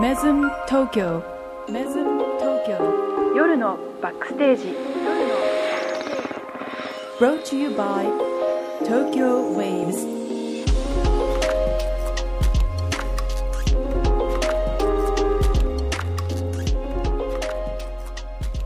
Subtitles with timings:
[0.00, 1.22] メズム東京
[1.70, 2.72] メズム東京
[3.36, 4.74] 夜のバックステージ
[7.20, 8.10] Brought to you by
[8.84, 10.04] Tokyo Waves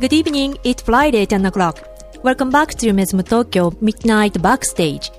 [0.01, 1.83] Good evening, it's Friday 10 o'clock.
[2.23, 5.13] Welcome back to Mesm Tokyo Midnight Backstage.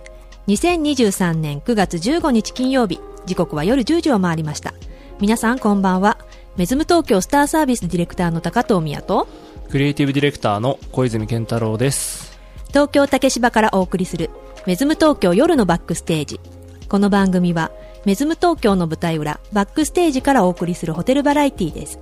[0.47, 4.73] 2023年9月15日金曜日、時刻は夜10時を回りました。
[5.19, 6.17] 皆さんこんばんは。
[6.55, 9.27] メズム東京スターサービスディレクターの高藤宮と、
[9.69, 12.39] クリエイティブディレクターの小泉健太郎です。
[12.69, 14.29] 東京竹芝からお送りする
[14.65, 16.39] メズム東京夜のバックステージ。
[16.87, 17.69] この番組は
[18.05, 21.99] メズム東京の舞台裏バックステージからお送りするホテルバラエティです。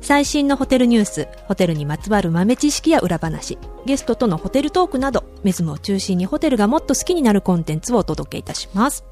[0.00, 9.04] 最新のホテルニュース、ホテルにまつわる豆知識や裏話、ゲストとのホテルトークなど、メズムを中心にホテルがもっと好きになるコンテンツをお届けいたします。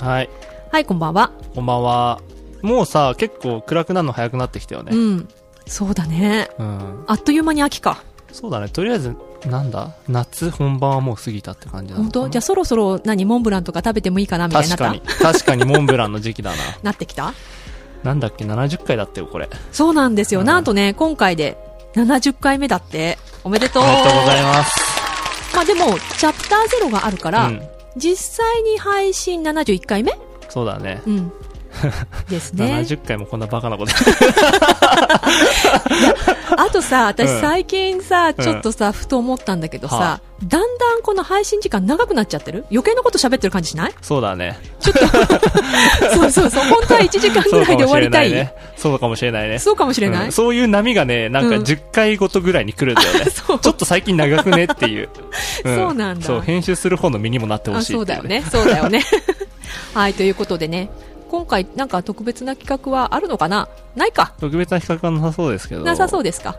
[0.00, 0.30] はい。
[0.72, 1.32] はい、こんばんは。
[1.54, 2.20] こんばんは。
[2.64, 4.96] もうさ、結構暗くなるの早くなってきたよね。
[4.96, 5.28] うん。
[5.66, 6.48] そうだね。
[6.58, 7.04] うん。
[7.06, 8.02] あっという間に秋か。
[8.32, 8.68] そうだね。
[8.68, 9.14] とりあえず、
[9.46, 9.94] なんだ？
[10.08, 12.28] 夏本番はもう過ぎたって感じなの本当？
[12.30, 15.00] じゃあそろそろ何モンブランとか食べてもいいかなみたいにな確かに。
[15.20, 16.56] 確かにモンブランの時期だな。
[16.82, 17.34] なってきた？
[18.02, 19.48] なんだっけ ?70 回だったよ、これ。
[19.72, 20.40] そうなんですよ。
[20.40, 21.56] うんなんとね、今回で
[21.94, 23.18] 70回目だって。
[23.44, 23.82] おめでとう。
[23.82, 24.72] おめでとうございます。
[25.54, 27.62] まあでも、チャプターゼロがあるから、うん。
[27.96, 30.18] 実際に配信71回目？
[30.48, 31.00] そうだね。
[31.06, 31.32] うん。
[32.28, 32.66] ですね。
[32.66, 33.92] 70回もこんなバカなこと。
[36.56, 42.64] あとさ、私うん最近さ、うんちょっとさ、ふと思ったんだけどさ、はだんだんこの配信時間長くなっちゃってる？
[42.70, 43.94] 余計なこと喋ってる感じしない？
[44.02, 44.58] そうだね。
[46.14, 46.64] そうそうそう。
[46.68, 48.30] 本当は1時間ぐらいで終わりたい。
[48.30, 48.52] ね。
[48.76, 49.58] そうかもしれないね。
[49.58, 53.30] そうかもしれない、うんそういう波がね、なんかうん10回ごとぐらいに来るんだよね。
[53.34, 55.08] そうちょっと最近長くねっていう。
[55.64, 58.40] そうなんだそう、編集する方の身にもなってほあ、しいっていうそうだよ。
[58.40, 58.44] ね。
[58.50, 59.02] そうだよね。
[59.94, 60.90] はい、ということでね、
[61.30, 63.68] 今回なんか特別な企画はあるのかな？
[63.96, 64.34] ないか。
[64.38, 65.82] 特別な企画はなさそうですけど。
[65.82, 66.56] なさそうでですか？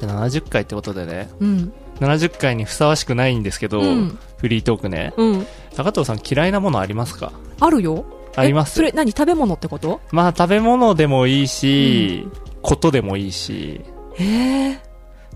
[0.00, 0.06] す。
[0.06, 1.72] 70回ってことでね、うん。
[2.00, 5.12] 70回にふさわしくないんですけど、うんフリートークね。
[5.16, 5.46] うん。
[5.76, 7.32] 高藤さん嫌いなものありますか？
[7.60, 8.04] あるよ。
[8.36, 8.72] あります？
[8.74, 9.10] えそれ何？
[9.12, 10.00] 食べ物ってこと？
[10.12, 12.28] まあ食べ物でもいいし、
[12.62, 13.80] ことでもいいし、
[14.14, 14.80] へえ。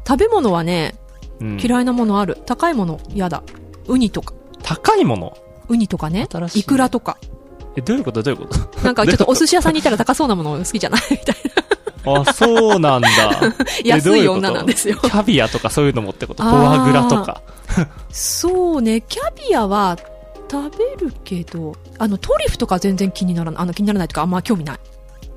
[0.06, 0.94] 食べ物はね、
[1.40, 2.38] うん嫌いなものある。
[2.46, 3.42] 高いもの嫌だ。
[3.88, 4.34] ウニとか。
[4.62, 5.36] 高いもの？
[5.68, 6.36] ウニとかねい。
[6.36, 7.18] ねイクラとか。
[7.76, 8.22] え、どういうこと？
[8.22, 8.80] どういうこと？
[8.80, 11.00] なんかちょっとお寿司屋さんにいたら高そうなもの好きじゃない？
[11.10, 11.36] みたい
[12.04, 13.08] あ、そうなんだ。
[13.84, 14.96] 安い女なんですよ。
[15.02, 16.42] キャビアとかそういうのもってこと？
[16.42, 17.40] フォアグラとか。
[18.10, 19.96] そうね、キャビアは
[20.50, 23.62] 食べるけど、あの、トリュフとか全然気にならない。
[23.62, 24.78] あの、気にならないとか、あんま興味ない。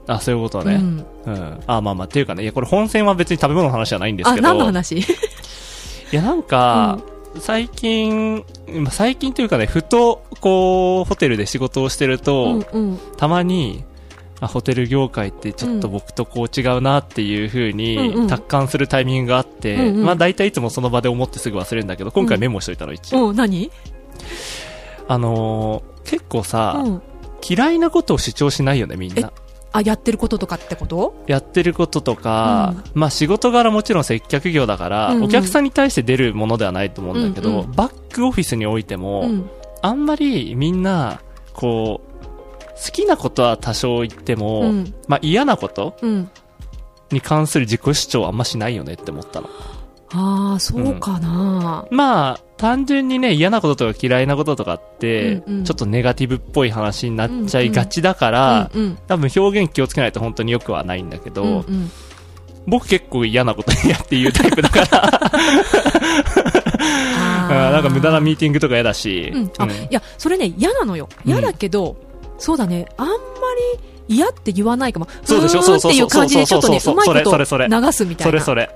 [0.07, 0.75] あ、そういうことね。
[0.75, 1.05] うん。
[1.25, 1.59] うん。
[1.67, 4.47] あ、まあまあ、っていうかね、いや、これ本線は別に食べ物の話じゃないんですあ、けど。
[4.47, 4.97] 何の話？
[4.99, 5.05] い
[6.11, 6.99] や、なんか、
[7.39, 12.99] 最近、まあ最近というかね、ふと、こう、ホテルで仕事をしてると、うんうん。
[13.17, 13.83] たまに、
[14.39, 23.29] あ、ホテル業界ってちょっと僕とこう違うなっていう風うにん達観するタイミングがあって、うんうんまあ大体いつもその場で思ってすぐ忘れるんだけど、今回メモしといたの一応。
[23.29, 23.71] うん、何？
[25.07, 27.01] あのー結構さ、うん。
[27.47, 29.31] 嫌いなことを主張しないよね、みんな。
[29.77, 31.23] あ、やってることとかってこと？
[31.27, 39.49] やってることとか、まあ仕事柄もちろん接客業だから、うんうんお客さんに対して出るものではないと思うんだけど、うんうんバックオフィスにおいても、うん。
[39.81, 41.21] あんまりみんな、
[41.53, 46.29] こう、好きなことは多少言っても、うんまあ嫌なことうん。
[47.11, 49.49] に関する自己主張はあんましないよねって思ったの。
[50.17, 58.97] ああ、そうかな、まあ、単純にね、嫌なこととか嫌いなこととかって、うんうんちょっとネガティブっぽい話になっちゃいがちだから、うんうん。
[59.07, 61.91] 多分表現気をつけないと本当によくはないんだけど、うんうん。
[62.67, 64.81] 僕結構嫌なことやって言うタイプだか
[67.49, 69.51] ら、なんか無駄なミーティングとか嫌だし、うん。
[69.57, 71.09] あ、うんいや、それね、嫌なのよ。
[71.25, 71.97] 嫌だけど、
[72.37, 73.13] そうだね、あんま
[74.07, 75.07] り嫌って言わないかも。
[75.23, 75.61] そうでしょ？
[75.61, 78.31] そうそうそうっていう感じで、ちょっとね、そううそうまいことそれそれそれ流すみたいな。
[78.31, 78.69] それそれ。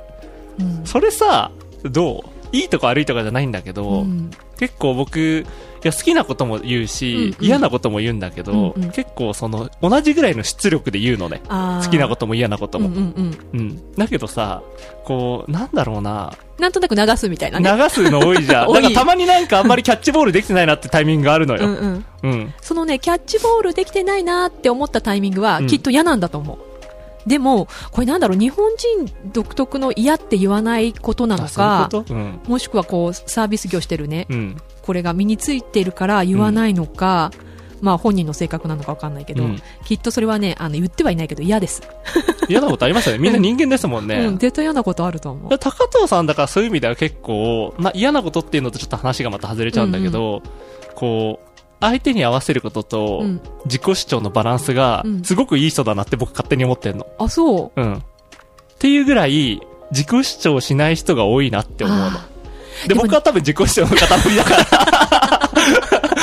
[0.59, 0.85] うん。
[0.85, 1.51] それさ、
[1.83, 2.29] どう？
[2.51, 5.45] いいとか悪いとかじゃないんだけど、うん結構僕、い
[5.83, 11.41] や好きなことも言うし、うんうん嫌なことも言うんだけど、うんうん結構その、同じぐらいの出力で言うのね。
[11.47, 12.87] 好きなことも嫌なことも。
[12.89, 13.59] うんうんうん。
[13.59, 13.91] うん。
[13.95, 14.61] だけどさ、
[15.05, 17.71] こう、なんだろうな、なんとなく流すみたいなね。
[17.83, 18.73] 流すの多いじゃん。
[18.73, 21.65] なんかたまになんかあんまりキャッチボールできてないなってタイミングがあるのよ。
[22.23, 22.53] うん。
[22.61, 26.57] そのね、キャッチボールできてないなって思ったタイミングは、うんきっと嫌なんだと思う。
[27.29, 32.39] でも、これなんだろう、日本人独特の嫌って言わないことなのあそういうん。
[32.47, 34.57] もしくはこう、サービス業してるね、うん。
[34.81, 37.31] これが身についてるから言わないのか、
[37.81, 41.83] まあ本人の性格なのかわかんないけど、うんきっとそれはね、あの、言ってはいないけど嫌です。
[42.49, 43.19] 嫌なことありますよね。
[43.19, 44.15] みんな人間ですもんね。
[44.25, 45.59] うん、絶対嫌なことあると思う。
[45.59, 50.41] 高藤さんだからそういう意味では結構、まあ、嫌なことっていうのとちょっと話がまた外れちゃうんだけど、
[50.95, 51.48] こう、
[51.79, 57.07] 相手に合わせることとうん、自己主張のバランスがう、んすごくいい人だなって僕勝手に思ってんの。
[57.17, 57.81] あ、そう。
[57.81, 57.93] うん。
[57.95, 58.01] っ
[58.79, 59.61] ていうぐらい、
[59.91, 62.05] 自己主張しない人が多いなって思うの。
[62.05, 62.29] あ
[62.87, 65.49] で、僕は多分自己主張の塊だから。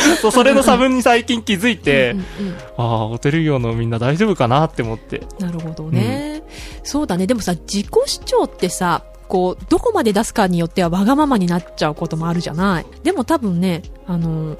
[0.20, 5.22] そう、それの差分に最近気づいて、うんうんうんああ、ホテル業のみんな大丈夫かなって思って。
[5.38, 6.42] なるほどね、
[6.82, 7.26] そうだね。
[7.26, 12.86] でもさ、自己主張ってさ、こう、どこまで出すかによってはわがままになっちゃうこともあるじゃない。
[13.02, 14.56] でも多分ね、あの、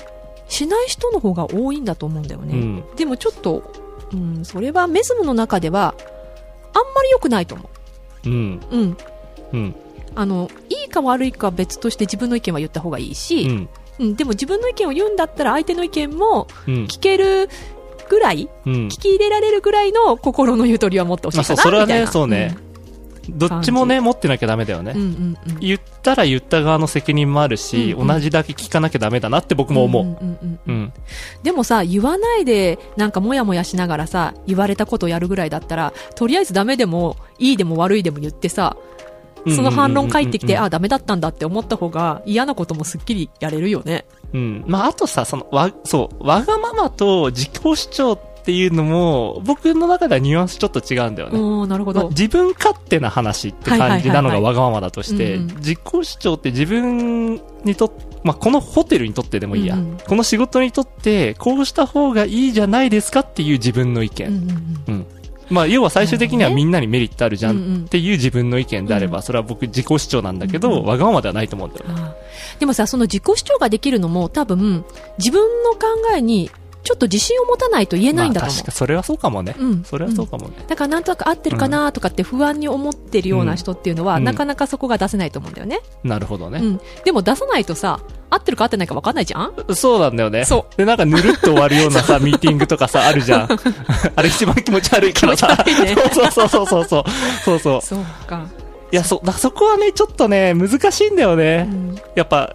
[0.49, 2.55] しない人の方が多いんだと思うんだよね。
[2.55, 2.85] うん。
[2.97, 3.63] でもちょっと、
[4.13, 5.95] うん、それはメズムの中では、
[6.73, 7.71] あんまり良くないと思
[8.27, 8.61] うん。
[8.71, 8.77] う。
[8.77, 8.97] うん。
[9.53, 9.75] うん。
[10.15, 13.69] あの、いいか悪いかは別として自分の意見は言った方がいいうし、ん。
[13.99, 16.75] うん、でも自分の意見を言うんだったら相手の意見もうん。
[16.85, 17.49] 聞ける
[18.09, 18.89] ぐらい、うん聞。
[18.91, 22.57] き入れられるぐらいの心のゆとりは持ってほしいかな、あそうそれはねみたいなそうね
[23.31, 24.93] どっちもね、持ってなきゃダメだよね。
[24.95, 30.93] うんうんうんうん言ったら言った側の責任もあるし、うんうん同じだけ聞かなきゃダメだなって僕も思う。
[31.43, 38.77] でもさ、言わないで、なんかもやもやしながらさ、言われたことをやるぐらいだったら、とりあえずダメでも、いいでも悪いでも言ってさ、
[39.55, 44.05] その反論返ってきて、うんうんうんうんあ、ダメだったんだって思った方が、嫌なこともすっきりやれるよね。
[44.33, 44.65] うん。
[44.67, 51.39] まあ、あとさ、その、わ、そう、わがままと自己主張っていうのも、僕の中ではニュアンスちょっと違うんだよね。
[51.39, 52.01] おー、なるほど。
[52.01, 55.59] まあ自分勝手な話って感じなのがわがままだとして、はいはいはいはいうんうん。
[55.59, 57.35] 自己主張って自分
[57.65, 57.93] にとっ
[58.27, 59.99] まあ、このホテルにとってでもいいや、うんうん。
[59.99, 64.27] この仕事にとって、こうした方がいいじゃないですかっていう自分の意見。
[64.27, 65.07] うんうんうん。
[65.49, 72.15] まあ、要は最終的にはみんなにメリットあるじゃうんっていう自分の意見であれば、うんそれは僕自己主張なんだけど、わがままではないと思うんだよね。
[72.59, 74.85] でもさ、その自己主張ができるのも多分、
[75.19, 75.79] 自分の考
[76.17, 76.51] えに
[76.87, 78.55] ちょっと自信を持たないと言えないんだと思う。
[78.55, 79.55] まあ確かそれはそうかもね。
[79.59, 80.55] うんそれはそうかもね。
[80.69, 85.81] だからなんとなく合ってるかなとかって不安に思ってるような人っていうのは、うんなかなかそこが出せないと思うんだよね。
[86.05, 86.61] なるほどね。
[86.61, 86.81] うん。
[87.05, 88.01] でも出さないとさ、
[88.31, 89.53] 合ってるか合ってないか分かんないじゃん？
[89.75, 90.45] そうなんだよね。
[90.45, 93.49] そで、なんかぬるっと終わるようなさ、 ミーティングとかさ、あるじゃん。
[94.17, 95.57] あれ一番気持ち悪いからさ。
[95.65, 97.05] 気持ち悪いね そうそうそうそうそう。
[97.45, 97.83] そうそう。
[97.83, 98.47] そうか。
[98.93, 101.65] いや、そ、だそこはね、ちょっとね、難しいんだようね。
[101.65, 101.97] ん。
[102.15, 102.55] やっぱ、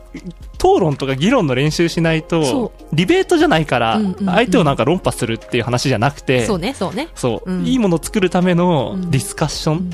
[0.55, 7.09] 討論とか議論の練習しないそと、リベートじゃないから相手をなんか論破するっていう話じゃなくて、そうね、そうね。
[7.15, 9.89] そう、うんいいものを作るためのうんディスカッショうん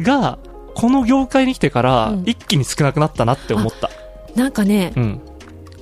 [0.00, 0.38] ンが、
[0.74, 3.88] この業界に来てからうん、一気に少なくなったなって思った。
[4.34, 5.20] なんかね、うん。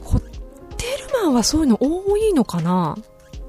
[0.02, 0.26] ホテ
[1.12, 2.96] ルマンはそういうの多いのかな？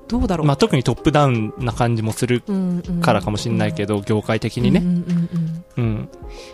[0.07, 0.47] どうだろう。
[0.47, 2.41] まあ、特にトップダウンな感じもする
[3.01, 4.81] からかもしれないけど、業界的にね。
[5.79, 6.09] うん。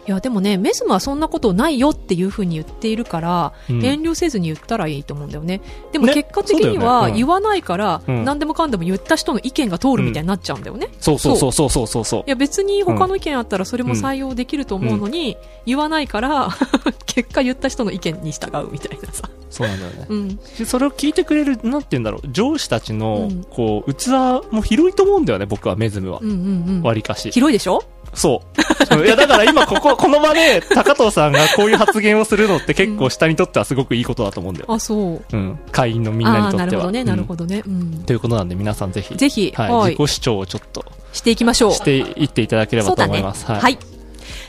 [0.07, 5.61] いや、でもね、メズムはそんなことないよっていうふうに言っているから、うん遠慮せずに言ったらいいと思うんだよね。
[5.91, 10.87] でもね結果的には言わないから、うん何でもかんでも言った人の意見が通るみたいになっちゃうんだよね。
[10.99, 12.29] そうそうそうそうそうそうそうい。
[12.29, 16.49] や別に他の意見あったらそれも採用できると思うのに、言わないから、
[17.05, 19.29] 結果言った人の意見に従うみたいなさ。
[19.49, 20.05] そうなんだよね。
[20.09, 20.35] うん。
[20.57, 24.07] でそれを聞いてくれる、なんて言うんだろう、上司たちのうん、こう、器
[24.51, 26.29] も広いと思うんだよね、僕は、メズムはうん。
[26.29, 26.81] うんうん。
[26.83, 27.31] 割かし。
[27.31, 27.83] 広いでしょ？
[28.15, 29.05] そう。
[29.05, 34.65] いや、だから今ここ、この場で、高藤さんがこういう発言をするのって結構下にとってはすごくいいことだと思うんだよ。
[34.69, 35.25] あ、そう。
[35.31, 35.59] うん。
[35.71, 36.65] 会員のみんなにあとっては。
[36.65, 37.27] なるほどね、なるど。
[37.27, 37.63] ほどね。
[37.65, 38.03] うん。
[38.05, 41.71] ということなんで皆さんぜひ、ぜひ、はい、はい自己主張をちょっとしていきましょう。
[41.73, 43.45] していっていただければと思います。
[43.45, 43.77] はい。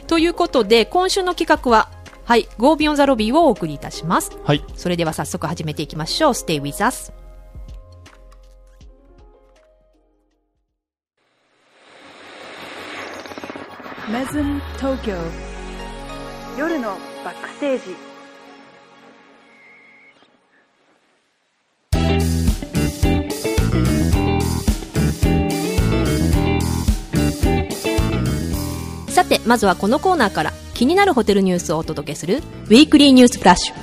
[0.06, 1.90] ということで、今週の企画は、
[2.24, 4.32] はい、Go Beyond the Lobby をお送りいたします。
[4.44, 4.64] はい。
[4.76, 6.32] それでは早速始めていきましょう。
[6.32, 7.12] Stay with us.
[14.08, 15.16] メズム東京
[16.56, 17.82] 夜のバックステージ
[29.12, 33.74] さて、まずはこのコーナーから気になるホテルニュースをお届けするウィークリーニュースフラッシュ。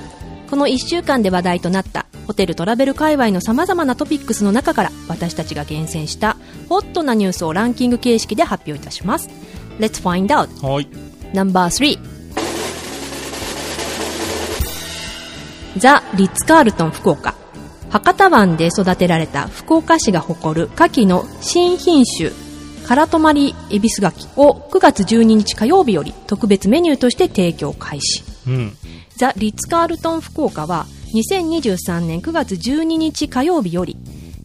[0.50, 6.38] この1週間で話題となったホテルトラベル界隈の様々なトピックスの中から私たちが厳選した
[6.70, 9.28] ホットなニュースをランキング形式で発表いたします。
[9.80, 10.66] Let's find out!
[10.66, 10.88] はい。
[11.34, 11.98] No.3
[15.78, 17.34] ザ・リッツ・カールトン福岡
[17.90, 22.32] 博多湾で育てられた福岡市が誇る牡蠣の新品種
[22.88, 28.78] 空泊まりエビス牡蠣を9月12日火曜日より特別メニューとして提供開始うん。
[29.16, 33.98] ザ・リッツ・カールトン福岡は2023年9月12日火曜日より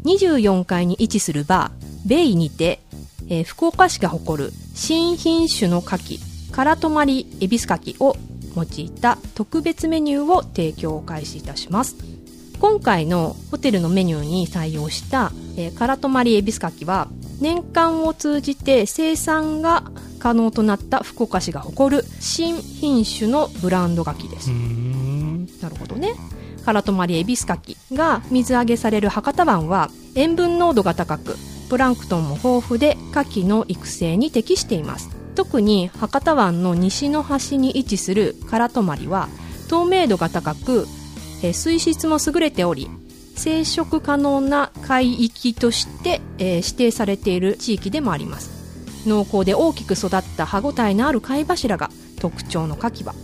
[0.04, 2.80] 24階に位置するバー、ベイにて、
[3.28, 8.16] えー福岡市が誇る新品種の牡蠣、空泊まりエビス牡蠣を
[8.56, 11.96] 用いた特別メニューを提供開始いたします。
[12.58, 17.08] 今回のホテルのメニューに採用した、えー、空泊まりエビス牡蠣は
[17.40, 19.84] 年間を通じて生産が
[20.18, 24.50] 可能となった福岡市が誇る新品種のブランド牡蠣です。
[25.62, 26.14] なるほどね。
[26.64, 31.36] カラトマリエビスカキが水揚げされる博多湾は塩分濃度が高く
[31.68, 35.10] プランクトンも豊富で牡蠣の育成に適しています。
[35.34, 39.28] 特に博多湾の西の端に位置するカラトマリは
[39.68, 40.88] 透明度が高く
[41.42, 42.90] えー水質も優れており
[43.36, 49.06] 生殖可能な海域として、えー指定されている地域でもあります。
[49.06, 51.88] 濃厚で大きく育った歯ごたえのある貝柱が
[52.20, 53.14] 特徴の牡蠣は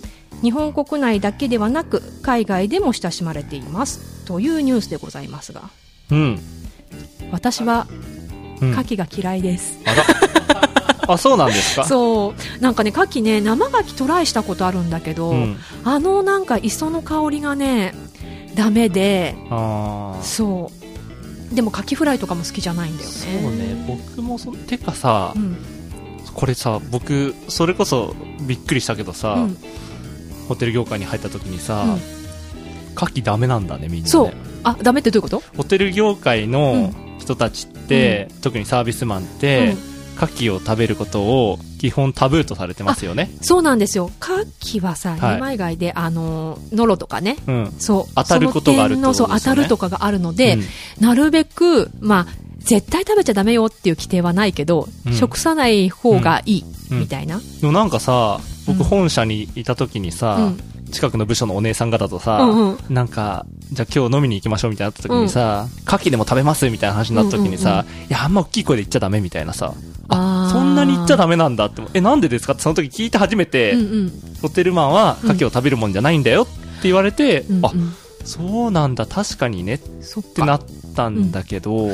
[0.41, 4.25] 日本国内だけではなく海外でも親しまれています。
[4.25, 5.63] というニュースでございますが。
[6.13, 6.39] うん。
[7.33, 8.14] 私はうん
[8.61, 10.05] 牡蠣が嫌いです、あら。
[11.15, 11.85] あ、そうなんですか？
[11.85, 12.63] そう。
[12.63, 15.57] なんかね牡蠣ね生牡蠣トライしたことあるんだけど、うん。
[15.85, 17.95] あのなんか磯の香りがね
[18.55, 20.23] ダメでああ。
[20.23, 20.71] そ
[21.53, 21.55] う。
[21.55, 23.15] でもカキフライとかも好きじゃないんだよね。
[23.43, 23.85] そうね。
[23.87, 25.57] 僕もそ、てかさう、ん。
[26.33, 29.57] これさ、僕、それこそびっくりしたけどさ、うん。
[30.49, 31.93] ホテル業界に入った時にさ、うん。
[31.95, 32.01] 牡
[32.97, 34.11] 蠣ダメなんだね、みんなね。
[34.11, 34.33] そう。
[34.65, 35.43] あダメってどういうこと？
[35.57, 39.75] ホテル業界の人たちって、特にサービスマンって、
[40.17, 43.31] 牡蠣を食べることを基本タブーとされてますよね。
[43.43, 44.11] そうなんですよ。
[44.21, 45.35] カキはさはい。
[45.35, 47.37] 二枚貝で、あのノロとかね。
[47.47, 47.75] うん。
[47.79, 48.13] そう。
[48.15, 50.65] 当たることがあるとそう当たるとかがあるので、うん。
[51.01, 52.27] なるべくまあ
[52.59, 55.15] 絶対食べちゃダメよっていう規定はないけど、うん。
[55.15, 57.01] 食さない方がいい、うん。
[57.01, 58.85] みたいな、でもなんかさ、僕うん。
[58.85, 62.79] 本社にいた時にさ、うん近くの部署のお姉さん方とさ、うんうん。
[62.89, 69.75] なんか、じゃあ今日飲みに行きましょうみたいになった時にさ、牡蠣でも食べますみたいな話になった時にさ、いや、あんま大きい声で言っちゃダメみたいなさ、
[70.09, 70.53] あー。
[70.53, 74.13] そんなに言っちゃダメなんだって、え、なんでですかってその時聞いて初めて、うんうん。
[74.41, 76.53] ホテルマンは牡蠣を食べるもんじゃないんだよって
[76.85, 77.93] 言われて、あ、うんうん。
[78.25, 80.61] そうなんだ、確かにねっそってかなっ
[80.97, 81.91] たんだけど、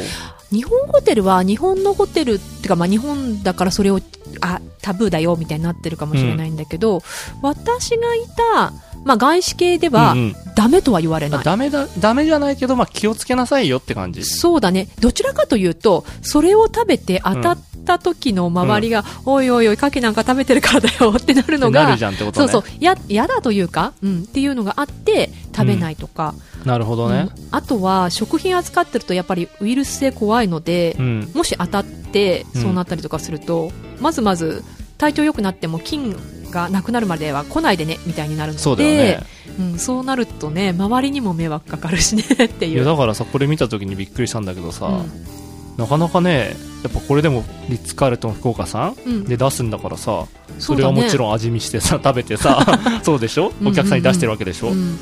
[0.52, 4.00] 日本ホテルは日本のホテルってかまあ日本だからそれを
[4.40, 7.02] あタブーだよみたいになってるかもしれないんだけど、
[7.42, 8.72] 私がいた、
[9.04, 10.36] まあ、外資系ではうんうん。
[10.56, 14.24] ダメとは言われない、あダメだ、ダメじゃないけど、まあ気をつけなさいよって感じ。
[14.24, 14.88] そうだね。
[15.00, 22.48] どちらかというとそれを食べて当たった時の周りが、おいおいおい牡蠣なんか食べてるからだよってなるのがってなるじゃんってことね。
[22.48, 22.72] そうそう。
[22.78, 26.34] ややだというか、うん、っていうのがあって食べないとか、
[26.66, 27.30] なるほどね。
[27.34, 27.48] うん。
[27.52, 31.30] あとは食品扱ってるとやっぱりウイルス性怖いので、うん。
[31.34, 34.62] もし当たってうんそうなったりとかすると、まずまず
[34.98, 36.14] 体調良くなっても菌
[36.50, 39.20] がなくなるまでは来ないでねみたいになるのでそうね。
[39.58, 42.84] うん、そうなるとね周りにも迷惑かかるしねっていう。
[42.84, 45.40] だからさ、これ見た時にびっくりしたんだけどさ、うん
[45.78, 50.26] なかなかね、やっぱこれでもリッツ・カールトン福岡さんうんで出すんだからさ、
[50.58, 53.52] そそうれはもちろん味見してさ、 食べてさ、 そうでしょ？
[53.60, 54.98] うんお客さんに出してるわけでしょ、うん、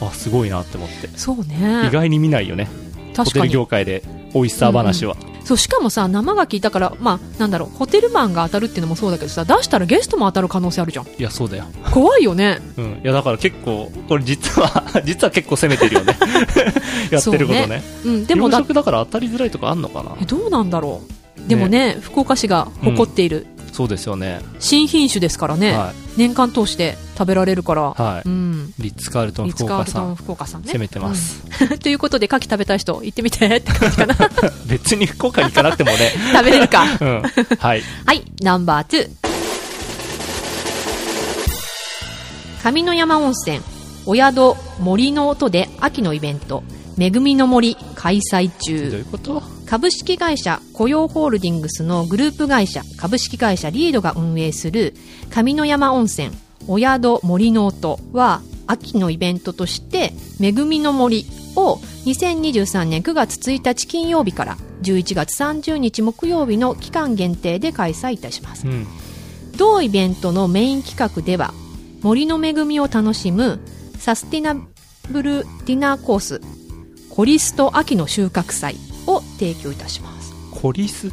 [0.00, 1.08] あ、すごいなって思って。
[1.16, 2.68] そうね意外に見ないよね。
[3.16, 4.04] ホテル業界で
[4.34, 5.16] 美味しさ話は。
[5.44, 11.64] そうしかもさ生牡蠣だからまあなんだろうホテルマンが当たるっていうのもそうだけどさ出したらゲストも当たる可能性あるじゃんいや、そうだよ。
[11.90, 12.84] 怖いよねうん。
[13.02, 16.16] いや、だから結構、これ実は、 実は結構攻めてるよね。
[17.10, 17.82] やってることね。
[18.04, 20.12] うんでもだだから当たりづらいとかあんのかな？
[20.20, 21.02] えどうなんだろ
[21.46, 23.46] うでもね福岡市が誇っている
[23.80, 24.42] そうですよね。
[24.58, 28.02] 新品種ですからね、は年間通して食べられるから、い。
[28.02, 28.22] はい。
[28.26, 28.74] うん。
[28.78, 30.14] リッツ・カールトン福岡さん。
[30.16, 30.70] 福岡さんね。
[30.70, 31.42] 攻めてます。
[31.62, 31.78] うん。
[31.80, 33.46] ということで牡蠣食べたい人行ってみて。
[33.46, 34.16] って感じかな。
[34.68, 36.12] 別に福岡に行かなくてもね。
[36.30, 36.84] 食べれるか。
[37.00, 37.22] うん。
[37.58, 37.82] はい。
[38.04, 38.22] はい。
[38.42, 39.08] ナンバー2
[42.62, 43.60] 上の山温泉。
[44.04, 46.62] お宿森の音で秋のイベント。
[46.98, 49.59] 恵みの森開催どう中いうこと？
[49.70, 54.94] 株式会社雇用ホールディングスのグループ会社株式会社リードが運営する
[55.30, 56.30] 上の山温泉
[56.66, 61.24] お宿森の音は秋のイベントとして恵みの森
[61.54, 68.88] を2023年9月1日金曜日から11月30日木曜日の期間限定で開催いたしますうん。
[69.56, 71.54] 同イベントのメイン企画では
[72.02, 73.60] 森の恵みを楽しむ
[74.00, 74.56] サスティナ
[75.10, 76.40] ブルディナーコース
[77.08, 78.74] コリスト秋の収穫祭
[79.14, 80.32] を提供いたします。
[80.50, 81.10] コリス？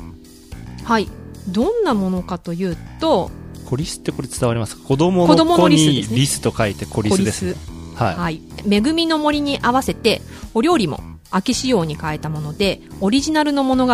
[0.84, 1.08] はい。
[1.50, 3.32] どんなものかというと
[3.66, 4.84] コリスってこれ伝わりますか？
[4.88, 6.16] 子供子供のの子にリスですね。
[6.18, 7.56] リスと書いてコリスですね。
[7.96, 8.16] はい。
[8.16, 10.22] はい、恵みの森に合わせて
[10.54, 11.00] お料理も
[11.32, 13.94] 秋仕様に変えたものでオリジナルの物語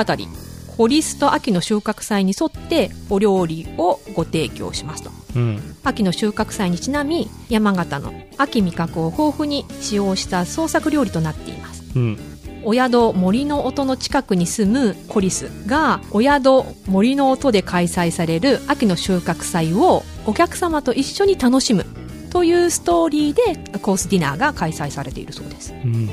[0.75, 5.12] コリスト秋の収穫祭に沿ってお料理をご提供しますと。
[5.36, 5.75] うん。
[5.83, 11.83] 秋の収穫祭にちなみ山形の秋味覚を豊富に使用した創作料理となっています。
[11.95, 12.17] うん。
[12.65, 21.86] お宿森の音の近くに住むコリスがお宿森の音で開催される秋の収穫祭をお客様と一緒に楽しむ
[22.32, 26.10] というストーリーでコースディナーが開催されているそうですうん。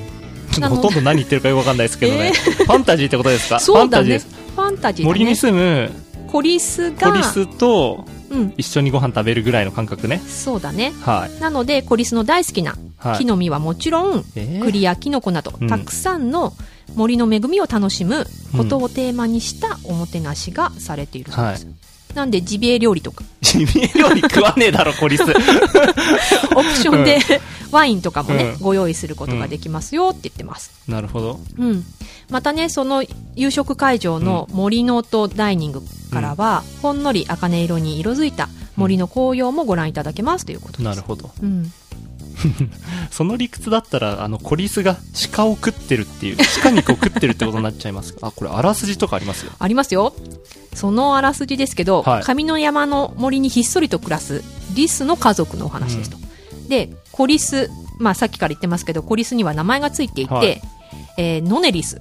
[0.68, 2.32] ほとんど何言ってるかよくわかんないですけどね。
[2.60, 3.60] えファンタジーってことですか？
[3.60, 4.26] そうだねファンタジーです。
[4.56, 5.90] ファンタジーだね森に住む
[6.30, 8.54] コリスがコリスとうん。
[8.56, 10.18] 一緒にご飯食べるぐらいの感覚ね。
[10.18, 10.92] そうだね。
[11.02, 11.40] はい。
[11.40, 13.18] なので、コリスの大好きなはい。
[13.18, 16.52] 木の実はもちろん、えー栗やキノコなど、うんたくさんの
[16.94, 21.66] 森の恵みを楽しむことをテーマにしたおもてなしがされているそうです。
[22.14, 25.22] なんで、ジビエ料理とか、 ジビエ料理食わねえだろ、コリス。
[25.24, 25.36] オプ
[26.76, 27.18] ションで、
[27.70, 30.70] ワインとかもね、うんご用意することができますよって言ってます。
[30.88, 31.40] なるほど。
[31.58, 31.84] うん。
[32.30, 33.04] またね、その
[33.36, 40.82] 夕食会場の森の音ダイニングからは、ほんのり茜色に色づいた森の紅葉もご覧いただけますということです。
[40.82, 41.30] なるほど。
[41.42, 41.72] うん。
[43.10, 44.96] その理屈だったら、あの、コリスが
[45.32, 49.52] 鹿を食ってるっていう、鹿肉を食ってるってことになっちゃいます あ、これ、あらすじとかありますよ。
[49.58, 50.14] ありますよ。
[50.74, 54.44] そのあらすじですけど、はい上の山の森にひっそりと暮らす
[54.74, 56.16] リスの家族のお話ですと。
[56.68, 60.62] で、コリス、まあさっきから言ってますけど、コリスには名前がついていて、はい
[61.16, 61.98] えーノネリス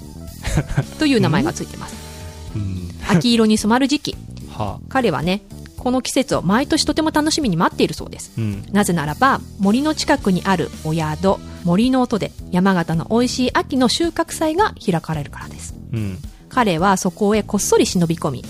[1.00, 1.96] という名前がついてます。
[2.56, 2.90] うん。
[3.10, 4.16] 秋色に染まる時期。
[4.56, 4.80] はあ。
[4.90, 5.42] 彼はね、
[5.80, 8.32] この季節を毎年とても楽しみに待っているそうです。
[8.38, 8.66] うん。
[8.72, 15.76] なぜならば、森の近くにあるお宿、森の音で山形の美味しい秋の収穫祭が開かれるからです。
[15.94, 16.18] うん。
[16.50, 18.46] 彼はそこへこっそり忍び込み、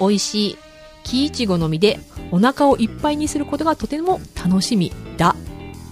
[0.00, 0.56] 美味しい
[1.04, 5.34] 木いちごの実でお腹をいっぱいにすることがとても楽しみだ。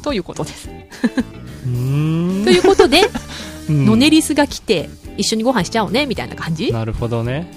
[0.03, 0.69] ということです。
[1.65, 3.03] ということで、
[3.69, 7.51] うんノネリスが来て、一緒にご飯しちゃおうね、みたいな感じなるほどね。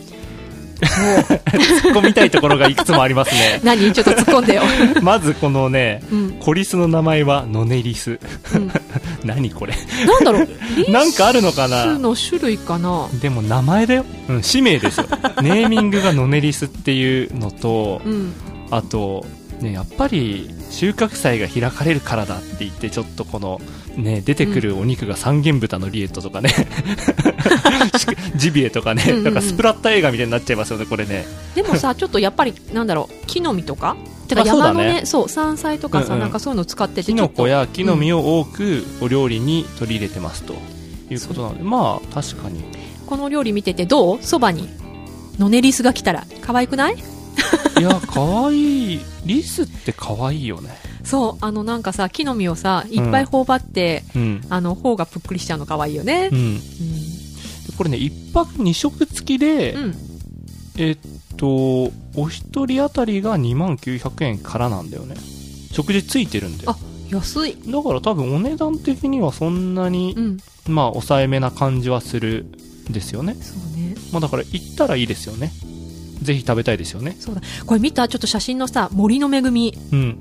[0.79, 3.59] 突っ込みたいところがいくつもありますね。
[3.65, 3.91] 何？
[3.91, 4.63] ちょっと突っ込んでよ。
[5.01, 6.31] まずこのね、うん。
[6.39, 8.19] コリスの名前はノネリス。
[8.55, 8.71] うん
[9.23, 9.73] 何これ？
[10.05, 13.07] なんだろう、リなんかあるのかスなの種類かな？
[13.21, 14.05] でも名前だよ。
[14.29, 15.07] うん、氏名ですよ。
[15.41, 18.33] ネーミングがノネリスっていうのと、うん。
[18.71, 19.25] あと、
[19.61, 23.59] ね、やっぱり収穫祭が開かれるからだって言って、ちょっとこの、
[23.95, 26.51] ね、出てくるお肉が三元豚のリエットとかね、
[28.37, 29.23] ジビエとかね、うんうんうん。
[29.25, 31.25] なんかスプラッタ映画みたいになっちゃいますよね、これね。
[31.55, 33.95] でもさ、 ちょっとやっぱり、なんだろう、木の実とか？
[34.27, 36.19] てか山のね、そう、山菜とかさ、うんうん。
[36.19, 40.53] なんかそういうの使ってて、キノコや木の実を多くお料理に取り入れてますと
[41.09, 42.59] いうことなので、まあ確かに。
[42.59, 42.65] と
[43.07, 44.19] この料理見ててどう？
[44.21, 44.67] そばに、
[45.39, 46.97] ノネリスが来たら、可愛くない？
[47.79, 48.99] いや、かわいい。
[49.25, 50.69] リスってかわいいよね。
[51.03, 54.41] そう、あのなんかさ、木の実をさ、いっぱい頬張って、うん。
[54.49, 56.35] あの、頬がぷっくりしちゃうの可愛いよねう。
[56.35, 56.37] ん。
[56.37, 56.61] うん。
[57.77, 59.95] これね、一泊二食付きで、うん。
[60.77, 60.97] えっ
[61.37, 61.47] と、
[62.15, 65.15] お一人当たりが2万900円からなんだよね。
[65.71, 66.65] 食事ついてるんで。
[66.65, 66.77] だあ
[67.11, 67.53] 安い。
[67.53, 70.37] から多分お値段的にはそんなに、うん。
[70.67, 72.45] まあ抑えめな感じはする
[72.89, 73.35] んですよね。
[73.39, 73.95] そうね。
[74.11, 75.51] まあだから行ったらいいですよね。
[76.21, 77.15] ぜひ食べたいですよね。
[77.19, 77.41] そうだ。
[77.65, 79.77] これ見たちょっと写真のさ、森の恵み。
[79.91, 80.17] うん。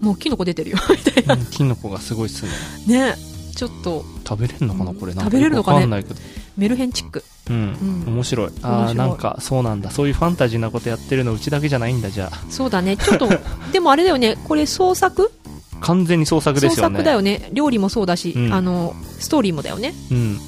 [0.00, 0.78] もうキノコ出てるよ。
[0.90, 1.34] みたいな。
[1.34, 2.44] うんキノコがすごいっす
[2.86, 3.10] ね。
[3.10, 3.14] ね
[3.54, 5.12] ちょっと、食べれるのかなうんこれ。
[5.12, 6.20] 食べれるのかねわかんないけど。
[6.56, 7.24] メルヘンチック。
[7.50, 8.04] うん。
[8.06, 8.50] うん面白い。
[8.62, 9.90] ああ、なんか、そうなんだ。
[9.90, 12.50] そういうファンタジーなことやってるのうちだけじゃないんだ、じゃあ。
[12.50, 12.96] そうだね。
[12.96, 13.28] ちょっと、
[13.72, 14.36] でもあれだよね。
[14.44, 15.32] これ創作？
[15.80, 16.76] 完全に創作ですよね。
[16.76, 17.50] 創作だよね。
[17.52, 19.94] 料理もそうだし、うんあの、ストーリーもだよね。
[20.10, 20.18] うん。
[20.18, 20.38] うん。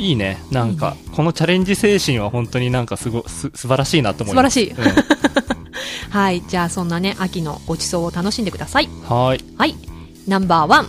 [0.00, 0.38] いいね。
[0.50, 4.60] なんか、このチャレンジ精神は本当になんかすご、す、素晴らしいなと思います。
[4.60, 6.10] 素晴らしい。
[6.10, 6.42] はい。
[6.48, 8.86] じゃあそんなね、秋のごちそうを楽しんでください。
[8.86, 9.44] うん、はーい。
[9.56, 9.76] はい。
[10.26, 10.88] ナンバーワン。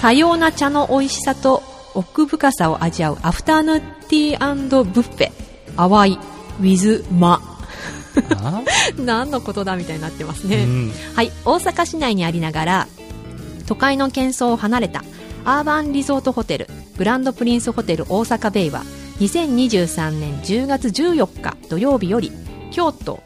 [0.00, 1.62] 多様な茶の美味しさと
[1.94, 5.30] 奥深さを味わうアフターヌーンティーブッフェ。
[5.76, 6.18] 淡い、
[6.60, 7.40] ウィズ、マ。
[8.42, 8.62] あ
[8.98, 10.64] 何のことだみたいになってますうね。
[10.64, 10.92] ん。
[11.14, 12.88] はい、大阪市内にありながら、
[13.66, 15.04] 都会の喧騒を離れた
[15.44, 18.82] アーバンリゾートホテル、グランドプリンスホテル大阪ベイは、
[19.20, 22.32] 2023年10月14日土曜日より、
[22.72, 23.22] 京都、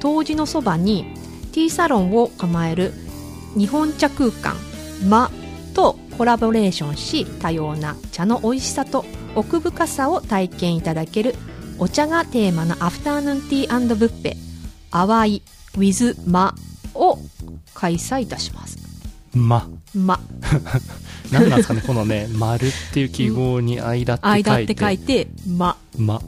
[0.00, 1.04] 東寺のそばに
[1.52, 2.94] ティーサロンを構える
[3.54, 4.56] 日本茶空間、
[5.08, 5.30] マ
[5.74, 11.34] とコラボレーションし、多様な茶の美味しさと奥深さを体験いただける
[11.78, 14.36] お茶がテーマのアフターヌーンティーブッフェ、
[14.90, 15.42] 淡い
[15.76, 16.54] with マ
[16.94, 17.18] を
[17.74, 18.87] 開催いたします。
[19.38, 19.68] ま。
[19.94, 20.20] ま、
[21.32, 24.50] なんなんですかね、このね、丸っていう記号に間って書いて。
[24.50, 25.76] 間って書いて、ま。
[25.96, 26.20] ま。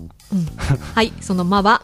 [0.94, 1.82] はい、そのまは、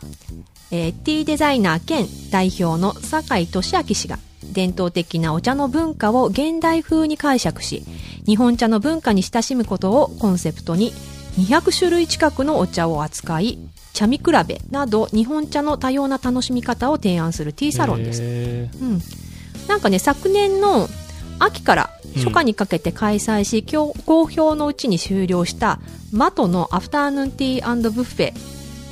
[0.70, 4.18] えー、T デザイナー兼代表の酒井俊明氏が、
[4.52, 7.84] 伝統的なお茶の文化を現代風に解釈し、
[8.26, 10.92] 日本茶の文化に親しむことをコンセプトに、
[11.38, 13.58] 200種類近くのお茶を扱い、
[13.96, 18.20] 茶見比べなど日本茶の多様な楽しみ方を提案するティーサロンです。
[18.22, 19.00] へうん、
[19.68, 20.86] なんかね昨年の
[21.38, 25.80] 秋から初夏にかけて開催し、今日好評のうちに終了した
[26.12, 28.32] マトのアフターヌーンティーブッフェ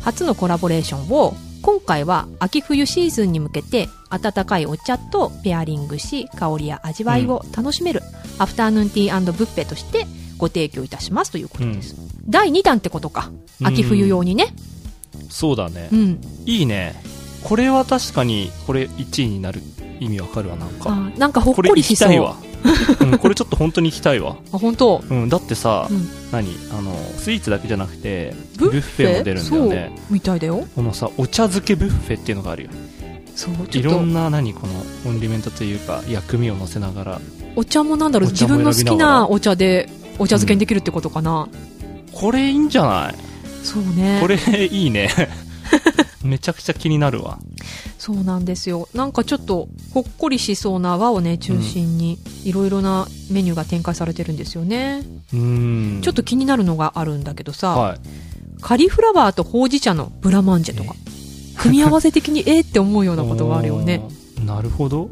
[0.02, 8.02] 初のコラボレーションを今回は秋冬シーズンに向けて温かいお茶とペアリングし香りや味わいを楽しめる、
[8.38, 11.96] アフターヌーンティーブッフェとしてご提供いたしますということです、
[12.28, 13.30] 第2弾ってことか。
[13.62, 14.54] 秋冬用にね、
[15.30, 15.88] そうだね。
[15.92, 15.96] う。
[15.96, 16.20] ん。
[16.46, 16.94] いいね。
[17.42, 19.62] これは確かに、これ1位になる
[20.00, 20.90] 意味わかるわ、なんか。
[20.90, 22.08] あなんかほっこれ行こりしそう。
[22.08, 22.36] きたいわ。
[23.00, 24.36] うん、これちょっと本当に行きたいわ。
[24.52, 25.02] あ、本当？
[25.10, 26.48] うん、だってさ、うん何？
[26.72, 29.18] あの、スイーツだけじゃなくて、ブッフェ？
[29.18, 29.98] も出るんだよね。
[30.10, 30.66] みたいだよ。
[30.74, 32.70] このさ、お茶漬けブッフェっていうのがあるよ。
[33.36, 34.54] そう、ちょいっと、ろんな、何？
[34.54, 34.72] この、
[35.04, 37.20] コンディメントというか、薬味を乗せながら。
[37.56, 41.48] お茶もなんだろう、自分の好きなお茶で、お茶漬けにできるってことかな。
[42.12, 43.14] これいいんじゃない？
[43.62, 44.18] そうね。
[44.22, 45.10] これいいね。
[46.24, 47.38] めちゃくちゃ気になるわ。
[48.04, 48.86] そうなんですよ。
[48.92, 55.02] なんかちょっと、ほっこりしそうな和をね、中心に、いろいろなメニューが展開されてるんですよね。
[55.32, 56.02] うーん。
[56.02, 57.98] ちょっと気になるのがあるんだけどさ、はい。
[58.60, 60.94] カリフラワーとほうじ茶のブラマンジェとか、
[61.56, 64.02] 組み合わせ的に えーって思うようなことがあるよね。
[64.44, 65.08] なるほど。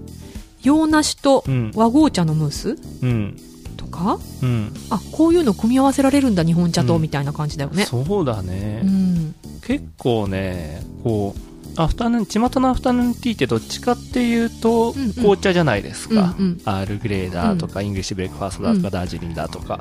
[0.63, 1.71] 洋梨とうん。
[1.75, 3.37] 和紅茶のムースうん。
[3.79, 4.71] とか、うん。
[4.91, 7.87] あ、こういうの組み合わせられるんだ、日本茶と、うんみたいな感じだよね。
[7.87, 8.83] そうだね。
[8.85, 9.35] うん。
[9.67, 16.35] 結構ね、こう、アフタヌーン、巷のアフタヌーンティーってどっちかっていうと、うんうん紅茶じゃないですか。
[16.39, 19.81] うんうんアールグレーだとか、イングリッシュブレックファーストだとか、うんダージリンだとか。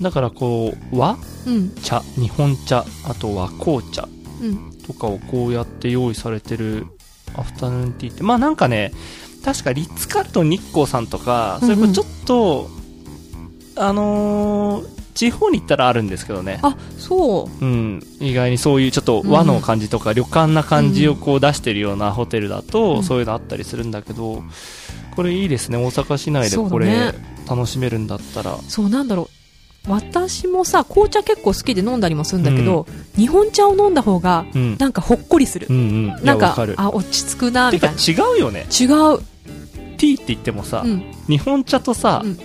[0.00, 1.70] だからこう、和うん。
[1.82, 4.08] 茶、日本茶、あとは紅茶
[4.40, 4.72] うん。
[4.86, 6.86] とかをこうやって用意されてる
[7.34, 8.92] アフタヌーンティーって、まあなんかね、
[9.44, 12.70] 確かリッツ・カールトン日光さんとか、それこそちょっと、
[13.76, 16.58] あのー地方に行ったらあるんですけどね。
[16.62, 17.64] あ、そう。
[17.64, 24.42] うん、意外にそういうちょっと和の感じとか、旅館な感じをこう出してるようなホテルだと、うんそういうのあったりするんだけど、
[25.14, 25.76] これいいですね。
[25.76, 27.12] 大阪市内でこれね
[27.48, 28.56] 楽しめるんだったら。
[28.68, 29.90] そうなんだろう。
[29.90, 34.76] 私もさ、紅茶結構好きで飲んだりもするんだけど、日本茶を飲んだ方が、うん。
[34.78, 35.72] なんかほっこりするう。
[35.72, 36.06] んうん。
[36.06, 36.56] いなや、んか。
[36.76, 37.96] あ、落ち着くな、みたいな。
[37.96, 38.60] 違うよね。
[38.60, 39.18] 違う。
[39.98, 41.02] ティーって言ってもさ、うん。
[41.26, 42.38] 日本茶とさ、うん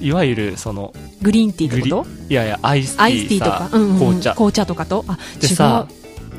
[0.00, 2.06] いわゆるその、グリーンティーってこと？
[2.28, 4.32] いやいや、アイスティアイスティーとか、、うんうん紅茶。
[4.34, 5.04] 紅茶とかと？
[5.08, 5.18] あ。
[5.40, 5.86] でさ、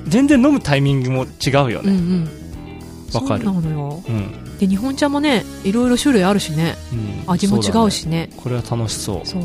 [0.07, 1.97] 全然飲むタイミングも違うようんうね。
[2.17, 2.29] ん。
[3.13, 4.03] わかるそうなのよ。
[4.07, 4.57] うん。
[4.57, 6.75] で、日本茶もね、いろいろ種類あるしね。
[6.93, 6.95] う
[7.29, 7.91] ん味も違う。
[7.91, 8.27] しね。
[8.27, 9.27] ねこれは楽しそう。
[9.27, 9.41] そう。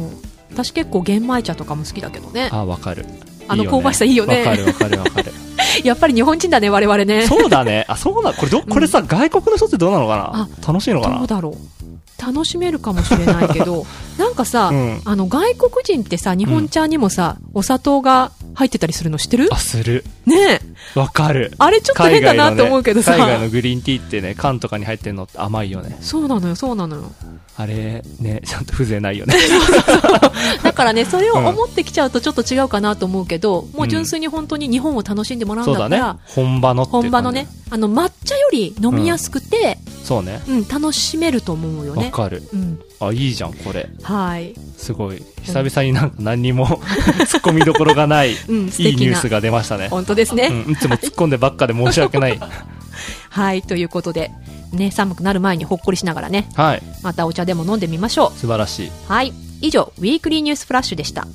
[0.52, 2.48] 私結構玄米茶とかも好きだけどね。
[2.52, 3.04] あ、わかる。
[3.46, 5.30] あの香ばしさいいよねわかるわかるわかる。
[5.84, 7.26] やっぱり日本人だね、我々ね。
[7.26, 7.84] そうだね。
[7.88, 8.32] あ、そうだ。
[8.32, 10.66] これど、これさ、外国の人ってどうなのかな？
[10.66, 11.18] 楽しいのかな？
[11.18, 11.83] どうだろう。
[12.18, 13.86] 楽しめるかもしれないけど、
[14.18, 15.02] なんかさ、うん。
[15.04, 19.48] あの、外国人ってさ、日本茶にもさ、お砂糖が入ってたりするの知ってる？
[19.50, 20.04] あ、する。
[20.26, 20.60] ね
[20.94, 20.98] え。
[20.98, 21.52] わかる。
[21.58, 23.12] あれちょっと変だなって思うけどさ。
[23.16, 25.96] 海外のグリーンティーってね、缶とかに入ってるのって甘いよね。
[26.00, 27.12] そうなのよ、そうなのよ。
[27.56, 29.34] あれ、ね、ちゃんと風情ないよね。
[30.62, 36.20] だからね、 それを思ってきちゃうとちょっと違うかなと思うけど、もう純粋に本当に日本を楽しんでもらうんそうだだったら、ね。
[36.26, 40.42] 本場の本場のね、あの、抹茶より飲みやすくて、そうね。
[40.46, 42.04] うん、楽しめると思うよね。
[42.04, 42.42] わかる。
[42.52, 42.78] うん。
[43.00, 43.88] あ、いいじゃん、これ。
[44.02, 44.54] はい。
[44.76, 45.22] すごい。
[45.42, 46.66] 久々になんか何にも
[47.24, 49.10] 突っ込みどころがない、 うん、素いい敵な。
[49.10, 49.88] ニュースが出ましたね。
[49.88, 50.48] 本当ですね。
[50.66, 52.38] うん、いつも突っ込んでばっかで申し訳ない。
[53.30, 54.30] はい、ということで、
[54.72, 56.82] ね、寒くなる前にほっこりしながらね、はい。
[57.02, 58.88] またお茶でも飲んでみましょ素晴らしい。
[58.88, 58.90] う。
[59.08, 59.32] はい。
[59.62, 61.26] 以上、ウィークリーニュースフラッシュでした。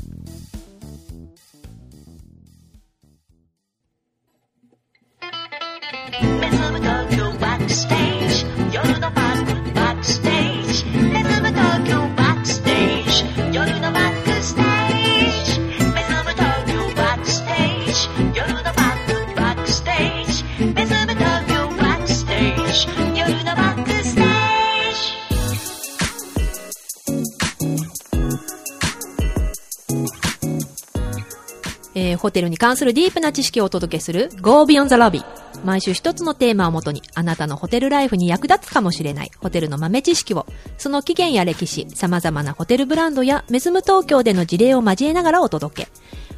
[7.39, 8.18] Backstage
[32.19, 35.48] ホテルに関するディープな知識をお届けする Go Beyond the Lobby。
[35.63, 40.45] 毎週一つのテーマをもとにあなたのホテルライフに役立つかもしれないホテルの豆知識を、
[40.77, 45.89] その起源や歴史、様々なホテルブランドやメズム東京での事例を交えながらお届け。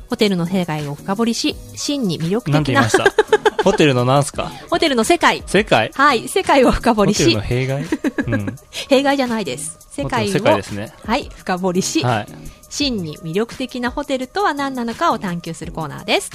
[0.09, 3.05] ホテルの世界を深掘りし、真に魅力的ななんて言いました？
[3.63, 4.51] ホテルのなんすか？
[4.69, 5.43] ホテルの世界。
[5.45, 5.91] 世界？
[5.93, 7.85] はい、世界を深掘りしホテルの、弊害？
[8.27, 8.55] うん。
[8.89, 9.77] 弊害じゃないです。
[9.91, 10.91] 世界を、世界ですね。
[11.05, 12.27] はい、深掘りし、はい。
[12.69, 16.31] 真に魅力的なホテルとは何なのかを探求するコーナーです。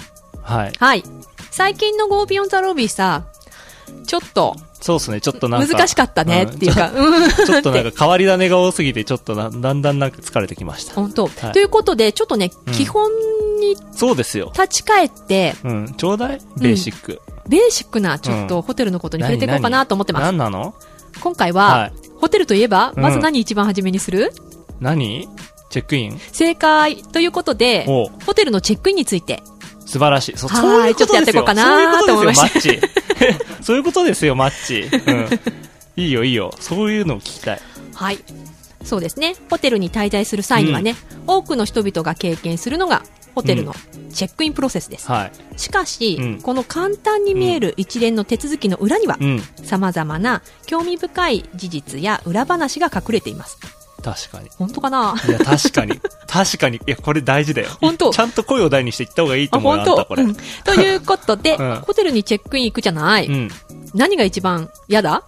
[0.46, 0.72] はい。
[0.78, 1.02] はい。
[1.50, 3.24] 最近の Go Beyond the Lobby さ、
[4.06, 5.72] ちょっとそうですね、ちょっとなんか。
[5.72, 7.30] 難しかったねっていうか、うん。
[7.32, 10.94] ちょっとなんか変わり種が多すぎて、ちょっとなだんだんなんか疲れてきました。
[10.94, 13.10] 本当、はいということで、ちょっとね、うん基本
[13.60, 14.52] にそうですよ。
[14.54, 15.94] 立ち返って、うん。
[15.96, 17.20] ちょうだいベーシック。
[17.48, 20.22] ベーシックなちょっとホテルのことに触れていこうかなと思ってます。
[20.24, 20.74] 何なの？
[21.20, 21.92] 今回は、はい。
[22.20, 24.32] ホテルといえば、うんまず何一番初めにする、
[24.80, 25.28] 何？
[25.70, 26.20] チェックイン？
[26.32, 27.86] 正解ということで、
[28.26, 29.42] ホテルのチェックインについて、
[29.86, 30.36] 素晴らしい。
[30.36, 31.04] そそういうことですよ。
[31.04, 32.60] ちょっとやっていこうかなと思いました
[33.62, 34.60] そういうことですよ、マッチ。
[34.66, 35.06] そういうことですよ、マッチ。
[35.06, 35.40] うん。
[35.96, 36.52] いいよ、いいよ。
[36.60, 37.60] そういうのを聞きたい。
[37.94, 38.18] はい。
[38.84, 39.34] そうですね。
[39.50, 40.94] ホテルに滞在する際にはね、
[41.26, 43.02] 多くの人々が経験するのが、
[43.34, 43.74] ホテルの
[44.12, 45.10] チェックインプロセスです。
[45.10, 45.58] はい。
[45.58, 49.42] しかし、うんこの簡単に見える一連の手続きの裏には、うん。
[49.62, 53.58] 様々な興味深い事実や裏話が隠れています。
[54.06, 54.48] 確かに。
[54.56, 55.14] 本当かな？
[55.26, 56.00] いや、確かに。
[56.28, 56.76] 確かに。
[56.76, 57.68] いや、これ大事だよ。
[57.80, 60.22] 本当ちゃんと声を大にして言った方がいいとあ、思うよ、本当あんた、これ。
[60.22, 63.26] うんということで、 うんホテルにチェックイン行くじゃない？
[63.26, 63.50] うん。
[63.94, 65.22] 何が一番嫌だ？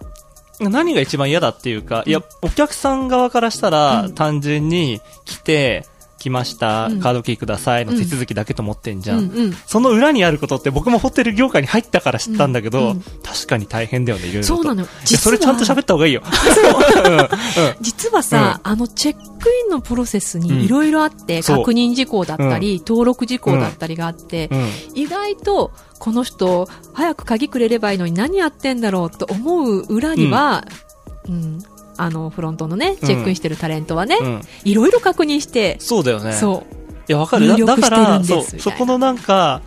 [0.59, 5.85] 何が一番嫌だっていうか、いや、お客さん側からしたら、うん単純に来て、
[6.19, 6.99] 来ました、うん。
[6.99, 7.85] カードキーください。
[7.85, 9.19] の手続きだけと思ってんじゃん。
[9.19, 9.53] うんうん。
[9.53, 12.87] その裏にあることって僕もホテル業界に入ったから知ったんだけど、うん。
[12.89, 14.47] うん確かに大変だよね、いろいろと。
[14.47, 14.85] そうなの。
[15.05, 16.21] それちゃんと喋った方がいいよ。
[17.81, 20.43] 実はさ、あのチェックインのプロセスうん。
[20.43, 24.69] にいろいろあって、確認事項だったり、登録事項だったりがあって、うん。
[24.95, 30.65] 意外と、この人、早く鍵くれればいいのに何やってんだろうと思う裏には、
[31.27, 31.63] うん、
[31.99, 34.41] あの、フロントのね、チェックインしてるタレントはね、うん。
[34.63, 36.31] いろいろ確認して、そうだよね。
[36.33, 36.75] そう。
[37.09, 37.65] いや、わかる。
[37.65, 39.61] だから、そう、そこのなんか、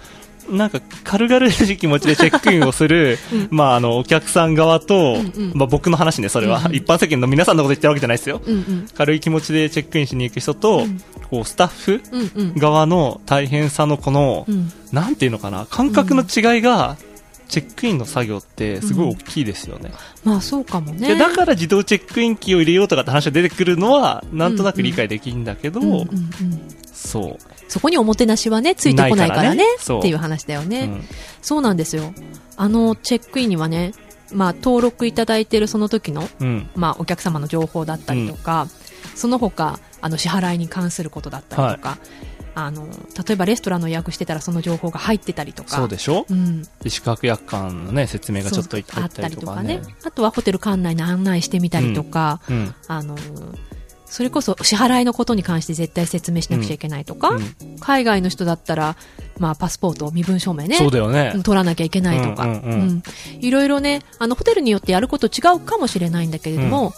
[0.49, 8.40] なんか、軽々しい気持ちでチェックインをする、うんまあ、あの、お客さん側と、うんうんまあ、僕の話ね、それは、うんうん一般世間の皆さんのこと言ってるわけじゃないですよ。
[8.45, 8.87] うんうん。
[8.95, 12.55] 軽い気持ちでチェックインしに行く人と、うんこう、スタッフうんうん。
[12.55, 14.73] 側の大変さのこの、うん。
[14.90, 16.97] なんていうのかな、感覚の違いが、
[17.53, 19.93] チェックインの作業ってすごい大きいですよね。
[20.25, 21.09] まあそうかもね。
[21.09, 26.09] でだから自動チェックイン機を入れようとかって話が出てくるのは、なんとなく理解できるんだけど、うんうんうん、
[26.91, 27.53] そう。
[27.69, 31.05] そこにおもてなしはね、ついてこないからねねっていう話だよね、うん
[31.43, 32.15] そうなんですよ。
[32.57, 33.93] あの、チェックインにはね、
[34.33, 36.71] まあ、登録いただいてるその時の、うん。
[36.75, 38.69] まあ、お客様の情報だったりとか、
[39.15, 41.99] その他、あの、支払いに関することだったりとか、
[42.55, 46.27] あの、例えばレストランの予約してたらその情報が入ってたりとか、そうでしょ？
[46.29, 46.62] うん。
[46.83, 49.83] で宿泊約款のね、説明がちょっと入っったたりとかりとかねね。。
[50.05, 52.75] あとはホテル館内に案内してみたりとか、うん。
[52.88, 53.17] あの、
[54.05, 58.97] それこそ支払いのことに関して絶対説明しなくちゃいけないとか、うん海外の人だったら、
[59.38, 60.77] まあ、パスポート、身分証明ね。
[60.77, 61.33] そうだよね。
[61.43, 63.03] 取らなきゃいけないとか、うんうんうん
[63.41, 66.93] いろいろね、あの、ホテルによってやること違うかもしれないんだけれども、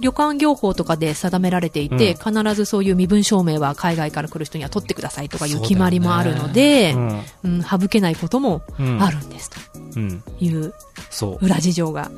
[0.00, 9.50] 旅館業法とかで定められていて、必ずそういう身分証明は海外から来る人には取ってくださいとかいう決まりもあるので、うんうん、省けないこともうんあるんです
[9.96, 10.20] うん。
[10.22, 10.74] という。
[11.40, 12.10] 裏事情が。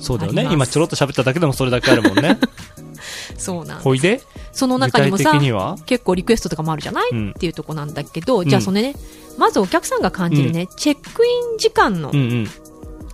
[0.00, 0.48] そうだよね。
[0.50, 2.38] 今ちょろっと喋っただけでもそれだけあるもんね。
[3.36, 4.20] そうなんほいで？
[4.52, 5.38] その中にもさ
[5.86, 8.94] 結構リクエストとかもあるじゃない、うんっていうとこなんだけど、じゃあそのね、
[9.36, 12.50] まずお客さんが感じるね、チェックイン時間のうんうん。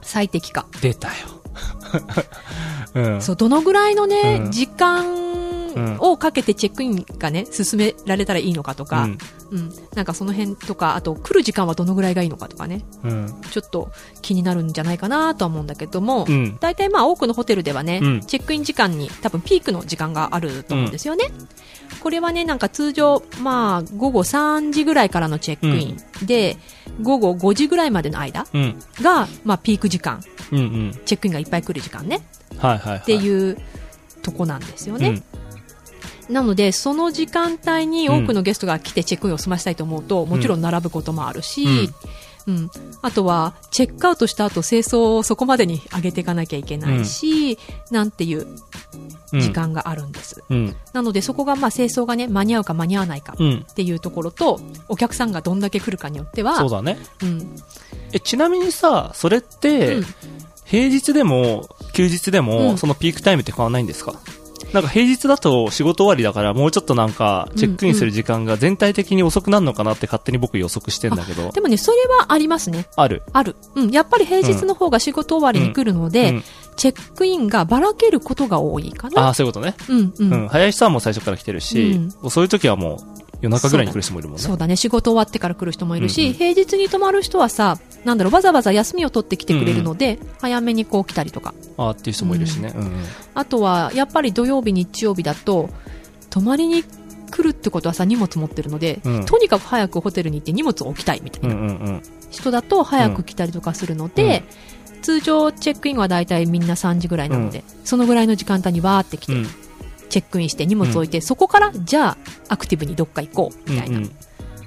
[0.03, 0.67] 最適化。
[0.81, 1.15] 出たよ。
[2.95, 3.23] うん。
[3.23, 5.25] そう、どのぐらいのね、うん時間
[5.99, 9.19] をかけてチェックインがね、進められたらいいのかとか、うん
[9.51, 13.41] うん、なんかその辺とか、あと来る時間はどのぐらいがいいのかとかね、うん。
[13.51, 13.91] ちょっと
[14.23, 16.57] 気になるんじゃないかなとは思うんだけども、うん。
[16.61, 21.25] 大体まあ多くのホテルではね、うんチェックイン時間に多分ピークの時間があると思うんですよね。
[22.01, 26.57] これはね、なんか通常、まあ午後3時ぐらいからのチェックインで、
[27.03, 28.79] 午後5時ぐらいまでの間うん。
[29.01, 30.21] が、まあピーク時間。
[30.51, 32.21] チェックインがいっぱい来る時間ね。
[32.61, 33.59] っていう
[34.23, 35.23] とこなんですよね。
[36.29, 41.91] なので、その時間帯に多くのゲストが来てチェックインを済ましたいと思うと、もちろん並ぶこともあるし、
[42.47, 42.71] うん。
[43.03, 47.59] あとは、チェックアウトした後、清掃をそこまでに上げていかなきゃいけないし、
[47.91, 48.47] なんていう
[49.33, 49.41] うん。
[49.41, 50.43] 時間があるんです。
[50.49, 50.77] うん。
[50.93, 53.67] なので、そこが、まあ、清掃がね、間に合うか間に合わないかうん。
[53.69, 56.99] っていうところと、お客さんがどんだけ来るかによっては、そうだね。
[57.23, 57.57] うん。
[58.13, 60.05] え、ちなみにさ、それって、うん
[60.65, 64.15] 平日でも、休日でも、うんそのピークタイムって変わらないんですか？
[64.73, 71.53] なんか平日だと仕事終わりだからもうちょっとなんかチェックインする時間が全体的に遅くなるのかなって勝手に僕予測してんだけど。
[71.53, 72.87] でもね、それはありますね。
[72.97, 73.23] ある？
[73.33, 73.55] ある。
[73.77, 73.91] うん。
[73.91, 76.45] やっぱり平日の方が仕事終わりに来るので、うん
[76.77, 79.27] チェックインがばらけることが多いかな。
[79.27, 79.77] ああ、そういうことね。
[79.89, 80.33] うん、うん。
[80.33, 80.49] うん。
[80.49, 81.93] 早い人はもう最初から来てるし、
[82.25, 84.43] うんそういう時はもう夜中ぐらいに来る人もいるもんね。
[84.43, 84.75] そうだね。
[84.77, 91.53] 仕事終わってから来る人もいるし、うんうん平日に泊まる人はさ、なんだろう、わざわざ休みを取ってきてくれるので、早めにこう来たりとか。
[91.77, 92.73] ああっていう人もいるしね。
[92.75, 93.05] うんうん。
[93.35, 95.69] あとは、やっぱり土曜日、日曜日だと、
[96.31, 96.83] 泊まりに
[97.31, 102.03] 来るってことはさ、荷物持ってるので、うんとにかく早くホテルに行って荷物を置きたいみたいうんなうんうん。
[102.31, 104.45] 人だと早く来たりとかするので、
[105.03, 109.47] 通常チェックインはだいたいみんな3時ぐらいなので、そのぐらいの時間帯にわーって来て、うん。
[110.09, 112.17] チェックインして荷物置いて、そこから、じゃあ、
[112.49, 114.11] アクティブにどっか行こう、みたいなうん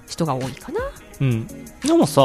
[0.07, 0.79] 人が多いかな。
[1.21, 1.47] うん。
[1.47, 2.21] でもさ、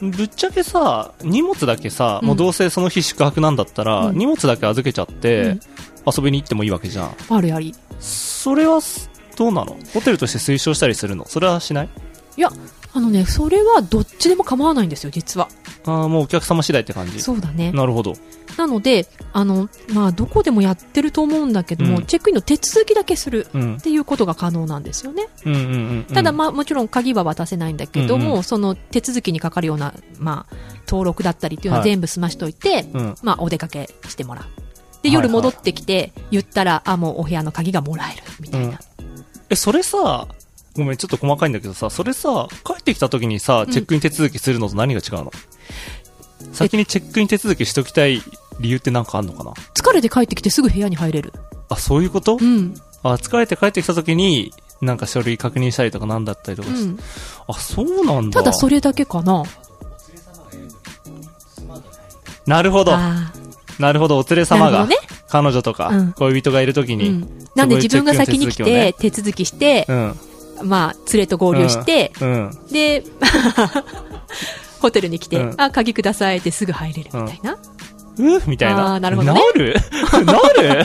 [0.00, 5.60] ぶっちゃけさ、荷物だけさ、うんもうどうせその日宿泊なんだったら、うん荷物だけ預けちゃって、うん
[6.08, 7.16] 遊びに行ってもいいわけじゃん。
[7.30, 7.74] あるあり。
[7.98, 8.80] それは、
[9.36, 9.76] どうなの？
[9.92, 11.26] ホテルとして推奨したりするの？
[11.26, 11.88] それはしない？
[12.36, 12.48] いや、
[12.96, 15.50] あのね、それはどっちでも構わないんですよ、実は。
[15.84, 17.20] ああ、もうお客様次第って感じ。
[17.20, 17.70] そうだね。
[17.72, 18.14] なるほど。
[18.56, 23.80] なので、あの、まあ、どこでもやってると思うんだけども、うんチェックインの手続きだけするうんっ。
[23.82, 25.28] ていうことが可能なんですよね。
[25.44, 26.04] うんうんうんうん。
[26.04, 30.54] ただ、まあ、もちろん鍵は渡せないんだけども、うんうその手続きにかかるような、まあ、
[30.88, 33.14] 登録だったりっていうのははい全部済ましといて、うん。
[33.22, 34.44] まあ、お出かけしてもらう。
[34.44, 38.80] で、はいはい夜戻ってきて、言ったら、あ、もうお部屋の鍵がもらえる、みたいな。
[39.50, 40.26] え、それさ、
[40.76, 45.32] ごめん、ちょっと細かいんだけどさ、それさ、帰ってきた時にさ、うんチェックイン手続きするのと何が違うの、
[46.52, 48.22] 先にチェックイン手続きしときたい
[48.60, 49.52] 理由ってなんかあんのかな？
[49.74, 51.32] 疲れて帰ってきてすぐ部屋に入れる。
[51.68, 52.38] あ、そういうこと？
[52.40, 52.74] うん。
[53.02, 56.82] あ、疲れて帰ってきた時に、なんか書類確認したりとかなんだったりとかして。
[56.82, 56.98] うん。
[57.48, 58.42] あ、そうなんだ。
[58.42, 59.42] ただそれだけかな。
[62.46, 62.92] なるほど。
[62.94, 63.32] あ
[63.78, 64.96] なるほど、お連れ様が、ね
[65.28, 66.94] 彼女とか、うん恋人がいる時あ。
[66.94, 67.28] うに、ん。
[67.54, 70.18] なんで自分が先に来て、手続きしてう、ん。
[70.62, 72.50] まあ、連れと合流して、うん。
[72.70, 73.04] で、
[74.80, 77.52] ホテルに来て、うんあ、鍵くださいってすぐ入れるみたいな。
[78.18, 78.40] う？
[78.46, 78.94] みたいな？
[78.94, 79.74] あーなるほどねなる？
[80.24, 80.32] な
[80.74, 80.84] る？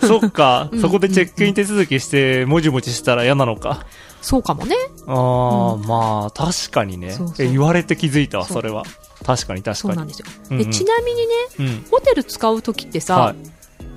[0.06, 3.86] そっか、うんそこでチェックイン手続きして、もじもじしたら嫌なのか。
[4.22, 4.74] そうかもね。
[5.06, 7.48] ああ、まあ、確かにねそうそうえ。
[7.48, 8.84] 言われて気づいたわ、それは。
[9.24, 9.74] 確かに確かに。
[9.74, 10.26] そうなんですよ。
[10.50, 11.86] うんうんでちなみにね、うん。
[11.90, 13.36] ホテル使うときってさ、はい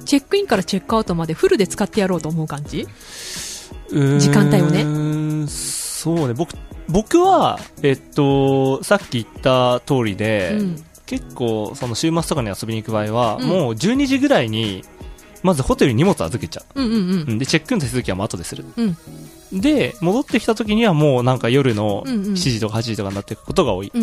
[0.05, 2.85] チェックインからチェックアウトまでフルで使ってやろうと思う感じ？
[4.19, 5.47] 時間帯をね。
[5.47, 6.53] そうね、僕、
[6.89, 10.83] 僕は、えっと、さっき言った通りで、うん。
[11.05, 13.47] 結構、その週末とかに遊びに行く場合は、うん。
[13.47, 14.83] もう12時ぐらいに、
[15.43, 16.95] まずホテルに荷物預けちゃうんうんう。
[16.95, 18.65] うんで、チェックインの手続きはもう後でする。
[18.77, 18.97] うん。
[19.61, 23.91] で、戻ってきた時にはもうなんか夜のうんうん7時とか8時とかになっていくことが多い。
[23.93, 24.01] うん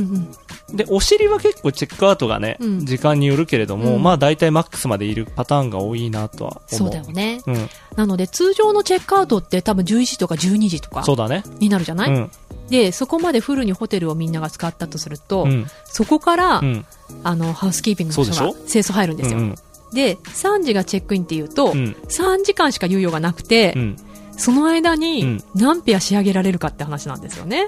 [0.70, 0.76] うん。
[0.76, 6.74] で、お尻は結構チェックアウトがね、うん時間によるけれども、うんまあ大体マックスまでいるパターンが多いなとは思う。
[6.74, 7.40] そうだよね。
[7.46, 7.68] うん。
[7.96, 11.42] なので、通常のチェックアウトって多分11時とか12時とかそうだね。
[11.58, 12.30] になるじゃない、うん。
[12.68, 15.66] で、そこまでフルにホテルをみんなが使ったとすると、うん。
[15.84, 16.86] そこから、うん。
[17.24, 19.38] あの、ハウスキーピングの人が清掃入るんですよ。
[19.38, 19.54] うん。
[19.92, 21.96] で、3時がチェックインっていうと、うん。
[22.08, 23.96] 3時間しか猶予がなくて、うん。
[24.36, 27.66] その間うにん何ペア仕上げられるかって話なんですよね。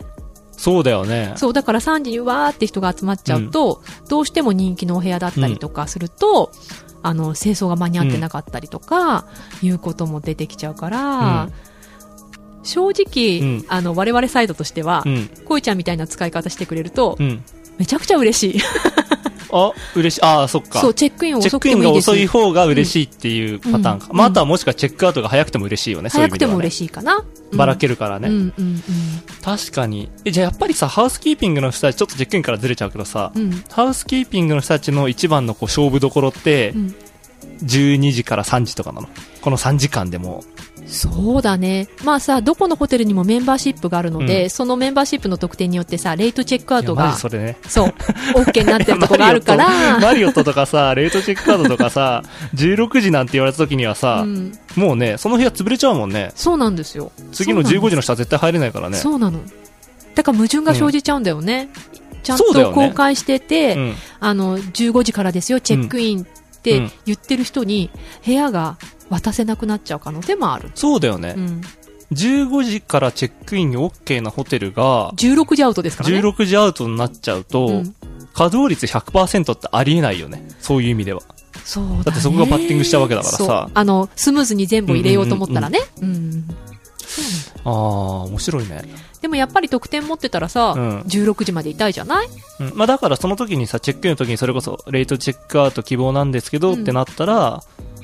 [0.57, 1.35] そうだよね。
[1.37, 6.53] そう、だから3時にわーって人が集まっちゃうと、どうしても人気のお部屋だったりとかすると、
[7.03, 9.27] あの、清掃が間に合ってなかったりとか、
[9.61, 11.49] いうことも出てきちゃうから、
[12.63, 15.29] 正直、うんあの、我々サイドとしてはう、ん。
[15.45, 17.43] こいちゃんみたいな使い方してくれると、うん。
[17.79, 18.61] めちゃくちゃ嬉しい。
[19.53, 20.23] あ、嬉しい。
[20.23, 20.81] ああ、そっか。
[20.81, 22.11] そう、チェックインチェックインが遅くてもいいです。
[22.11, 24.09] 遅い方が嬉しいっていうパターンか。
[24.11, 26.09] うんまあ、あとはもしくはチェックアウトが早くても嬉しいよね。
[26.09, 26.59] 早くてもね。
[26.59, 27.25] 嬉しいかな。
[27.53, 28.29] ばらけるるからね。
[28.29, 28.83] うんうんうん。
[29.43, 30.11] 確かに。
[30.25, 33.65] え、じゃあやっぱりさ、ハウスキーピングの人たち、ちょっとチェックインからずれちゃうけどさ、うん。
[33.71, 36.95] ハウスキーピングの人たちの一番のこう勝負どころってう、ん。
[37.65, 39.09] 12時から3時とかなの？
[39.41, 40.43] この3時間でも。
[40.87, 41.89] そうだね。
[42.05, 47.57] まあさ、どこのホテルにもメンバーシップがあるので、うんそのメンバーシップの特典によってさ、レートチェックアウトがそれね。
[47.69, 47.95] そう、
[48.35, 49.67] OK になってるとこがあるから、
[49.97, 52.23] ト マリオットとかさ、レートチェックカードとかさ、
[52.55, 56.33] 16時なんて言われた時にはさう、ん、もうね、その部屋潰れちゃうもんね。
[56.35, 57.13] そうなんですよ。
[57.33, 58.99] 次の15時の人は絶対入れないからね。
[58.99, 59.41] そうなの。
[60.15, 61.71] だから矛盾が生じちゃうんだよね。
[62.23, 63.95] ちゃんそうだよねと公開してて、うん。
[64.21, 66.27] あの、15時からですよ、チェックインっ
[66.63, 67.91] てうん言ってる人に、
[68.25, 68.77] 部屋が
[69.13, 70.71] 渡せなくなっちゃう可能性もある。
[70.75, 71.41] そうだよねう。
[71.41, 71.61] ん。
[72.13, 76.19] 15時からチェックイン OK なホテルが、16時アウトですからね。
[76.21, 77.95] 16時アウトになっちゃうと、うん
[78.35, 80.49] 稼働率100%ってありえないよね。
[80.59, 81.21] そういう意味では。
[81.67, 82.03] そうだね。
[82.05, 85.81] だってそこがバッティングしちゃうわけだからさあの、スムーズに全部入れようと思ったらね。
[86.01, 86.45] うん
[87.65, 87.73] ああ、
[88.23, 88.83] 面白いね。
[89.21, 92.29] でもやっぱり得点持ってたらさ、うん16時までいたいじゃない？
[92.61, 92.73] うん。
[92.75, 97.63] まあだからその時にさ、チェックインの時にそれこそ、レートチェックアウト希望なんですけど、うんってなったら、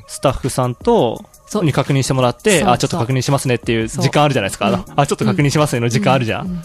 [0.09, 1.65] スタッフさんと、そう。
[1.65, 4.71] に確認してもらって、あ、ちょっと確認しますねっていう時間あるじゃないですか。
[4.71, 4.85] うん。
[4.97, 6.65] あ、ちょっと確認しますねの時間あるじゃん。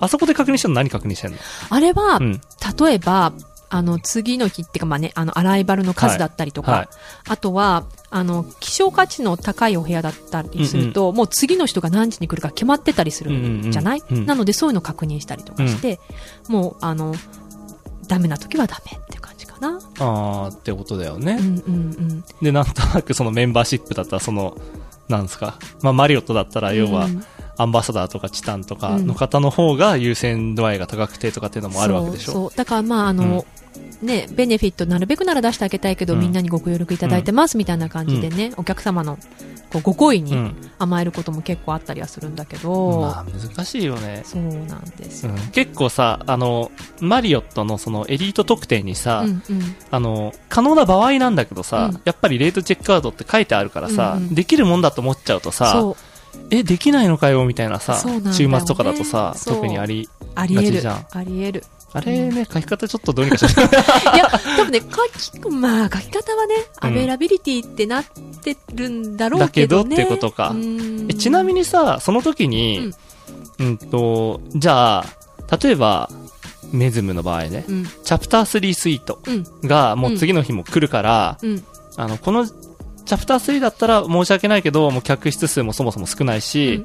[0.00, 1.38] あそこで確認してるの何確認してんの？
[1.70, 2.40] あれは、うん。
[2.78, 3.32] 例えば、
[3.70, 6.80] あの、次の日っていうか、まあね、あの、アライバルの数だったりとか、はい。
[6.80, 6.88] はい。
[7.28, 14.26] あとは、あの、希少価値の高いお部屋だったりすると、もう次の人が何時に来るか決まってたりするんじゃない、うんうんうん。
[14.26, 16.00] なので、そういうのを確認したりとかして、
[16.48, 17.14] もう、あの、
[18.06, 19.17] ダメな時はダメって
[19.58, 19.78] かな。
[20.00, 21.38] あーってことだよね。
[21.40, 21.76] うんうんう
[22.14, 22.24] ん。
[22.42, 24.56] で、なんとなくそのメンバーシップだったら、その、
[25.08, 25.58] なんですか。
[25.82, 27.24] まあ、マリオットだったら、要は、うん
[27.60, 32.32] アンバサダーとかチタンとかの方の方が優先度合いが高くてとかっていうのもあるわけでしょ。
[32.32, 32.56] そうそう。
[32.56, 33.44] だからまあ、あの、
[34.02, 36.20] ね、ベネフィットなるべくなら出してあげたいけど、うん。
[36.20, 39.18] みんなにご協力いただいてますみたいな感じでね、お客様の
[39.72, 40.56] こうご好意にうん。
[40.78, 44.22] 甘えることも結構あったりはするんだけど、まあ、難しいよね。
[44.24, 45.32] そうなんですよ。
[45.32, 46.70] うん、結構さ、あの、
[47.00, 49.76] マリオットのそのエリート特典にさ、うんうん。
[49.90, 52.00] あの、可能な場合なんだけどさ、うん。
[52.04, 54.34] やっぱりレートチェックアウトって書いてあるからさ、うんうん。
[54.34, 55.96] できるもんだと思っちゃうとさそ、
[56.50, 58.32] え、できないのかよ、みたいなさ、ね。
[58.32, 60.66] 週末とかだとさ、特にあり、ありえる。
[60.66, 61.06] ガチじゃん。
[61.10, 61.64] ありえる。
[61.92, 63.66] あれね、書き方ちょっとどうにかしない。
[64.14, 66.88] いや、多分ね、書き、まあ、書き方はね、うん。
[66.88, 68.04] availability ってなっ
[68.42, 69.96] てるんだろうけどね。
[69.96, 70.54] だけどってことか。
[71.18, 72.92] ちなみにさ、その時に、
[73.58, 75.06] うん、と、じゃあ、
[75.62, 76.10] 例えば、
[76.72, 81.64] メズムの場合ね、うん、チャプター3スイートうん、がもう次の日も来るから、うん、
[81.96, 86.84] あの、このチャプター3だったら申し訳ないけど、もう客室数もそもそも少ないし、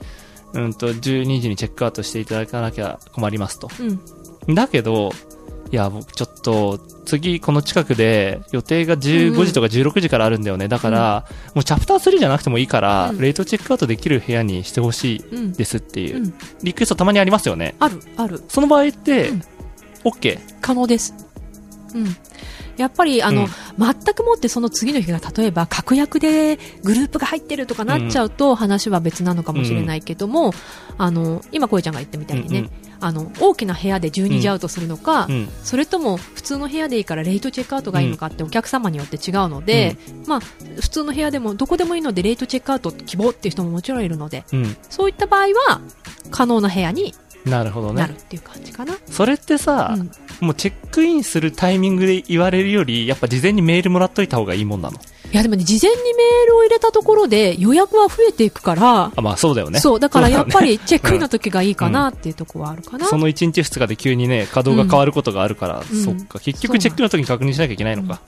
[0.53, 3.69] うん、と、12時にチェックアウトしていただかなきゃ困りますと。
[4.47, 5.11] うん、だけど、
[5.71, 10.67] いや、僕ちょっと、次この近くで予定が15時とか16時からあるんだよね。
[10.67, 11.25] だから、
[11.55, 15.53] もうチャプター3じゃなくてもいいから、うんレートチェックアウトできる部屋にしてほしいうん。
[15.53, 17.75] ですっていう、うんリクエストたまにありますよね。
[17.79, 18.43] ある、ある。
[18.47, 19.43] その場合って、うん
[20.03, 20.39] OK。
[20.61, 21.13] 可能です。
[21.95, 22.15] うん。
[22.77, 30.53] やっぱり、あの、うん全くもってその次の日が、例えば、確約でグループが入ってるとかなっちゃうと、話は別なのかもしれないけども、
[30.99, 32.71] あの、今、こえちゃんが言ったみたいにね、うんうん
[33.03, 35.49] あの、大きな部屋で12時アウトするのか、うん。
[35.63, 40.39] それとも普通の部屋でいいからレイトチェックアウトがいいのかってお客様によって違うので、まあ、
[40.79, 44.77] 普通の部屋でもどこでもいいのでレイトチェックアウト希望っていう人ももちろんいるので、うん。
[44.89, 45.81] そういった場合は
[46.31, 47.13] 可能な部屋に
[47.45, 48.05] なるほどね。
[48.05, 48.95] っていう感じかな。
[49.05, 54.99] それってさ、うんもうチェックインするタイミングで言われるより、やっぱ事前にメールもらっといた方がいいもんなの？
[55.33, 59.79] いやでもね、事前にメールを入れたところで予約は増えていくから、あ、まあそうだよね。
[59.79, 63.07] そう、だからやっぱりチェックインの時がいいかなっていうところはあるかな。
[63.07, 66.39] その1日2日で急にね、稼働が変わることがあるから、うんそっか。
[66.39, 68.19] 結局チェックの時に確認しなきゃいけないのか。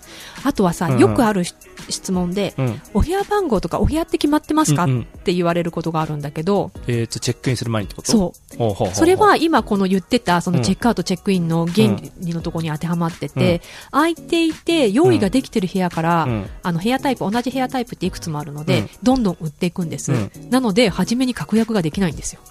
[0.44, 1.54] あとはさ、うんよくあるし
[1.90, 2.82] 質問で、うん。
[2.94, 5.02] お部屋番号とかお部屋って決まってますか、うんうん。
[5.02, 8.12] って言われることがあるんだけど、えっ、と、チェックインする前にってこと？
[8.12, 8.58] そう。
[8.58, 10.64] ほうほうほうそれは今この言ってたそのうん。
[10.64, 13.62] チェックアウト、チェックインの原理のところに当てはまってて、
[13.92, 16.50] 空いていて用意ができてる部屋から、うん。
[16.64, 18.90] あの部屋タイプ、同じ部屋タイプっていくつもあるので、うん。
[19.04, 20.12] どんどん売っていくんです。
[20.12, 20.32] うん。
[20.50, 22.42] なので、初めに確約ができないんですよ。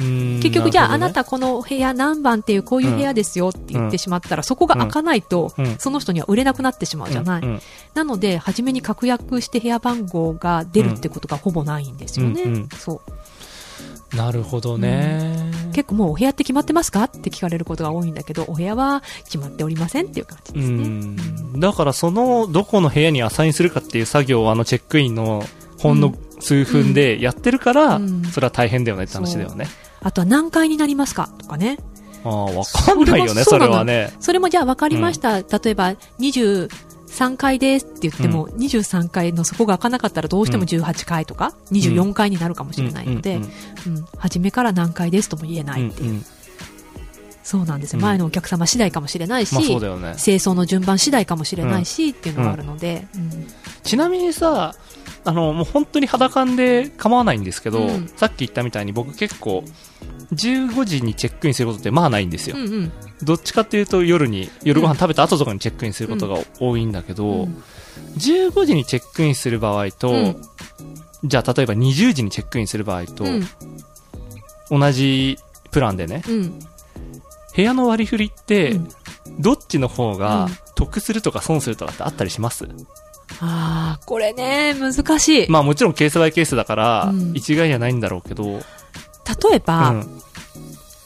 [0.00, 5.76] うーん結局じゃあ、あなたこの部屋何番っていうこういう部屋ですよって言ってしまったら、そこが開かないと、うん。
[5.78, 7.42] その人には売れなくなってしまうじゃない。
[7.42, 7.48] うん。
[7.48, 7.60] うん。
[7.94, 12.42] なので、初めに確約して部屋番号が出るってことがほぼないんですよね。
[12.42, 14.16] うんうんそう。
[14.16, 15.50] なるほどね。
[15.72, 20.88] 結構もうお部屋って決まってますかって聞かれることが多いんだけど、お部屋は決まっておりませんっていう感じうですね。
[20.88, 21.60] ん。
[21.60, 25.44] だからその、どこの部屋にアサインするかっていう作業をあのチェックインの
[25.78, 29.66] ほんの数分でやってるから、うんそれは大変だよねって話だよね。
[30.00, 31.78] あとは何階になりますかとかね。
[32.24, 34.12] ああ、わかんないよね、そそれはね。
[34.20, 35.38] それもじゃあ分かりました。
[35.38, 35.94] 例えば
[37.08, 43.40] 23階ですって言っても、23階のそこが開かなかったらどうしても18階とか、24階になるかもしれないので、う
[43.86, 43.98] うん。
[43.98, 44.06] ん。
[44.16, 46.10] 初めから何階ですとも言えないっていう。
[46.10, 46.16] うん。
[46.16, 46.24] うん。
[47.42, 47.98] そうなんですよ。
[47.98, 48.04] うん。
[48.04, 49.68] 前のお客様次第かもしれないし、まあね。
[50.18, 53.46] 清掃の順番次第かもしれないし、っていうのがあるので、うん。
[53.82, 54.74] ちなみにさ、
[55.24, 58.08] あの、もう本当に肌感で構わないんですけど、うん。
[58.16, 59.64] さっき言ったみたいに僕結構、
[60.32, 62.56] 15時にチェックインすることってまあないんですよ。
[62.56, 62.92] うんうん。
[63.22, 67.62] どっちかっていうと夜に、夜ご飯食べた後とかにチェックインすることが多いんだけど、うん。
[68.18, 70.42] 15時にチェックインする場合と、うん。
[71.24, 73.48] じゃあ例えば20時にチェックインする場合と、うん。
[74.70, 75.38] 同じ
[75.70, 76.58] プランでね、うん。
[77.56, 78.88] 部屋の割り振りって、うん。
[79.40, 80.50] どっちの方うがん。
[80.74, 82.68] 得するとか損するとかってあったりします、
[83.40, 85.50] ああ、これね、難しい。
[85.50, 87.32] まあもちろんケースバイケースだから、うん。
[87.34, 88.60] 一概にはないんだろうけど、
[89.50, 90.18] 例えば、うん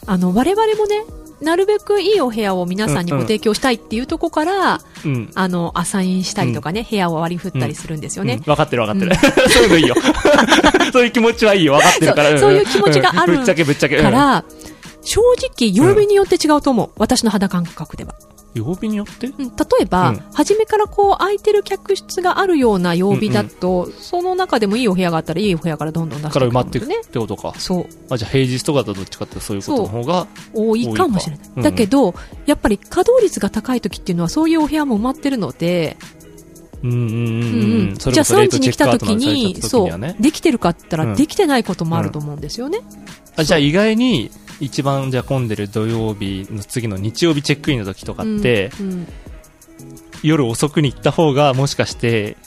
[0.05, 1.05] あの、我々もね、
[1.41, 5.29] なるべくいいお部屋を皆さんにご提供したいっていうとこから、うん。
[5.35, 8.39] あの、アサインしたりとかね、部屋を割り振ったりするんですよねうん。
[8.43, 9.31] 分かってる分かってる。
[9.49, 9.95] そういうのいいよ。
[10.93, 11.73] そういう気持ちはいいよ。
[11.73, 12.39] 分かってるから。
[12.39, 14.45] そういう気持ちがあるから、
[15.01, 15.21] 正
[15.59, 16.89] 直、曜日によって違うと思う。
[16.97, 18.15] 私の肌感覚では。
[18.53, 19.27] 曜日によって？
[19.27, 26.87] うん、例えば、うん初めからこう空いてる客室があるような曜日だと、その中でもいいお部屋があったらいいお部屋からどんどん出してからいく埋まっていくっ。
[26.87, 27.53] てことか。
[27.57, 27.87] そう。
[28.09, 31.45] あ、じゃあ平日とかだとどっちかってそういうことの方が、多いかもしれない。
[31.45, 32.13] 多いかうんだけど、
[32.45, 35.97] やっぱり稼働率が高い時っていうのはそういうお部屋も埋まってるので、
[36.83, 40.21] うんうんうんうんじゃあ3れこそレート時に来た時に、た時そう。
[40.21, 42.79] できてるかって言ったうんらできてないこともあると思うんですよね。
[43.35, 44.29] あじゃあ意外に、
[44.59, 49.07] 一番じゃあ混んでる土曜日の次の日曜日チェックインの時とかって、うんうん
[50.23, 52.37] 夜遅くに行った方がもしかして、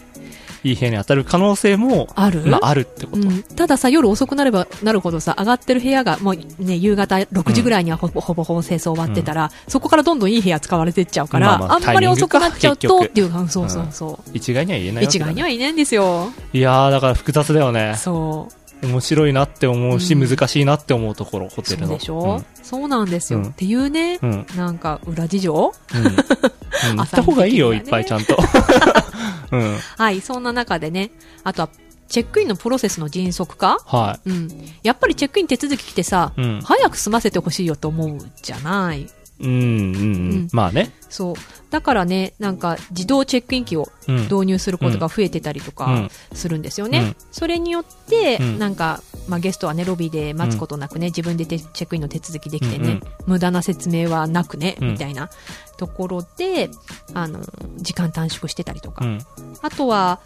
[0.64, 2.40] いい部屋に当たる可能性も、ある？
[2.46, 3.28] まああるってこと。
[3.28, 14.30] うん、たださ、夜遅くなればなるほどさ、上がってる部屋が、もうね、夕方6時ぐらいにはほぼ、ほぼ清掃終わってたら、そこからどんどんいい部屋使われてっちゃうから、まあまああんまり遅くなっちゃうと、っていう感そうそうそう。
[14.32, 16.32] 一概には言えないね一概には言えないんですよ。
[16.54, 17.94] いやー、だから複雑だよね。
[17.98, 18.65] そう。
[18.82, 21.94] 面白いなって思うし、うん難しいなって思うところ、ホテそうルの。
[21.94, 24.30] でしょ、そうなんですよ、うんっていうね、うん。
[24.30, 24.56] うん。
[24.56, 25.72] なんか裏事情？
[25.94, 26.06] うん。
[26.06, 26.14] うん。
[27.00, 28.36] 行った方がいいよ、いっぱいちゃんと。
[29.52, 29.78] うん。
[29.96, 31.10] はい、そんな中でね、
[31.44, 31.68] あとは、
[32.08, 33.78] チェックインのプロセスの迅速化？
[33.84, 34.48] はうん。
[34.82, 39.08] やっぱりチェックイン手続き来てさ、うん早く済ませてほしいよと思うじゃない。
[39.40, 39.44] い。
[39.44, 40.48] うん、うん、うん。
[40.52, 40.92] まあね。
[41.08, 41.34] そう。
[41.70, 44.16] だからね、なんか自動チェックイン機をうん。
[44.22, 46.98] 導入することが増えてたりとうかんするんですよね。
[46.98, 55.28] うんそれによって、うんなんか、まあ、ゲストはね、ロビーで待つことなくね、自分でてチェックインの手続きできてね、うんうん無駄な説明はなくね、うんみたいな
[55.76, 56.70] ところで、
[57.12, 57.40] あの、
[57.78, 59.04] 時間短縮してたりとか。
[59.04, 59.18] うん。
[59.62, 60.20] あとは、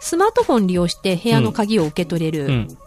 [0.00, 2.78] スマートフォン利用して部屋の鍵を受け取れる、うん。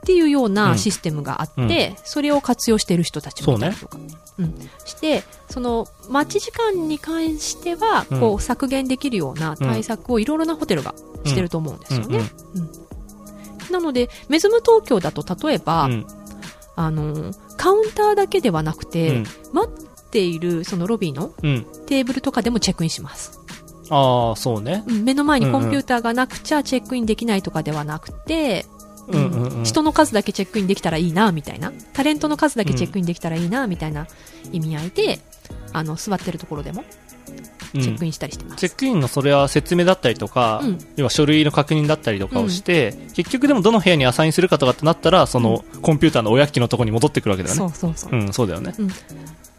[0.00, 3.98] っていうよううんなシステムがあって、それを活用している人たちもいたりとか。
[4.38, 4.54] うん、
[4.86, 10.94] して、その、待ち時間に関しては、うんこう、削減できるような対策をいろいろなホテルが
[11.24, 12.18] してると思うんですよね。
[12.54, 12.70] うん
[13.70, 16.06] なので、メズム東京だと、例えば、うん。
[16.74, 21.66] あの、カウンターだけではなくて、うん待っている、そのロビーのうん。
[21.86, 23.40] テーブルとかでもチェックインします。
[23.90, 24.82] ああ、そうね。
[24.86, 28.79] うん目の前にコンピューターがなくちゃチェックインできないとかではなくて、うんうんうん。
[29.64, 31.72] 人の数だけチェックインできたらいいな、みたいな。
[31.92, 34.06] タレントの数だけチェックインできたらいいな、みたいな
[34.52, 35.20] 意味合いで、
[35.72, 36.84] あの、座ってるところでも
[37.74, 38.56] うんチェックインしたりしてます。
[38.56, 47.58] チェックインのそれは説明だったりとか、うん要は書類の確認だったりとかをして、結局でもどの部屋にアサインするかとかってなったら、そのコンピューターの親機のところに戻ってくるわけだよね。
[47.58, 48.12] そうそうそう。
[48.12, 48.74] うん、そうだよね。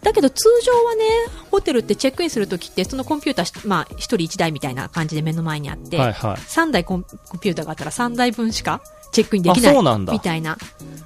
[0.03, 1.03] だけど通常はね、
[1.51, 6.35] ホテルってチェックインするときって、そのコンピューターし、まあ、一人一台みたいな感じで目の前にあって、はいはい。
[6.35, 8.81] 3台コンコンピューターがあったら3台分しか
[9.11, 9.71] チェックインできない。
[9.71, 10.57] あそうなんだみたいな。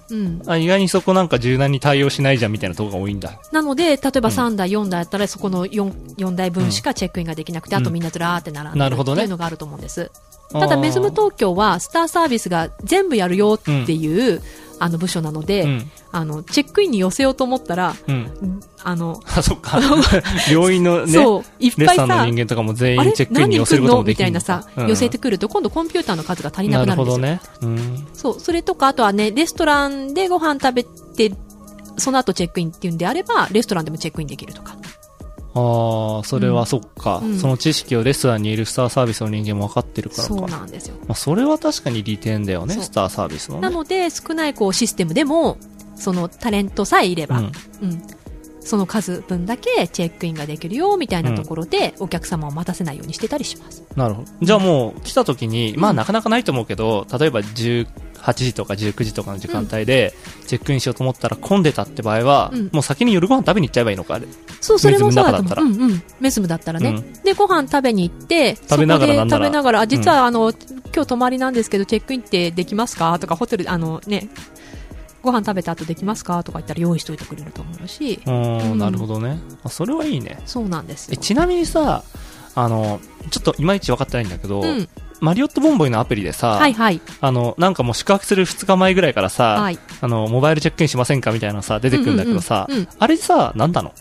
[0.10, 0.42] うん。
[0.46, 3.40] あ意外にそこなんか柔軟に対応しないじゃんみたいなところが多いんだ。
[3.52, 10.12] なので、例えばうん3台、4台あったら、そこの 4, 4台分しかチェックインができなくて、うんあとみんなずらーって並んでるってなるほどねいうのがあると思うんです。
[10.52, 14.42] ただ、メズム東京は、スターサービスが全部やるよっていう、
[14.80, 15.92] あの部署なので、うん。
[16.12, 18.60] あの、チェックインに寄せようと思ったら、うん。
[18.84, 19.80] あの、あ、そっか。
[20.50, 27.22] 病院のね、そう、いっぱいレッサーのさ、人間とかも全あれ員チェックインに寄せることもできるみたいなさ、うん寄せてくると、今度コンピューターの数が足りなくなるんですよ。
[27.22, 27.76] なるほどね。
[27.78, 28.08] うん。
[28.14, 31.34] そう、それとか、あとはね、レストランでご飯食べて、
[31.98, 34.76] その後チェックインっていうんであれば、レストランでもチェックインできるとか。
[35.56, 40.28] ああ、それはそっか、うんその知識をレストランにいるスターサービスの人間も分かってるからか。
[40.28, 40.96] そうなんですよ。
[41.08, 43.62] まあ、それは確かに利点だよね、スターサービスのね。
[43.62, 45.58] なので、少ないこうシステムでも、
[45.96, 47.52] そのタレントさえいれば、うんうん。
[48.66, 53.84] その数分だけチェックインができるよ、みたいなところで、お客様を待たせないようにしてたりします。
[53.96, 54.28] なるほど。
[54.42, 57.86] じゃあもう来た時に、まあうんなかなかないと思うけど、例えば18
[58.34, 60.14] 時とか19時とかの時間帯で、
[60.48, 64.28] チェックインしようと思ったら混んでたって場合は、うんもう先に夜ご飯食べに行っちゃえばいいのか、あれ。
[64.62, 65.76] そう、それもそうだと思う。
[65.76, 66.04] うんうん。
[66.20, 66.90] メズムだったらね。
[66.90, 70.52] うんで、ご飯食べに行って、食べながら食べながら、あ実はあの、
[70.94, 73.18] 今日泊まりなんですけど、チェックインってできますか？
[73.20, 74.30] とか、ホテル、あのね、
[75.26, 76.44] ご飯食べた後できますか？
[76.44, 79.40] とか言ったら用意しといてくれると思うし、うーうんん、なるほどね。
[79.64, 80.42] あそれはいいね。
[80.46, 81.22] そうなんですえ、よ。
[81.22, 82.04] ちなみにさ、
[82.56, 83.02] あの、
[83.32, 84.88] ちょっといまいち分かってないんだけど、うん。
[85.22, 87.02] マリオットボンボイのアプリでさ、はいはい。
[87.22, 89.80] あの、なんかもう宿泊する2日前ぐらいからさ、はい。
[90.02, 93.94] あの、モバイルチェックインしませんかみたいなのさ、出てくるんだけどさ、うんうんうんあれさ、なんなの？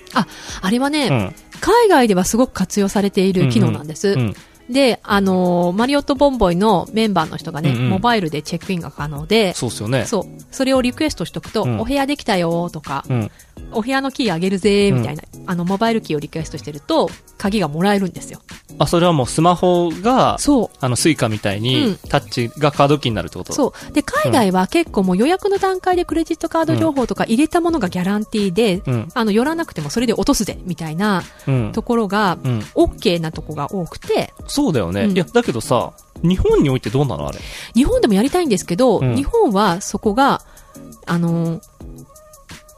[0.61, 1.35] あれはね、うん。
[1.61, 4.09] 海外ではすごく活用されている機能なんです。
[4.09, 4.35] うん。
[4.71, 10.07] で、あのーマリオットボンボイのメンバーの人がね、うんうんモバイルでチェックインが可能で、そうっすよね。
[10.07, 10.25] そう。
[10.51, 13.31] それをリクエストしとくと、うんお部屋できたよとか、うん。
[13.77, 18.41] お部屋のキーあげるぜみたいな、あの、モバイルキーをリクエストしてると、鍵がもらえるんですよ。
[18.79, 20.77] あ、それはもうスマホが、そう。
[20.81, 23.53] あの、 Suica みたいに、うんタッチがカードキーになるってこと？
[23.53, 23.93] そう。
[23.93, 29.09] で、海外は結構もう予約の段階でクレジットカード情報とか入れたものがギャランティーで、うん。
[29.15, 31.73] あの、寄らなくてもそれで落とすぜ、みたいなうん。
[31.73, 32.59] ところが、うん。
[32.75, 35.03] OK なとこが多くて、そうだよね。
[35.03, 37.39] うんいや、だけどさ、日本においてどうなのあれ？
[37.75, 40.43] 日本でもやりたいんですけど、うん日本はそこが、
[41.07, 41.61] あのー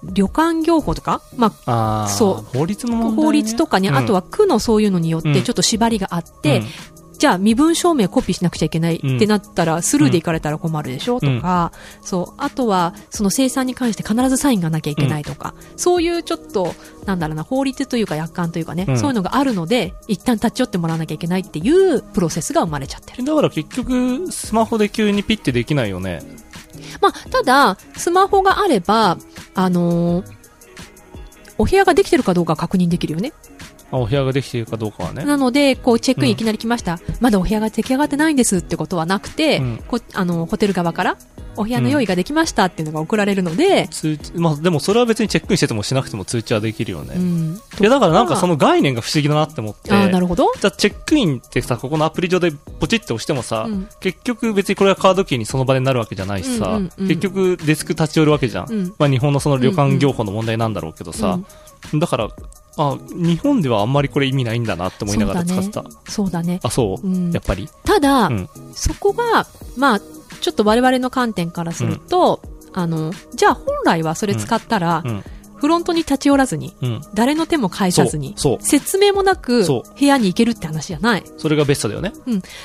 [0.02, 2.58] 旅館業法とか、まああ、そう。
[2.58, 3.16] 法律のね。
[3.16, 3.96] 法律とかね、うん。
[3.96, 5.32] あとは区のそういうのによっうん。
[5.32, 6.66] てちょっと縛りがあって、うん。
[7.18, 9.16] じゃあ身分証明コピーしなくちゃいけないうん。
[9.16, 11.72] ってなったら、スルーで行かれたら困るでしょ、とか、
[12.02, 16.74] そう、あとは、その生産に関して必ずサインがなきゃいけないとか、そういうちょっと、
[17.06, 18.98] なんだろうな、法律というか約款というかね、うん。
[18.98, 23.24] そういうのがあるので、一旦立ち寄ってもらわなきゃいけないっていうプロセスが生まれちゃってる。
[23.24, 26.20] だから結局、スマホで急にピッてできないよね。
[27.00, 29.18] まあ、ただ、スマホがあれば、
[29.54, 30.36] あのー
[31.58, 33.32] お部屋ができてるかどうか確認できるよね。
[33.90, 35.24] あお部屋ができているかどうかはね。
[35.24, 36.98] なので、こう、チェックインいきなり来ました。
[37.20, 41.16] まだお部屋が出来上がってないんですってことはなくて、うんこあの、ホテル側から、
[41.56, 47.14] お部屋の用意ができましたっていうのが送られるので、通知、まあでもそれは別にチェックインしててもしなくても通知はできるよね。
[47.16, 47.60] うん。
[47.80, 49.92] いやだからなんかその概念が不思議だなって思って。
[49.92, 50.52] ああ、なるほど。
[50.60, 58.70] じゃあチェックインってさ、ここのアプリ上でポチって押してもさ、うん結局別にこれはカードキーにその場でなるわけじゃないしさ、うんうんうん結局デスク立ち寄るわけじゃん。
[58.70, 61.38] うんまあ日本のその旅館業法の問題なんだろうけどさ、
[61.94, 62.28] だから、
[62.76, 65.84] あ、日本ではあんまりこれ意味ないんだなって思いながら使ってた。
[66.08, 66.60] そうだね。
[66.62, 67.68] あ、そう、うんやっぱり。
[67.84, 69.46] ただ、うんそこが、
[69.76, 70.00] まあ、
[70.40, 75.24] ちょっと我々の観点からすると、あの、じゃあ本来はそれ使ったら、うん。
[75.56, 77.00] フロントに立ち寄らずに、うん。
[77.14, 81.24] 誰の手も介さずに、説明もなく部屋に行けるって話じゃない。
[81.38, 82.12] それがベストだよね。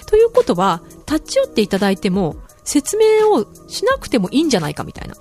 [0.08, 2.36] ということは、立ち寄っていただいても、
[2.66, 5.16] 説明をしなくてもいいんじゃないかみたいな。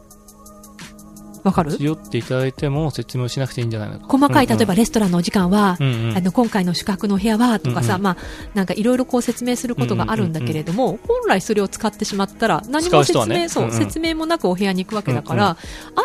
[1.42, 1.76] わかる？
[1.78, 4.06] 寄っていただいても説明をしなくていいんじゃないのか。
[4.06, 8.16] 細かい、うんうん例えばレストランのお時間は、うんうんあの、今回の宿泊の部屋は、とかさ、うんうんまあ、
[8.54, 15.56] なんかいろいろこう説明することがあるんだけれども、本来それを使ってしまったら、何も説明、そう、うんうん説明もなくお部屋に行くわけだから、あ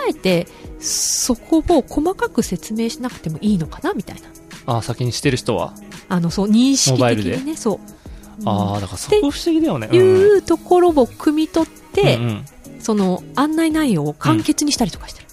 [0.08, 0.48] えて、
[0.80, 4.18] そこを細かく説明しなくてもいいのかな、みたい
[4.66, 4.78] な。
[4.78, 5.74] あ、先にしてる人は？
[6.08, 7.80] あの、そう、認識的にね、そう。
[8.46, 9.90] ああ、だからそこ不思議だよね。
[9.92, 12.46] いうんうんうところを汲み取って、うんうん
[12.78, 15.25] その案内内容を簡潔にしたりとかしてる。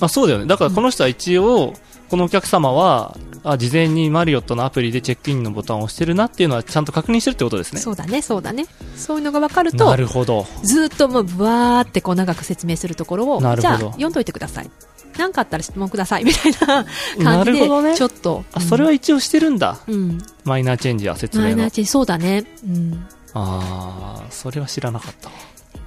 [0.00, 0.46] あ、そうだよね。
[0.46, 1.74] だからこの人は一応、
[2.08, 7.80] このお客様は、あ、事前にマリオットのアプリでチェックインのボタンを押してるなっていうのはちゃんと確認してるってことですね。
[7.80, 8.66] そうだね、そうだね。
[8.96, 10.46] そういうのが分かるとな、るほど。
[10.62, 14.70] ずーっともうブワーってこう長く説明するところを、なるほどじゃあ読んどいてください。
[15.16, 16.82] なんかあったら質問くださいみたいな
[17.18, 18.44] な感じで、 ねちょっと。
[18.52, 19.78] あ、それは一応してるんだ。
[19.86, 20.18] うん。
[20.44, 21.70] マイナーチェンジや説明のマイナー。
[21.70, 22.44] チェンジそうだね。
[22.64, 23.06] うん。
[23.34, 25.30] ああ、それは知らなかった。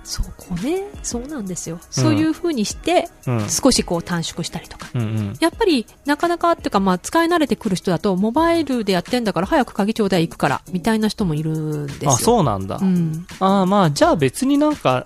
[0.10, 0.88] そこね。
[1.04, 1.80] そうなんですよ。
[1.92, 3.48] そういう風にして、うん。
[3.48, 4.88] 少しこう短縮したりとか。
[4.96, 5.38] うんうん。
[5.40, 12.12] やっぱり、なかなかっていうか、まあ、使い慣れてくる人だと、モバイルでやってんだから早く鍵ちょうだい行くから、みたいな人もいるんですよ。
[12.12, 12.80] あ、そうなんだ。
[12.82, 13.28] うん。
[13.40, 15.06] ああ、まあ、じゃあ別になんか、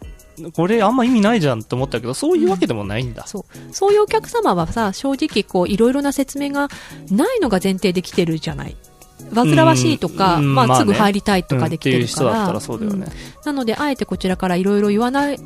[0.53, 3.27] これあんま意味ないじゃんって思ったけど、そういうわけでもないんだ。
[3.27, 3.73] そう。
[3.73, 6.69] そういうお客様はさ、正直こう、いろいろな説明が
[7.11, 8.77] ないのが前提で来てるじゃない。
[9.33, 12.31] 煩わしいとか、まあ、うんまあねすぐ入りたいとかで来てるから。
[12.31, 13.07] だったらそうだよね。
[13.07, 15.39] うんなので、あえてこちらからいろいろ言わない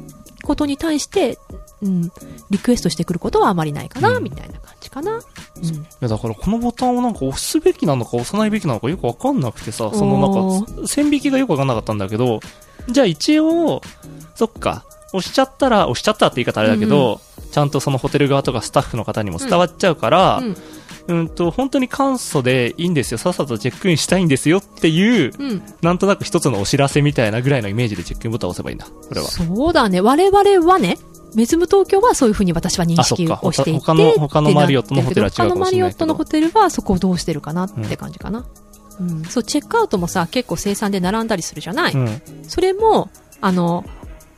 [0.44, 1.40] ことに対して、
[1.82, 2.12] うん、
[2.50, 5.14] リクエストしてくることはあまりないかな、うんみたいな感じかな。
[5.14, 5.66] うん。
[5.66, 12.40] いや、だからこのボタンをなんか押すべきなのか押さないべきなのかよくわかんなくてさ、そのなんか、線引きがよくわかんなかったんだけど、
[12.90, 13.82] じゃあ一応、
[14.36, 17.20] そっか、押しちゃったら、押しちゃったって言い方あれだけど、
[17.52, 20.46] ちゃんとそのホテル側とかスタッフの方にも伝わっちゃうから、うん。
[20.46, 20.58] うん
[21.30, 23.18] と、本当に簡素でいいんですよ。
[23.18, 25.64] さっさとチェックインしたいんですよっていう、うん。
[25.82, 28.86] なんとなく一つのお知らせみたいなぐらいのイメージでチェックインボタンを押せばいいんだ。
[28.86, 29.28] これは。
[29.28, 30.02] そうだね。
[30.02, 30.98] 我々はね、
[31.36, 33.80] メズム東京はそういうふうに私は認識をしていて。
[33.80, 38.46] 他の他のマリオットのホテルは違うかも他のマリオットのホテルはそこをどうしてるかなって感じかな。
[39.00, 39.24] うん。
[39.24, 41.94] そう、チェックアウトもさ、結構生産で並んだりするじゃない。
[41.94, 42.22] うん。
[42.44, 43.10] それも、
[43.42, 43.86] あの、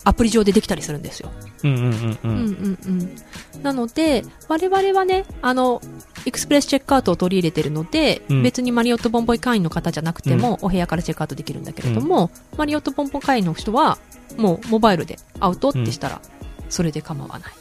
[0.03, 1.31] アプリ上でできたりするんですよ。
[1.63, 2.17] うんうんうんう。
[2.23, 3.15] うんんうん
[3.55, 3.63] うん。
[3.63, 5.81] なので、我々はね、あの、
[6.25, 13.97] エクスプレスチェックアウトを取り入れてるので、うん別にマリオットボンボイ会員の方じゃなくても、お部屋からチェックアウトできるんだけれども、マリオットボンボイ会員の人は、
[14.37, 16.21] もうモバイルでアウトってしたら、
[16.69, 17.51] それで構わない。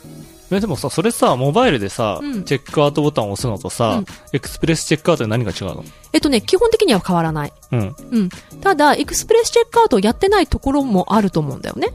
[0.50, 5.84] えでもさ、それさ、モバイルでさ、うんチェックアウトボタンを押すのとさ、うんエクスプレスチェックアウトで何が違うの？
[6.12, 7.52] えっとね、基本的には変わらない。
[7.72, 7.96] うん。
[8.10, 8.28] うん。
[8.62, 11.88] ただ、エクスプレスチェックアウトをやってないところもあると思うんだよね。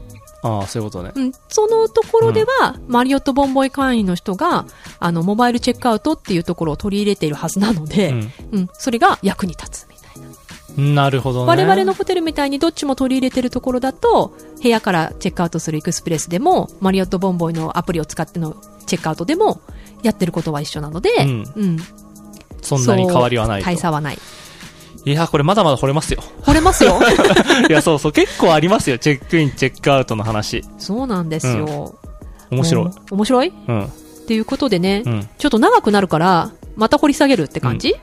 [0.44, 1.10] ああ、そういうことね。
[1.14, 1.32] うん。
[1.48, 4.66] そのところでは、マリオットボンボイ会員の人が、
[5.00, 8.10] あの、モバイルチェックアウトっていうところを取り入れているはずなので、
[8.52, 10.28] うん、それが役に立つみたいな。
[10.76, 10.94] うん。
[10.94, 11.46] なるほどね。
[11.46, 19.62] 我々のホテルみたいにどっちも取り入れてるところだと、部屋からチェックアウトするエクスプレスでも、マリオットボンボイのアプリを使ってのチェックアウトでも、
[20.02, 21.78] やってることは一緒なので、うんうん。
[22.60, 23.64] そんなに変わりはないと。
[23.64, 24.18] 大差はない。
[25.04, 26.22] いや、これまだまだ掘れますよ。
[26.42, 26.98] 惚れますよ。
[27.68, 28.98] いや、そうそう、結構ありますよ。
[28.98, 30.64] チェックイン、チェックアウトの話。
[30.78, 31.96] そうなんですよ。
[32.50, 33.48] 面白い面白い？
[33.48, 33.88] っうん。
[34.26, 35.28] ていうことでね、うん。
[35.38, 37.94] ちょっと長くなるから、また掘り下げるって感じ、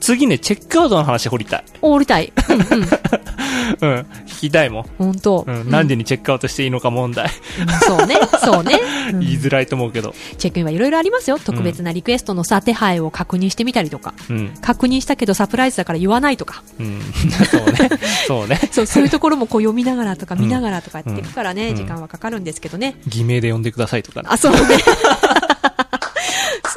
[0.00, 1.64] 次ね、チェックアウトの話掘りたい。
[1.82, 2.32] お掘りたい。
[2.48, 2.88] うんうん。
[3.80, 4.06] うん。
[4.26, 4.84] 聞きたいもん。
[4.98, 5.44] 本当。
[5.46, 5.70] うん。
[5.70, 7.26] 何時にチェックアウトしていいのか問題。
[7.60, 8.80] うんそうね、そうね。
[9.12, 10.14] うん言いづらいと思うけど。
[10.36, 11.38] チェックインはいろいろありますよ。
[11.38, 14.14] 特別なリクエストのさ、手配を確認してみたりとか。
[14.30, 14.54] うん。
[14.60, 16.62] 確認したけどサプライズだから言わないとか。
[16.78, 17.00] うん。
[17.50, 17.90] そうね。
[18.26, 18.60] そうね。
[18.70, 22.96] そう、そういうところもこう読みながらとか見ながらとかやっていくからね、うん時間はかかるんですけどね。
[23.06, 24.28] 偽名で呼んでくださいとかね。
[24.30, 24.58] あ、そうね。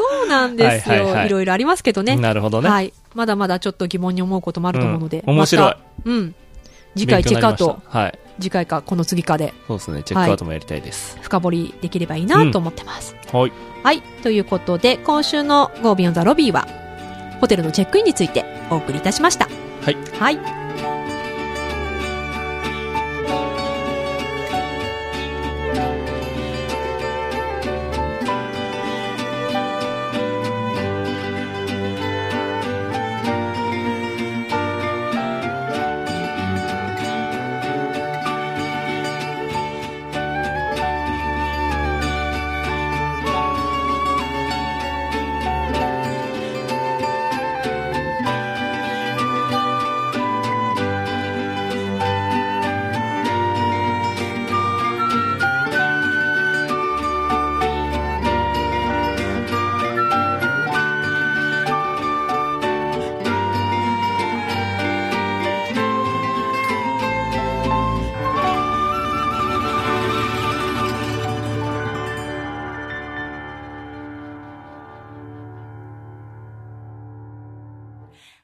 [0.02, 0.96] そうなんですよ。
[0.96, 2.16] はいはいはいいろいろありますけどね。
[2.16, 2.70] なるほどね。
[2.70, 2.94] はい。
[3.14, 5.24] まだまだちょっと疑問に思うこともあると思うので。
[5.26, 6.36] うん面白いまたうん。
[6.96, 8.20] 次回チェックアウトはい。
[8.40, 10.04] 次回かこの次かでそうですね。
[10.04, 11.18] チェックアウトもやりたいです。
[11.22, 13.16] 深掘りできればいいなと思ってます。
[13.32, 13.52] はい。
[13.84, 14.02] はい。
[14.24, 16.68] ということで、今週の Go Beyond the Lobby は、
[17.40, 19.48] ホテルのチェックインについてお送りいたしました。
[19.82, 19.98] はい。
[20.20, 20.62] はい。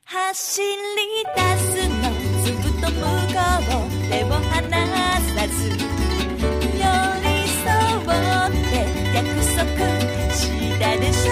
[0.09, 0.67] 走り
[1.35, 2.07] 出すの
[2.41, 3.43] ずっと向こ
[3.75, 4.71] う手を離
[5.19, 9.67] さず寄り添って約束
[10.31, 10.39] し
[10.79, 11.31] たでしょ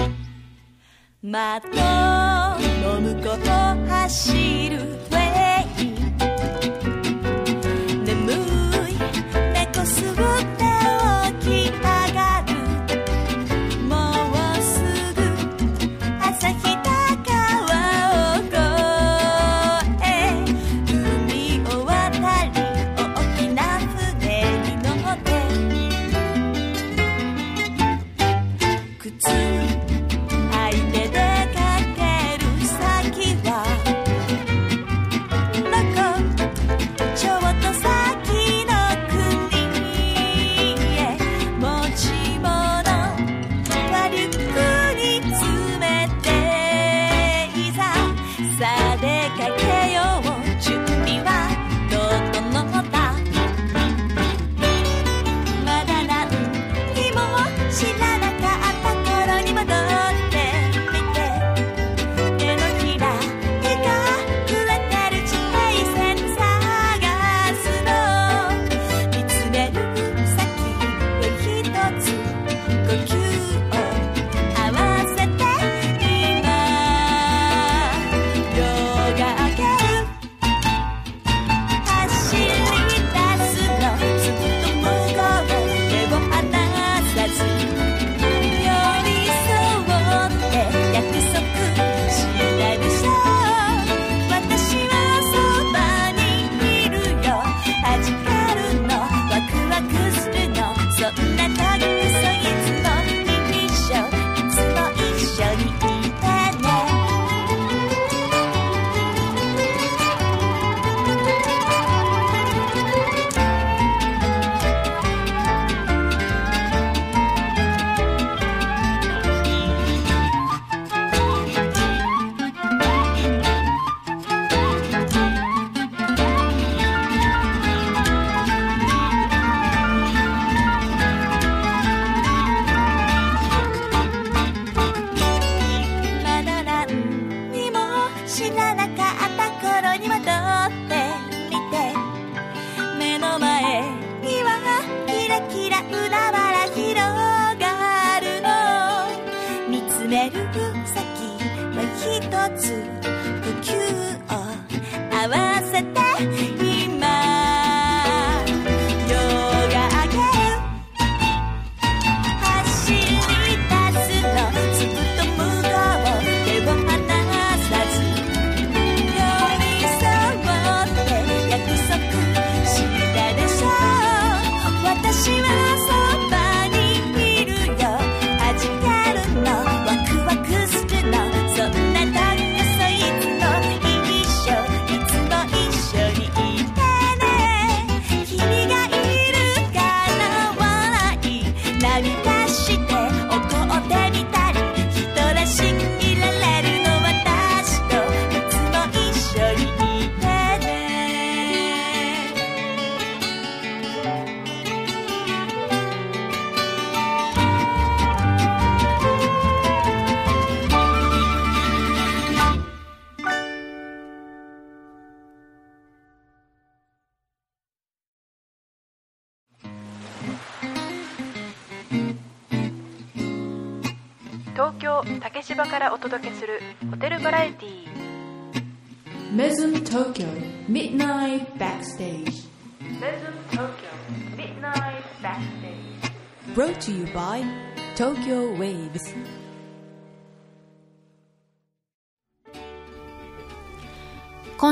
[0.00, 1.28] う。
[1.28, 3.44] 窓の向こう
[3.86, 5.03] 走る。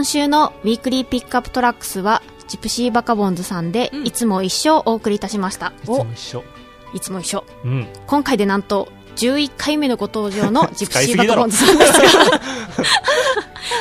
[0.03, 5.73] 今週のウィークリーピックアップトラックスは、ジプシーバカボンズさんで、いつも一緒をお送りいたしました。
[5.85, 6.45] いつも一緒。
[6.93, 7.45] いつも一緒。
[7.65, 12.01] うん、今回でなんと、11回目のご登場の ジプシーバカボンズさんです。
[12.01, 12.09] が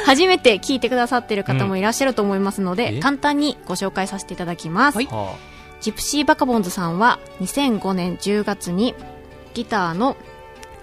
[0.05, 5.09] 初めて聞いてくださってる方もいらっしゃると思いますので、うん、簡単にご紹介させていただきます、はい、
[5.81, 8.93] ジプシーバカボンズさんは2005年10月に
[9.55, 10.17] ギターの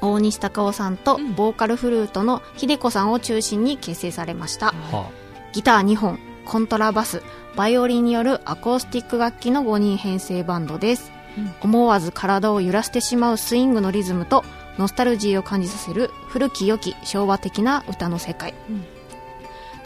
[0.01, 7.23] 大西隆夫さんとボーカルフルートの秀子さんを中心に結成されました、うんギター2本、コントラバス、
[7.57, 11.11] バイオリンによるアコースティック楽器の5人編成バンドです。
[11.37, 14.45] うん、思わず体を揺らしてしまうスイングのリズムと、
[14.79, 18.55] ノスタルジーを感じさせる古き良き昭和的な歌の世界。
[18.71, 18.85] うん。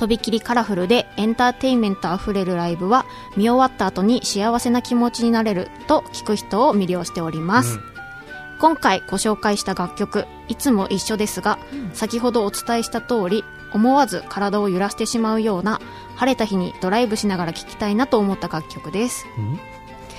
[0.02, 3.06] とびきりカラフルでエンターテインメントあふれるライブは
[3.36, 7.82] 見終わった後に幸せな気持ちになれると聞く人を魅了しております、うん、
[8.58, 13.44] 今回ご紹介した楽曲「いつも一緒ですが」が、うん、先ほどお伝えした通り
[13.74, 15.80] 思わず体を揺らしてしまうような
[16.16, 19.26] 晴れた日にドライブしながら聴きたいなと思った楽曲です。
[19.38, 19.58] うん？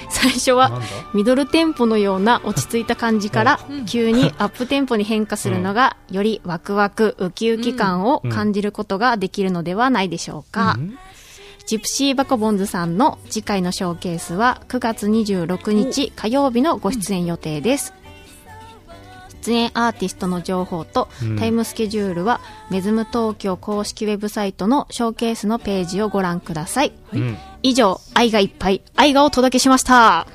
[0.09, 0.79] 最初は
[1.13, 10.97] ミドルテンポのような落ち着いた感じから急にアップテンポに変化するのが よりワクワクウキウキ感を感じることができるのではないでしょうか、うん。
[11.65, 17.93] ジプシーバコボンズさんの次回のショーケースは9月26日火曜日のご出演予定です、
[19.43, 21.37] 出演アーティストの情報とうん。
[21.37, 22.39] タイムスケジュールは
[22.69, 26.93] メズム東京公式ウェブサイトのショーケースのページをご覧ください。
[27.13, 27.37] うん。
[27.61, 30.27] 以上愛がいっぱい愛がお届けしました。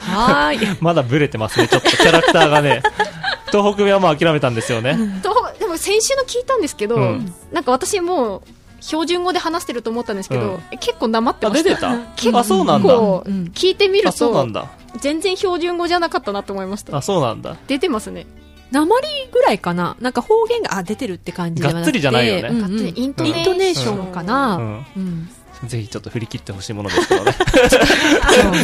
[0.00, 0.78] はーい。
[0.80, 1.90] まだブレてますね、ちょっと。
[1.90, 2.82] キャラクターがね。
[3.52, 4.98] 東北はもう諦めたんですよね。
[5.22, 7.32] とでも先週の聞いたんですけど、うん。
[7.52, 8.42] なんか私もう
[8.80, 10.62] 標準語で話してると思ったんですけど、うん。
[10.72, 11.68] え結構なまってあ、ました。
[11.68, 11.96] 出てた。
[12.16, 14.66] 結構あ、そうなん聞いてみるあ、そうなとんだ。
[14.98, 17.56] 全然標準語じゃなかったなと思いましたあ、そうなんだ。
[17.66, 18.26] 出てますね
[18.72, 19.00] 鉛
[19.32, 21.84] ぐらいかななんか方言が、あ、出てるって感じではなくて。
[21.84, 24.66] がっつりじゃないよねうんうんイントネーションかな、ううん
[25.00, 25.28] ん。
[25.68, 27.32] ぜひちょっと振り切ってほしいものですけどね。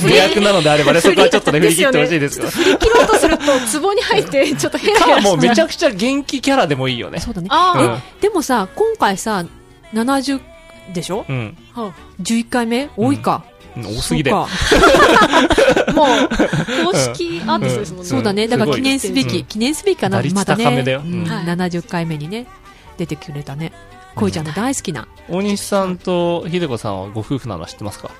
[0.00, 2.50] そう予約なのであればね、そこはちょっとね、振り切ってほしいですけど。
[2.50, 3.44] 振り切ろうとすると
[3.80, 7.20] 壺に入ってちょっとヘラヘか、もうめちゃくちゃ元気キャラでもいいよね。
[7.20, 7.48] そうだね。
[7.50, 9.44] あうんでもさ、今回さ、
[9.94, 10.40] 70
[10.92, 11.24] でしょ？
[11.28, 11.56] うん。
[11.74, 12.90] あ、は ?11 回目？
[12.96, 13.44] 多いか。
[13.46, 14.30] うん多すぎで。
[14.32, 14.46] もう
[16.86, 18.48] 公式アーティストですもんね、そうだね。
[18.48, 19.44] だから記念すべき、うん。
[19.44, 20.54] 記念すべきかな、まだ
[20.92, 21.00] よ。
[21.04, 21.22] うん。
[21.22, 21.24] うん。
[21.26, 21.44] はい。
[21.44, 22.46] 70回目にね、
[22.98, 23.72] 出てくれたね。
[24.14, 25.08] 恋ちゃんの大好きな。
[25.28, 28.10] 大西さんと秀子さんはご夫婦なのは知ってますか？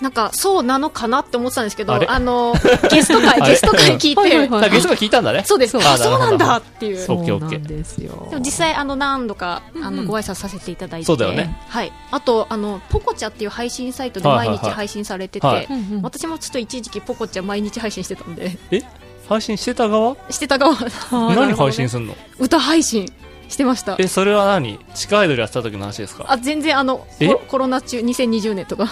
[0.00, 2.54] なんかそうなのかなって思ってたんですけどあの
[2.90, 4.64] ゲスト会 ゲスト会聞いて、はいはいはい。
[4.64, 5.42] あ、ゲストが聞いたんだね。
[5.46, 5.72] そうです。
[5.72, 6.98] そうあそうなんだっていう。
[7.04, 8.28] そうなんですよ。
[8.30, 9.96] でも実際あの何度かあうんうん。
[9.96, 11.56] のご挨拶させていただいて、そうだよね。
[11.68, 14.70] はい、あとあのポコチャっていう配信サイトで毎はいはいはい。
[14.70, 15.66] 日配信されてて、はい。
[15.68, 16.02] うんうん。
[16.02, 18.56] 私もちょっと一時期ポコチャ毎日配信してたんで。
[18.70, 18.82] え？
[19.28, 20.16] 配信してた側？
[20.30, 20.74] してた側。
[21.12, 22.16] 何配信すんの？
[22.38, 23.06] 歌配信
[23.48, 23.96] してました。
[23.98, 24.78] え、それは何？
[24.94, 26.24] 地下アイドルやってた時の話ですか？
[26.28, 27.06] あ全然あの
[27.48, 28.88] コロナ中2020年とか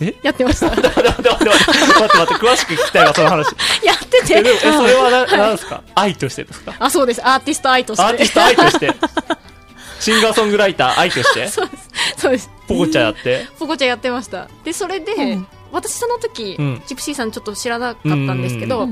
[0.00, 0.14] え？
[0.22, 0.68] やってました。
[0.74, 3.46] 待って待って待って待って詳しく聞きたいわ、その話。
[3.84, 5.82] やってえ、でも、てえ、それはな、なんですか？
[5.94, 6.74] 愛としてですか？
[6.78, 7.20] あそうです。
[7.26, 8.02] アーティスト愛として。
[8.02, 8.92] アーティスト愛として。
[10.00, 11.46] シンガーソングライター愛として？
[11.48, 11.90] そうです。
[12.16, 12.50] そうです。
[12.66, 13.46] ポコチャやって？
[13.58, 14.48] ポコチャやってました。
[14.64, 15.46] でそれで、うん。
[15.70, 16.82] 私その時、うん。
[16.86, 18.88] ジプシーさんちょっと知らなかったんですけど、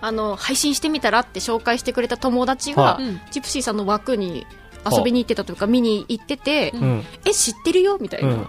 [0.00, 3.00] あの配信してみたらって紹介してくれた友達が、
[3.30, 4.46] ジプシーさんの枠に
[4.90, 6.72] 遊びに行ってたというか見に行ってて。
[7.24, 7.98] え知ってるよ？
[8.00, 8.48] みたいうな、ん。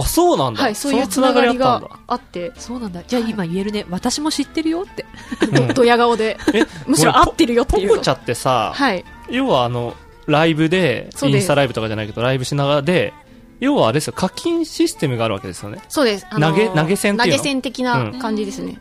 [0.00, 0.62] あ、そうなんだ。
[0.62, 2.52] はいそういうつながりがりあって。
[2.56, 3.02] そうなんだ。
[3.06, 3.84] じゃあ今言えるね。
[3.90, 5.04] 私も知ってるよって。
[5.46, 5.68] うん。
[5.74, 6.38] ドヤ顔で。
[6.54, 7.88] え、むしろ合ってるよっていう。
[7.88, 9.04] ポコチャってさ、はい。
[9.30, 9.94] 要はあの、
[10.26, 13.12] ライブで、インスタライブとかじゃないけど、ライブしながらで、
[13.60, 15.80] 要はあれですよ、課金システムがあるわけですよね。
[15.88, 17.36] そうです、あのー投げ投げ銭っていうの？
[17.36, 18.78] 投げ銭的な感じですね、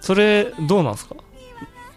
[0.00, 1.16] それ、どうなんですか？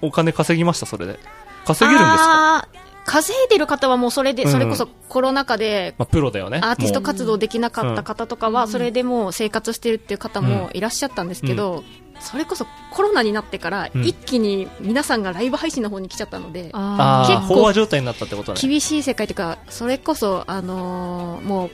[0.02, 1.20] お金稼ぎました、それで。
[1.66, 2.68] 稼げるんですか？
[3.06, 4.52] 稼いでる方はもうそれで、うん。
[4.52, 6.60] それこそコロナ禍でまあ、プロだよね。
[6.64, 11.84] アーティストも活動できなかった方とかは、それでもう生活してるっていう方もいらっしゃったんですけど、
[12.20, 14.06] それこそコロナになってから、うん。
[14.06, 18.60] 一気に皆さんがライブ配信の方に来ちゃったので、ああ、結構飽和状態になったってことね。
[18.62, 21.72] 厳しい世界というか、それこそ、あのーもう、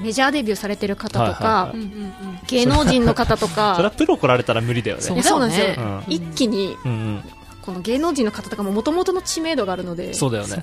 [0.00, 1.72] メジャーデビューされてる方とか、
[2.48, 5.02] 芸能人の方とそれはか、プロ来られたら無理だよね。
[5.02, 6.04] そうなんですよ、うん。
[6.08, 6.76] 一気に。
[7.64, 10.62] この芸能人の方とかももともとの知名度があるので、そうだよね。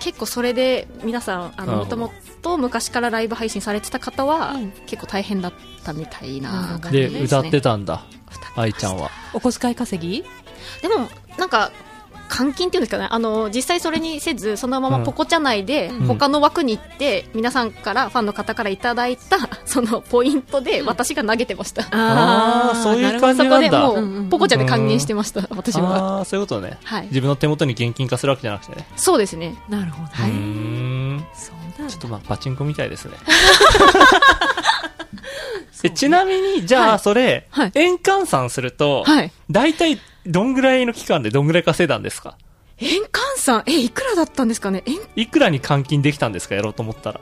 [0.00, 2.12] 結構それで皆さん、あの、もとも
[2.42, 5.52] と昔からライブ配信されてた方は、うん結構大変だっ
[5.84, 7.38] たみたいな感で、じですね。
[7.40, 8.04] 歌ってたんだ。
[8.56, 9.10] 愛ちゃんは。
[9.32, 10.24] お小遣い稼ぎ？
[10.82, 11.08] でも、
[11.38, 11.70] なんか、
[12.28, 21.86] 換金っていうんですかね、あの、実際それにせず、そのままポコチャ内で、うん他の枠に行って、皆さんから、ファンの方からいただいた、 そのポイントで、私が投げてました。
[21.90, 26.18] あーそういう感じなんだそこでもうんうんうんう、ポコチャで還元してました、私は。
[26.18, 26.78] ああ、そういうことね。
[26.84, 27.06] はい。
[27.06, 28.86] 自分の手元に現金化するわけじゃなくてね。
[28.96, 29.56] そうですね。
[29.68, 30.04] なるほど。
[30.04, 31.24] うーん。
[31.34, 33.14] そうなんだちょっとまあ、パチンコみたいですね。
[35.82, 39.30] えちなみに、じゃあ、はいそれ、はい円換算すると、はい。
[39.50, 42.36] 大体、どんぐらいの期間でどんぐらい稼いだんですか？
[42.78, 43.06] 円換
[43.36, 44.82] 算、え、いくらだったんですかね？
[44.86, 47.20] 円、いくらに換金できたんですかやろうと思ったら？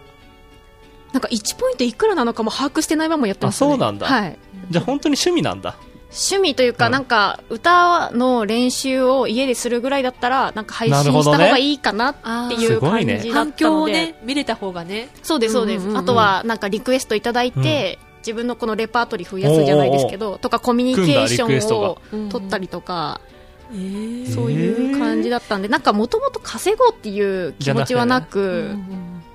[1.13, 3.67] なんか1ポイントいくらなのかも把握してないままやってますね。
[3.67, 4.39] あそうなんだはい。
[4.71, 5.77] じゃあ本当に趣味なんだ。
[6.15, 12.15] 趣味というか、うんなんか、歌の練習を家でするぐらいだったら、なんか配信した方がいいかなっ
[12.51, 13.57] ていう感すごいねじだ反ったので。
[13.57, 15.09] 響をね、見れた方がね。
[15.23, 15.83] そうです、そうです。
[15.83, 21.99] うんうんうんあとは、なんかリクエストいただいて、自分のこのレパートリー増やすじゃないですけど、とかコミュニケーションを
[22.31, 28.77] 取ったりとか、えーそういう感感じだったんで、なんかもともと稼ごうっていう気持ちはなく、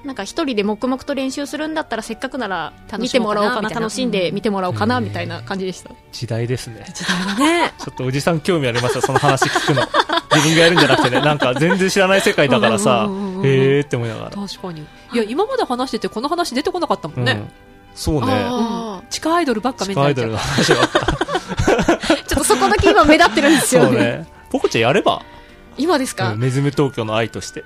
[0.03, 5.91] なんか一人で黙々と練習するんだったらせっかくなら見てもらおうかな、楽しんで見てもらおうかな、みたいな感じでした。
[6.11, 6.85] 時代ですね。
[7.39, 7.73] ね。
[7.79, 9.81] ちょっとおじさん興味ありますよ、その話聞くの。
[10.31, 13.07] 自分がやるんじゃなくてね、なんか全然知らない世界だからさ
[13.43, 14.29] へーって思いながら。
[14.29, 14.81] 確かに。
[15.13, 17.31] いや、今まで話しててこの話出てこなかったもんね。
[17.33, 17.66] うん
[17.97, 18.27] そうね。
[18.29, 20.99] あ地下アイドルばっか地目になっちゃう下アイドルの話があった。
[20.99, 24.27] ー ちょっとそこだけ今目立ってるんですよね。
[24.51, 25.21] ポコちゃんやれば、
[25.77, 27.63] 今ですか、うんメズム東京の愛として。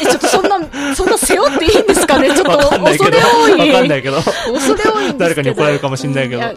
[0.00, 0.58] え、ちょっとそんな、
[0.96, 2.28] そんな背負っていいんですかね？
[2.34, 3.68] ちょっと恐れ多い。
[3.68, 5.18] わかんないけど、恐れ多い。
[5.18, 6.54] 誰かに怒られるかもしんないけどや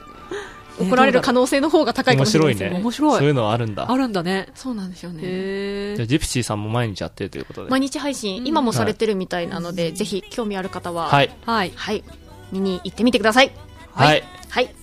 [0.79, 2.53] 怒られる可能性の方が高いかもしれない。
[2.53, 2.79] 面白いね。
[2.79, 3.91] 面白いそういうのはあるんだ。
[3.91, 4.47] あるんだね。
[4.55, 5.95] そうなんですよね。
[5.95, 7.69] じゃあジプシーさんも毎日やってるということで。
[7.71, 11.31] 毎日配信、今もされてるみたいなので、ぜひ興味ある方は、はい。
[11.45, 11.71] はい。
[11.75, 12.03] はい、
[12.51, 13.51] 見に行ってみてください。
[13.93, 14.23] はい。
[14.49, 14.73] はい。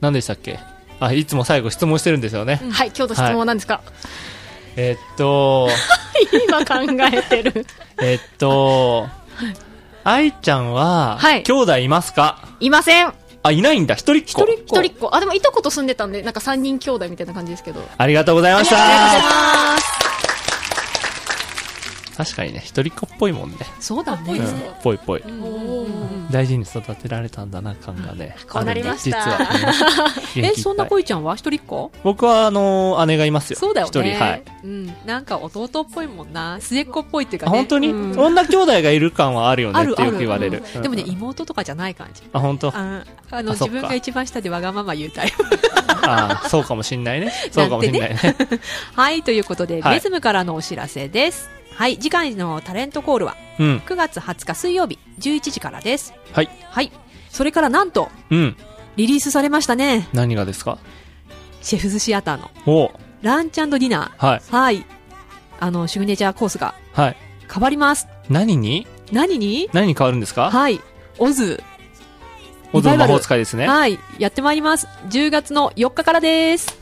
[0.00, 0.58] 何でしたっけ？
[1.00, 2.60] あ、いつも最後質問してるんですよね。
[2.72, 3.82] はい、今日の質問は何ですか、
[4.76, 5.68] えーっと、
[6.48, 6.74] 今考
[7.14, 7.66] えてる。
[8.02, 9.08] えーっと、
[10.04, 12.48] 愛ちゃんは、はい兄弟いますか？
[12.60, 13.12] いません。
[13.42, 13.94] あ、いないんだ。
[13.94, 14.42] 一人っ子。
[14.42, 15.14] 一人一人っ子。
[15.14, 17.86] あ、でもいとこと住んでたんで、なんか三人兄弟みたいな感じですけど。
[17.96, 18.76] ありがとうございました。
[18.76, 19.22] ありがとうござい
[19.76, 20.15] ます。
[22.16, 23.56] 確かにね、一人っ子っぽいもんね。
[23.78, 24.38] そうだね。
[24.38, 24.46] うん、
[24.82, 25.22] ぽいぽい。
[26.30, 28.36] 大事に育てられたんだな感がね。
[28.50, 29.38] こうなりました実は、
[30.34, 31.36] ね、元え、そんな恋ちゃんは？
[31.36, 31.92] 一人っ子？
[32.02, 33.58] 僕は、あのー姉がいますよ。
[33.58, 33.90] そうだよね。
[33.90, 34.42] 一人、はい。。
[34.64, 34.94] うん。
[35.04, 36.56] なんか弟っぽいもんな。
[36.60, 37.58] 末っ子っぽいっていうあ、かね。
[37.58, 40.62] 本当に、うん女兄弟がいる感はあるよね あるってよく言われる。
[40.82, 42.22] でもね、うん妹とかじゃない感じ。
[42.32, 42.68] あ、本当？
[42.68, 45.44] ああの、自分が一番下でわがまま言うタイプ。
[46.08, 47.32] あそうかもしんないね。
[47.50, 48.36] そうかもしんないね。
[48.94, 51.50] はい、ということで、はいメズムからのお知らせです。
[51.76, 53.76] はい、次回のタレントコールはうん。
[53.86, 56.14] 9月20日水曜日11時からです。
[56.32, 56.48] はい。
[56.70, 56.90] はい。
[57.30, 58.56] それからなんと、うん。
[58.96, 60.08] リリースされましたね。
[60.12, 60.78] 何がですか？
[61.60, 64.26] シェフズシアターのおランチディナー。
[64.26, 64.42] はい。
[64.50, 64.84] はい。
[65.58, 67.16] あの、シグネチャーコースがはい。
[67.52, 68.08] 変わります。
[68.30, 68.86] 何に？
[69.12, 69.68] 何に？
[69.72, 70.50] 何に変わるんですか？
[70.50, 70.80] はい。
[71.18, 71.62] オズ。
[72.72, 73.66] オズの魔法使いですね。
[73.66, 73.98] はい。
[74.18, 74.86] やってまいります。
[75.10, 76.78] 10月の4日からです。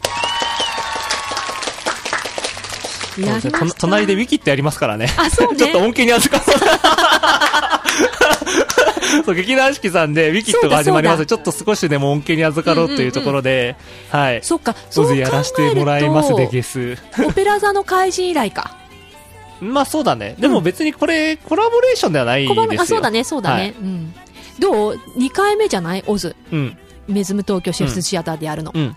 [3.22, 5.08] やりました隣でウィキってやりますからね。
[5.16, 5.56] あ、そうね。
[5.62, 6.56] ちょっと恩恵に預かそう。
[9.24, 11.26] そう、劇団四季さんで、ウィキットが始まります。
[11.26, 13.76] ちょっと少しでも恩恵に預かろうというところで、
[14.10, 14.40] はい。
[14.42, 16.96] そっか、そうやらせてもらいますで、ゲス。
[17.26, 18.76] オペラ座の怪人以来か。
[19.60, 20.34] まあそうだね。
[20.38, 22.62] でも別にこれ、コラボレーションではないですよ。
[22.62, 23.62] 小判あ、そうだね、そうだね。
[23.62, 24.14] はいうん。
[24.58, 26.04] どう ?2 回目じゃない？
[26.06, 26.34] オズ。
[26.52, 26.76] うん。
[27.06, 28.72] メズム東京シェフズシアターでやるの。
[28.74, 28.96] うん。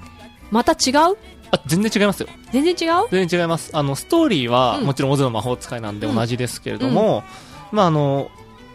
[0.50, 1.18] また違う？
[1.52, 2.28] あ、全然違いますよ。
[2.52, 3.08] 全然違う？
[3.10, 3.72] 全然違います。
[3.74, 4.86] あの、ストーリーは、うん。
[4.86, 7.24] もちろんオズの魔法使いなんで同じですけれども、
[7.72, 8.30] まああの、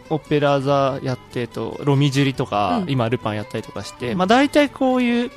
[0.09, 2.89] オペラ座やって、と、ロミジュリとか、うん。
[2.89, 5.31] 今ルパンやったりとかして、うんまあ大体こういう、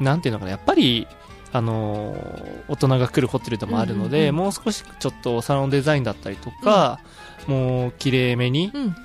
[0.00, 1.06] なんていうのかな、やっぱり、
[1.52, 4.36] あのー大人が来るホテルでもあるので、うんうんうん。
[4.36, 6.98] もう少しちょっとサロンデザインだったりとか、
[7.46, 8.96] もう綺麗めにうん。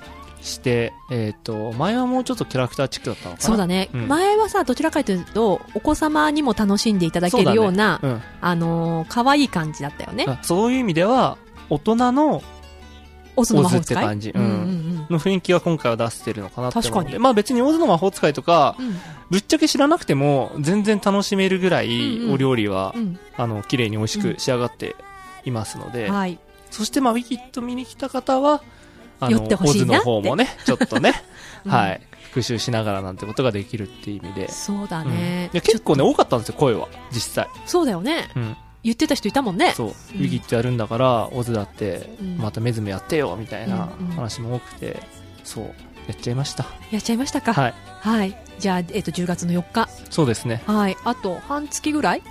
[0.42, 3.46] して、えっ、と、前はもうちょっとキャラクターチックだったのかな？
[3.46, 3.90] そうだね。
[3.92, 8.22] うん前はさ、どちらかというと、お子様にも楽しんでいただけるような、うん。
[8.40, 10.24] あのー、可愛い感じだったよね。
[10.26, 11.36] あそういう意味では、
[11.68, 12.42] 大人の
[13.36, 13.96] オズの魔法使い？
[13.96, 18.96] って感じうんうんの雰囲気は今回は出してるのかなって確かにまあ別にオズの魔法使いとか、うん。
[19.30, 23.18] ぶっちゃけ知らなくても全然楽しめるぐらいうんうんお料理は、うん。
[23.36, 24.96] あの、綺麗に美味しく仕上がって
[25.44, 26.38] いますので、はい。
[26.70, 28.62] そしてまあウィキッド見に来た方は、
[29.20, 31.22] あの、寄ってほしいなオズの方もね、 ちょっとね、
[31.64, 34.50] うんはい、復習しながらなんてことができるっていう意味で。
[34.50, 36.88] そうだうんね結構ね、多かったんですよ、声は。
[37.12, 37.48] 実際。
[37.66, 38.30] そうだよね。
[38.34, 38.56] うん。
[38.82, 39.72] 言ってた人いたもんね。
[39.76, 45.02] そう、ウィギットやるんだから、オズだってうん、またメズムやってよ、みたいな話も多くて、
[45.44, 45.72] そう、や
[46.12, 46.64] っちゃいました。
[46.90, 47.52] やっちゃいましたか。
[47.52, 47.74] はい。
[48.00, 48.36] はい。
[48.58, 49.88] じゃあ、えっと、10月の4日。
[50.10, 50.62] そうですね。
[50.66, 50.96] はい。
[51.04, 52.22] あと、半月ぐらい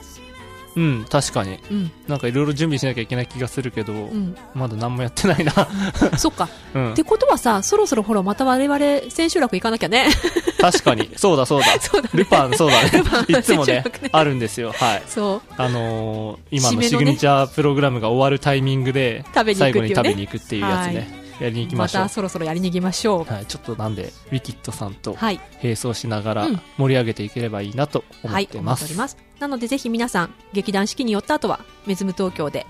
[0.79, 1.59] うん、確かに。
[1.69, 1.91] うん。
[2.07, 4.33] なんかいろいろ準備しなきゃいけない気がするけど、うん。
[4.55, 5.51] まだ何もやってないな。
[6.17, 6.47] そっか。
[6.73, 6.95] うんっ。
[6.95, 8.79] てことはさ、そろそろほら、また我々、
[9.11, 10.07] 千秋楽行かなきゃね。
[10.57, 11.09] 確かに。
[11.17, 11.67] そうだそうだ。
[11.81, 12.89] そうだねルパン、そうだね。
[13.27, 14.71] いつもねね、あるんですよ。
[14.71, 15.03] はい。
[15.05, 15.53] そう。
[15.57, 21.29] あのー、今のシグニチャープログラムが終わるタイミングで、最後に食べに行くっていうやつね。
[21.41, 22.13] やりに行きましょうまた。
[22.13, 23.33] そろそろやりに行きましょう。
[23.33, 25.39] はい、ちょっとなんで、ウィキッドさんとはい。
[25.61, 28.81] 並走しながらうん盛り上げていければいいなと思はい、ってます。
[28.81, 29.28] 思っております。
[29.39, 32.65] なので、ぜひ皆さん、劇団四季に寄った後は、メズム東京で、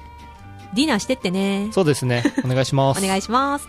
[0.74, 1.70] ディナーしてってね。
[1.72, 2.24] そうですね。
[2.46, 3.04] お願いします。
[3.04, 3.68] お願いします。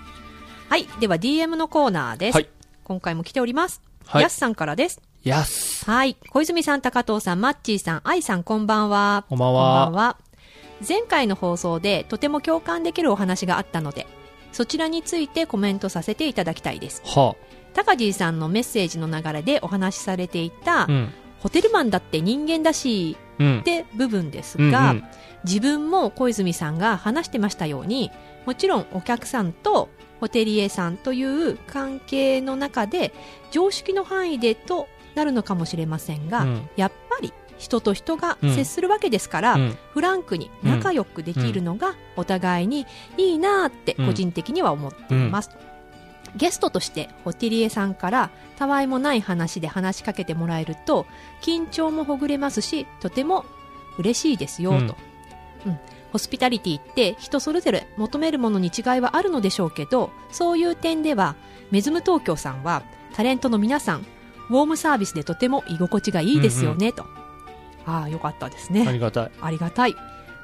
[0.68, 0.86] はい。
[1.00, 2.34] では、DM のコーナーです。
[2.34, 2.48] はい
[2.90, 3.80] 今回も来ております。
[4.04, 5.00] はいやすさんからです。
[5.22, 5.88] やす。
[5.88, 6.16] はい。
[6.30, 9.24] 小泉さん、高藤さん、マッチーさん、愛さん、こんばんは。
[9.28, 10.16] こんばんはこんばんは。
[10.88, 14.08] 前回の放送でとても共感できるお話があったので、
[14.50, 17.00] そちらについてコメントさせていただきたいです。
[17.04, 17.36] は
[17.74, 20.86] 高地さんのメッセージの流れでお話しされていた、あ。
[20.88, 21.12] うん。
[21.40, 23.58] ホテルマンだって人間だし、うん。
[23.60, 25.04] って部分ですうんが、うん。
[25.44, 28.10] 自分も小泉さんが話してましたように
[28.44, 29.88] もちろんお客さんと
[30.20, 33.14] ホテリエさんという関係の中で
[33.50, 36.68] 常識の範囲でとなるのかもしれませんが、うん。
[36.76, 39.78] やっぱり人と人が接するわけですから、うん。
[39.92, 42.86] フランクに仲良くできるのがお互いに
[43.16, 45.50] いいなって個人的には思っています、
[46.36, 51.06] ゲストとしてホテリエさんからたわいもない話で話しかけてもらえると
[51.40, 53.44] 緊張もほぐれますしとても
[53.98, 54.96] 嬉しいですよと、
[55.66, 55.78] うん。
[56.12, 61.36] ホスピタリティって人それぞれ求めるものに違いはあるのでしょうけどそういう点では
[61.70, 62.82] メズム東京さんは
[63.14, 64.06] タレントの皆さん
[64.50, 67.06] ウォームサービスでとても居心地がいいですよね、と。
[67.86, 68.84] ああよかったですね。
[68.86, 69.30] ありがたい。
[69.40, 69.94] ありがたい。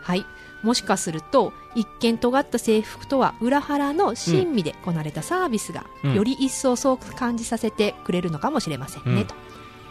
[0.03, 0.25] はい。
[0.63, 9.35] もしかすると、一見尖った制服とは裏腹の親身でこなれたサービスが、うんより一層そう感じさせてくれるのかもしれませんね、うんと。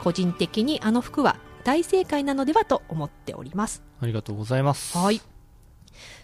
[0.04, 3.84] 個人的にあの服は大正解なのではと思っております。
[4.02, 4.98] ありがとうございます。
[4.98, 5.22] はい。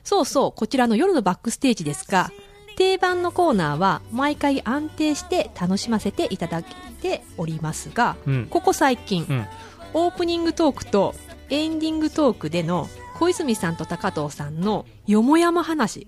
[0.04, 2.32] そうそう、こちらの夜のバックステージですが、
[2.78, 6.64] 定番のコーナーは毎回安定して楽しませていただい
[7.02, 8.48] ておりますが、うん。
[8.50, 9.46] ここ最近、うん
[9.94, 11.14] オープニングトークと
[11.50, 12.88] エンディングトークでの
[13.22, 16.08] 小泉さんと高藤さんのよもやま話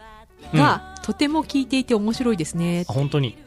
[0.51, 2.91] が、とても聞いていて面白いですねあ、。
[2.91, 3.37] 本当に。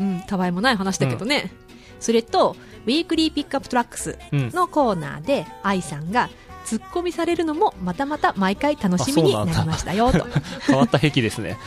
[0.00, 1.52] うん、たわいもない話だけどね。
[2.00, 2.56] それと、
[2.86, 4.50] ウィークリーピックアップトラックスうん。
[4.52, 6.30] のコーナーで、愛さんが
[6.64, 10.26] ツッコミされるのもまたまた毎回楽しみになりましたよと。
[10.66, 11.58] 変わった癖ですね。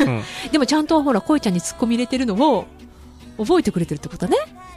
[0.00, 0.22] うん。
[0.50, 2.64] でもちゃんとほら、恋ちゃんにツッコミ入れてるのを
[3.42, 4.36] 覚えてくれてるってことね。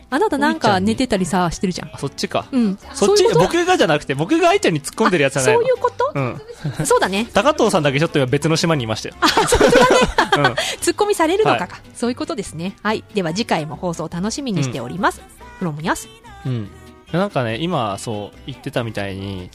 [0.10, 1.90] あなたなんか寝てたりさ、してるじゃん。
[1.94, 2.46] あ、そっちか。
[2.52, 2.78] うん。
[2.94, 6.12] そっち僕がじゃなくて、僕が愛ちゃんに突っ込んでるやつじゃないのそういうこと？
[6.16, 6.42] うん。
[6.86, 7.28] そうだね。
[7.34, 9.16] 高藤さんだけちょっと今別の島にいましたよ。
[10.82, 12.76] ツッコミされるのかか、そういうことですね。
[12.84, 13.04] はい。
[13.14, 15.22] では次回も放送を楽しみにしております。
[15.60, 16.08] フロムヤス。
[16.46, 16.52] うん。
[16.52, 17.20] うん。
[17.20, 19.50] なんかね、今、そう、言ってたみたいに、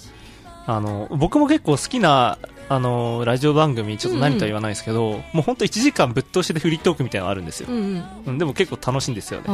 [0.66, 2.38] あの、僕も結構好きな、
[2.70, 7.68] あの、ラジオ番組、ちょっと何とは言わないですけど、もうほんと1時間ぶっ通しでフリートークみたいなのあるんですよ。
[7.70, 7.72] う。
[7.72, 8.04] んうん。
[8.26, 9.46] うん、でも結構楽しいんですよね。
[9.46, 9.52] そ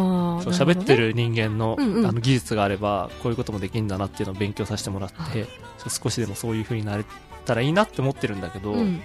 [0.50, 0.96] 喋って。
[0.96, 2.06] る人間の,、うんうん。
[2.06, 5.46] あの技術があればこういうこともできるんだなっていうのを勉強させてもらって
[5.88, 7.04] 少しでもそういう風になれ
[7.44, 9.00] たらいいなって思ってるんだけど、うん。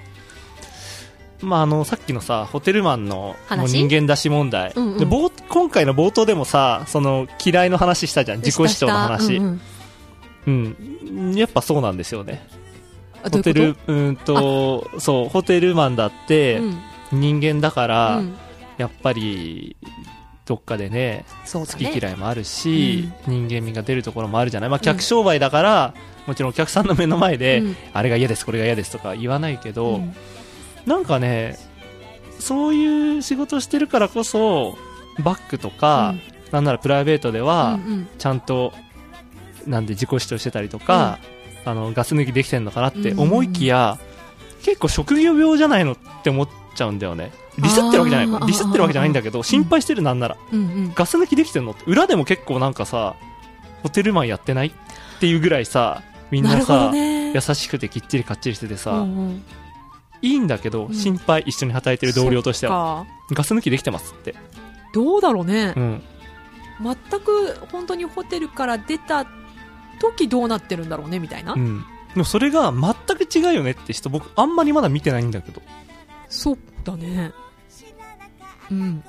[1.41, 3.57] まあ、あのさっきのさホテルマンの話？
[3.57, 4.97] もう人間出し問題、うんうん。
[4.97, 8.39] で冒今回の冒頭でもさその嫌いの話したじゃん。
[8.39, 9.61] 自己主張の話、うん
[10.47, 10.75] うん。
[11.09, 12.47] うん、やっぱそうなんですよね
[13.23, 16.79] ホテルうーんとそうホテルマンだっとてうん。
[17.11, 18.35] 人間だから、うん。
[18.77, 19.75] やっぱり
[20.45, 21.83] どっかでね好き。
[21.83, 25.93] 嫌いもあるし、人間味が出るところもあるじゃない、まあ、客商売だから、
[26.27, 27.75] もちろんお客さんの目の前で、うん。
[27.93, 30.15] あれが嫌ですこれが嫌ですとか言わないけど、うん。
[30.85, 31.57] なんかね
[32.39, 34.77] そういう仕事してるからこそ
[35.23, 36.13] バッグとか、
[36.51, 38.07] なんならプライベートでは、うんうん。
[38.17, 38.71] ちゃんと
[39.67, 41.19] なんで自己主張してたりとか、
[41.69, 43.97] あのガス抜きできてんのかなって思いきや、
[44.63, 47.31] 結構職業病じゃないのって思っちゃうんだよね。
[47.57, 48.27] ディスってるわけじゃない。
[48.27, 50.37] ディスってるわけじゃないんだけど心配してるなんなら。
[50.51, 50.93] うんうん。
[50.95, 51.83] ガス抜きできてんのって。
[51.85, 53.15] 裏でも結構なんかさ
[53.83, 54.71] ホテルマンやってないっ
[55.19, 57.33] ていうぐらいさみんなさ、どね。
[57.33, 59.43] 優しくてきっちりかっちりしててさ、うんうん。
[60.21, 60.93] いいんだけど、うん。
[60.93, 64.35] 心配一緒に働いてる同僚としてはガス抜きできてますって、
[64.93, 65.73] どうだろうね。
[65.75, 65.79] う。
[65.79, 66.01] ん、
[66.81, 69.25] 全く本当にホテルから出た
[69.99, 71.79] 時どうなってるんだろうねみたいな、うん、
[72.13, 75.61] でもそれが全く違うよねって人僕あんまりまだ見てないんだけど。
[76.29, 77.31] そうだね。
[78.71, 79.03] うん。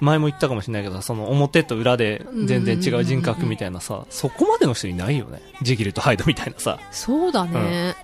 [0.00, 5.42] 前も言ったかもしれないけどさその表と裏で全然違う人格みたいなさそこまでの人いないよね。
[5.60, 7.94] ジギルとハイドみたいなさ、そうだね、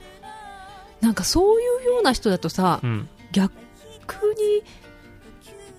[1.00, 3.54] なんかそういうような人だとさうん、逆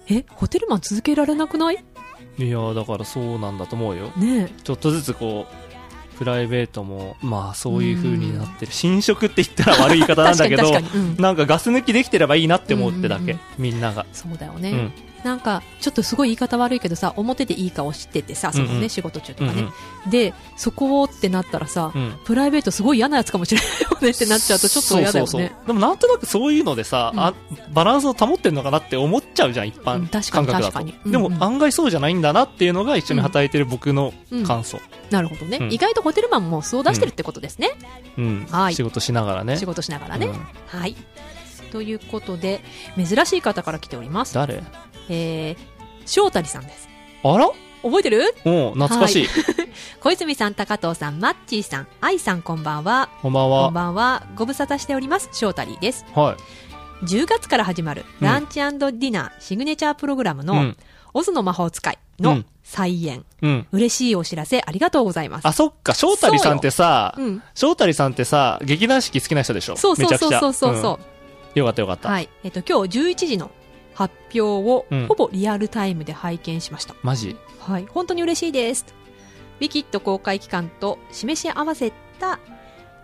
[0.09, 1.85] にえホテルマン続けられなくない？
[2.39, 4.07] いやだからそうなんだと思うよ。
[4.17, 5.66] ねちょっとずつこう
[6.17, 8.71] プライベートもまあそういう風になってる。
[8.71, 13.39] 新職って言ったら悪い言い方なんだけどうん、なんかガス抜きできてればいいなって思うってだけ、うんうんうん。
[13.57, 14.91] みんなが、そうだよね、うん
[15.23, 18.89] なんかちょっとすごい言い方悪いけどさ表でいい顔しててさそのね、うんうん。
[18.89, 19.67] 仕事中とうんかね、
[20.09, 22.01] でそこをってなったらさ、うん。
[22.01, 25.31] うんプライベートすごい嫌なやつかもしれないよねってなっちゃうとちょっと嫌だよね。
[25.31, 25.67] そうそうそう。
[25.67, 27.19] でもなんとなくそういうのでさ、うん。
[27.19, 27.33] あ
[27.71, 30.91] バランスを保ってんのかなって思っちゃうじゃん一うん般感覚だと、確かに。
[30.91, 31.11] うんうん。
[31.11, 34.13] でも案外そうじゃないんだなっていうのが一緒に働いてる僕の
[34.45, 34.79] 感想、
[35.09, 35.71] なるほどね、うん。
[35.71, 37.71] 意外とホテルマンも素を出してるってことですね、
[38.17, 38.47] うん。
[38.49, 38.75] はい。
[38.75, 39.57] 仕事しながらね。
[39.57, 40.33] 仕事しながらね、うん。
[40.67, 40.95] はい。
[41.71, 42.61] ということで
[42.95, 44.33] 珍しい方から来ております。
[44.33, 44.63] 誰？
[45.09, 45.57] えー、
[46.05, 46.87] 翔太さんです。
[47.23, 47.49] あら？
[47.83, 48.35] 覚えてる？
[48.45, 49.27] おう懐かしい、
[50.01, 53.09] 小泉さん高藤さんマッチーさん愛さんこんばんは。
[53.21, 54.23] こんばんこはんばんは。
[54.35, 56.05] ご無沙汰しております翔太です。
[56.13, 57.05] はい。
[57.05, 58.27] 10月から始まるうん。
[58.27, 60.77] ランチディナーシグネチャープログラムの、うん。
[61.13, 62.45] オズの魔法使いのうん。
[62.63, 63.23] 再演。
[63.43, 63.67] うん。
[63.71, 65.47] 嬉しいお知らせありがとうございます。
[65.47, 67.43] あ、そっか、翔太さんってさ、うん。
[67.53, 69.77] 翔太さんってさ、劇団四季好きな人でしょ？
[69.77, 70.99] そうそうそうそうそ
[71.55, 71.59] う。
[71.59, 72.09] よかったよかった。
[72.09, 72.27] はい。
[72.43, 73.51] えっと、今日11時の
[73.97, 76.93] 発表をうんほぼリアルタイムで拝見しました。
[77.01, 77.35] マジ？
[77.59, 77.87] はい。
[77.89, 78.85] 本当に嬉しいです。
[79.59, 82.39] ウィキッド公開期間と示し合わせた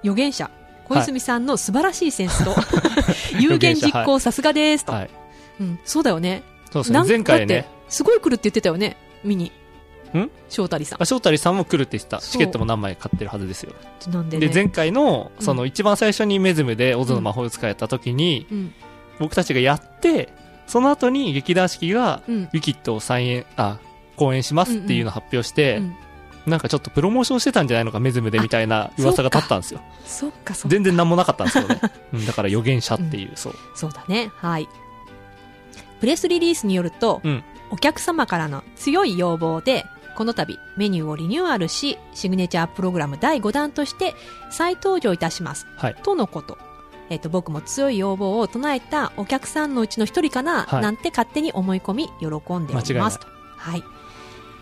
[0.03, 0.51] 予言者、
[0.85, 2.55] 小泉さんの素晴らしいセンスと、
[3.41, 4.91] 有言実行さすがですと。
[4.91, 5.09] はい。
[5.61, 5.79] うん。
[5.83, 6.43] そうだよね。
[6.71, 7.03] そうですね。
[7.07, 8.95] 前回ねすごい来るって言ってたよね。
[9.23, 9.51] 見に。
[10.15, 10.29] ん？
[10.47, 11.05] 翔太さんあ。
[11.05, 12.19] 翔太さんも来るって言ってた。
[12.19, 13.73] チケットも何枚買ってるはずですよ。
[14.11, 14.47] なんでね。
[14.47, 18.73] で、前回の、うんその一番最初にメズムでオズの魔法使いやった時に、うん。
[19.17, 20.29] 僕たちがやって、
[20.67, 22.43] その後に劇団四季が、うん。
[22.43, 23.79] ウィキッドを再演、あ、
[24.15, 25.95] 公演しますっていうのを発表して、うん
[26.45, 29.79] なんかちょっとプロモーションしてたんじゃないのか、メズムでみたいな噂が立ったんですよ。
[30.05, 30.67] そっか、そっか。
[30.67, 31.79] 全然何もなかったんですよね。
[32.11, 33.55] うん、だから予言者っていう、そう。
[33.75, 34.29] そうだね。
[34.35, 34.67] はい。
[36.01, 44.13] プレスリリースによると、うんお客様からの強い要望で、この度メニューをリニューアルし、シグネチャープログラム第5弾として
[44.51, 45.65] 再登場いたします。
[45.75, 45.95] はい。
[46.03, 46.59] とのこと。
[47.09, 53.27] えっ、と、僕も強い要望を唱えたお客さんのうちの一人かな、はいなんて勝手に思い込み、喜んでおりますと。
[53.57, 53.83] はい。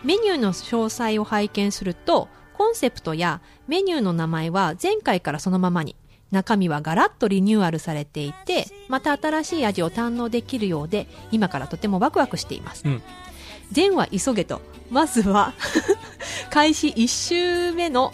[0.03, 5.95] メニューの詳細を拝見すると、コンセプトやメニューの名前は前回からそのままに、
[6.31, 12.83] 中身はガラッとリニューアルされていて、また新しい味を堪能できるようで、今からとてもワクワクしています。
[12.85, 13.01] うん
[13.73, 15.53] 前は急げと、まずは、
[16.51, 18.13] 開始1週目の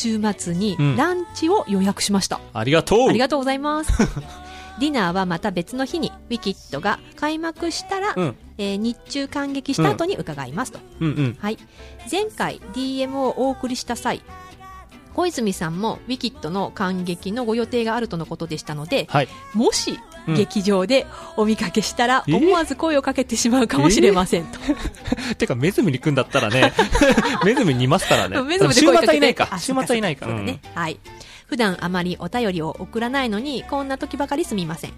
[0.00, 2.40] 週末にうんランチを予約しました。
[2.54, 3.92] ありがとうありがとうございます。
[4.80, 8.36] ディナーはまた別の日に、ウィキッドが開幕したら、うん。
[8.56, 10.78] えー日中感激した後に伺いますと。
[11.00, 11.36] うんうん。
[11.38, 11.58] はい。
[12.10, 14.22] 前回 DM をお送りした際、
[15.14, 19.28] 小泉さんもウィキッドの感激のご予定があるとのことでしたので、はい。
[19.52, 19.98] もし
[20.28, 21.06] うん劇場で
[21.36, 22.36] お見かけしたらえー？
[22.36, 24.58] 思わず声をかけてしまうかもしれませんと。
[25.36, 26.72] てか、メズムに来んだったらね、
[27.44, 28.40] メズムにいますからね。
[28.42, 29.48] メズムで週末はいないか。
[29.50, 30.26] あ週末はいないか。
[30.26, 30.60] そうかそうだね。
[30.74, 30.98] はい。
[31.46, 34.92] 普段あまりお便りを送らないのに、こんな時ばかりすみません。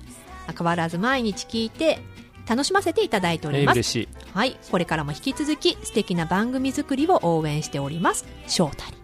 [0.57, 2.01] 変わらず毎日聞いて、
[2.49, 3.77] 楽しませていただいております。
[3.77, 4.09] 嬉しい。
[4.35, 4.59] はい。
[4.71, 8.27] これからも引き続き素敵な番組作りを応援しております。
[8.49, 8.97] 翔太り。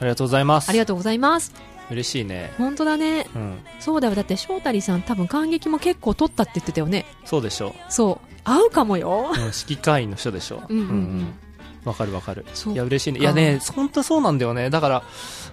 [0.00, 0.68] ありがとうございます。
[0.70, 1.52] ありがとうございます。
[1.90, 2.52] 嬉しいね。
[2.58, 3.26] 本当だね。
[3.34, 3.58] うん。
[3.78, 4.14] そうだよ。
[4.14, 7.06] だって翔太りさん多分感激も結構取ったって言ってたよね。
[7.24, 8.26] そうでしょそう。
[8.44, 9.30] 合うかもよ。
[9.32, 9.34] う。
[9.34, 10.62] うん、指揮会員の人でしょ。
[10.68, 11.34] うんうんうん
[11.82, 12.44] わかるわかる。
[12.52, 13.20] そういや、嬉しいね。
[13.20, 14.68] いやね、本当そうなんだよね。
[14.68, 15.02] だから、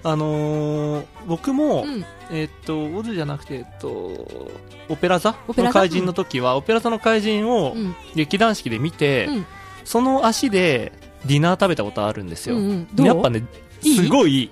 [0.03, 2.05] あのー僕も、うん。
[2.31, 4.27] えっと、オズじゃなくて、えっと、
[4.89, 5.37] オペラ座？
[5.47, 5.79] オペラ座？
[5.79, 7.95] の怪人の時は、オペラ座の怪人をうん。
[8.13, 9.45] 劇団四季で見て、うん
[9.85, 10.91] その足で
[11.25, 12.57] ディナー食べたことあるんですよ。
[12.57, 13.45] うんうんやっぱね、
[13.81, 13.95] いい？
[13.95, 14.51] すごい、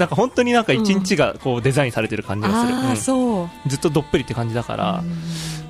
[0.00, 2.74] なんか本当になんか一日がこうデザインされてる感じがする。
[2.74, 2.96] うん。
[2.96, 3.68] そう。
[3.68, 5.04] ずっとどっぷりって感じだから。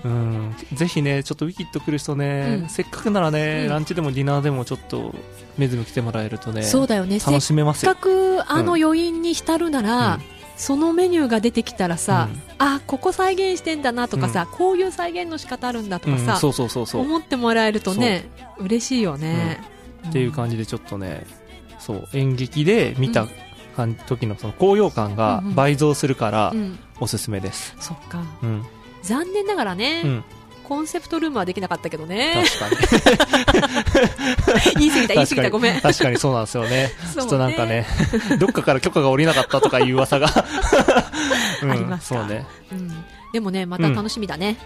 [0.05, 0.13] う、ん。
[0.13, 2.69] うん、ぜひね、ちょっとウィキッド来る人ね、うん。
[2.69, 3.69] せっかくならね、うん。
[3.71, 5.13] ランチでもディナーでもちょっと、
[5.59, 7.19] メズム来てもらえるとね、そうだよね。
[7.19, 7.93] せっ楽しめますよ。
[7.93, 8.01] か。
[8.01, 10.23] くあの余韻に浸るなら、うん。
[10.57, 12.43] そのメニューが出てきたらさ、うん。
[12.59, 16.39] あここ再現してんだなとかさ、こういう再現の仕方あるんだとかさ、うん。
[16.39, 17.03] そうそうそうそう。
[17.03, 18.27] 思ってもらえるとね
[18.59, 19.61] 嬉しいよね、
[20.09, 21.27] っていう感じでちょっとね、
[21.81, 23.35] そう、演劇で見た感
[24.07, 27.75] 時のその高揚感がうんうん倍増するからう、ん、おすすめです。
[27.81, 28.65] そっかうん。
[29.03, 30.25] 残念ながらね、うん。
[30.71, 32.69] コンセプトルームはできなかったけどね確か
[34.77, 34.79] に。
[34.79, 36.93] 言い過ぎた言い過ぎたごめん確かにそうなんですよ ね。
[37.13, 37.87] ちょっとなんかね、
[38.39, 40.29] どっかから許可が下りなかったとかいう噂が。
[41.63, 42.47] うんありますかそうね。
[42.71, 44.57] うん、でもねまた楽しみだね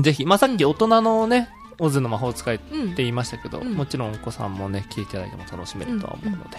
[0.00, 6.58] ぜひ、まあ、さっき大人のね、オズの魔法使いってうん、言いましたけど、うんもちろんお子さんもね、聞いていただいても楽しめるとは思うので。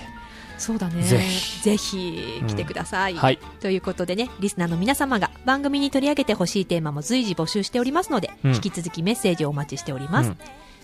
[0.58, 3.40] そうだねぜひぜひ来てください、はい。
[3.60, 10.30] ということでね、リスナーの皆様が番組に取り上げてほしいテーマも随時募集しておりますので、うん引き続きメッセージをお待ちしております。
[10.30, 10.38] うん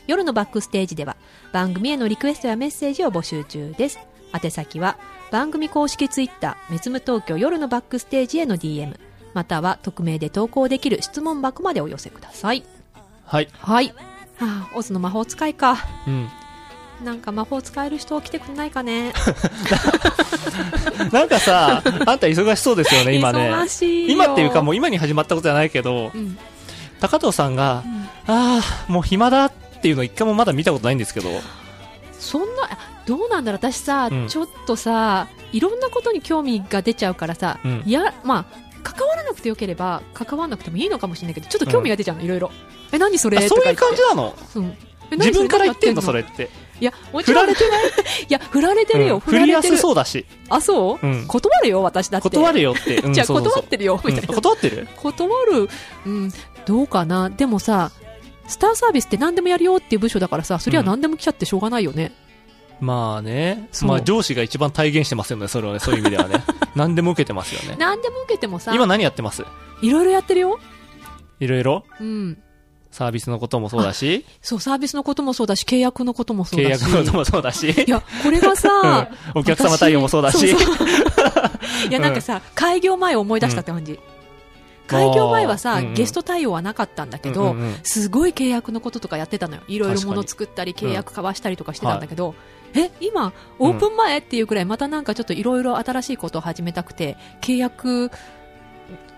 [0.07, 1.15] 夜のバックステージでは
[1.53, 3.99] 番組へのリクエストやメッセージを募集中です。
[4.34, 4.98] 宛先は
[5.31, 8.98] 番組公式ツイッター、メズム東京夜のバックステージへの DM、
[9.34, 12.64] または匿名で投稿できる質問箱までお寄せください。
[13.26, 13.48] はい。
[13.53, 13.93] はい。
[14.38, 15.77] はあ、オズの魔法使いか。
[16.07, 16.30] うん。
[17.03, 19.14] なんか魔法使える人来てくんないかね。
[21.11, 23.49] なんかさ、あんた忙しそうですよね、今ね。
[23.52, 24.14] 忙しいよ。
[24.26, 26.38] 今っていうかもう今に始まったことじゃないけどう、ん。
[26.99, 27.84] 高藤さんが、
[28.28, 28.61] ああ、
[28.91, 29.52] もう暇だっ
[29.82, 31.30] ていうの一回もまだ見たことないんですけど、
[32.19, 32.69] そんな、
[33.07, 34.28] どうなんだろう、私さ、うん。
[34.28, 37.84] ちょっとさ、いろんなことに興味が出ちゃうからさ、うん。
[37.84, 42.52] いや、まあ、関わらなくてよければ、関わらなくてもいいのかもしれないけど、ちょっと興味が出ちゃうの、いろいろ。
[42.91, 43.38] え、何それ？
[43.40, 44.36] あそういう感じなの？
[44.56, 44.78] うん。
[45.11, 46.02] え自分から言ってんの？
[46.02, 46.49] 何それって。
[46.81, 47.45] いや、もちろん。
[47.45, 47.83] 振られてない？
[48.27, 49.77] いや、振られてるよ、うん振りやす振られてる。
[49.77, 50.25] そうだし。
[50.49, 52.29] あ、そう、うん断るよ、私だって。
[52.29, 52.97] 断るよって。
[52.97, 54.35] うん じゃあ、断ってるよ、みたいうんな。
[54.35, 54.87] 断ってる？
[54.97, 55.69] 断る、
[56.05, 56.31] うん、
[56.65, 57.29] どうかな？
[57.29, 57.91] でもさ、
[58.47, 62.11] スターサービスって何でもやるよっていう部署だからさ、そりゃ何でも来ちゃってしょうがないよね。
[62.79, 63.69] まあね。
[63.83, 65.79] まあ上司が一番体現してますよね、それはね。
[65.79, 66.43] そういう意味ではね。
[66.75, 67.75] 何でも受けてますよね。
[67.77, 69.43] 何でも受けてもさ、今何やってます？
[69.83, 70.59] いろいろやってるよ。
[71.39, 71.85] いろいろ？
[71.99, 72.37] うん。
[72.91, 76.81] サービスのこともそうだし、そう、サービスのこともそうだし、契約のこともそう契だし。
[76.84, 80.76] 約のこともそうだし、いや、これがさ、お客様対応もそうだし、私そう。
[80.76, 80.84] そ
[81.88, 83.99] ういや、なんかさ、開業前を思い出したって感じ。
[84.88, 85.93] 開業前はさ、うんうん。
[85.93, 87.76] ゲスト対応はなかったんだけど、うんうんうん。
[87.84, 89.61] すごい契約のこととかやってたのよ。
[89.69, 92.35] いろいろ確かに物作ったり、契約交わしたりとかしてたんだけど、
[92.73, 98.11] え、今、オープン前っていうくらい、またなんかちょっといろいろ新しいことを始めたくて、契約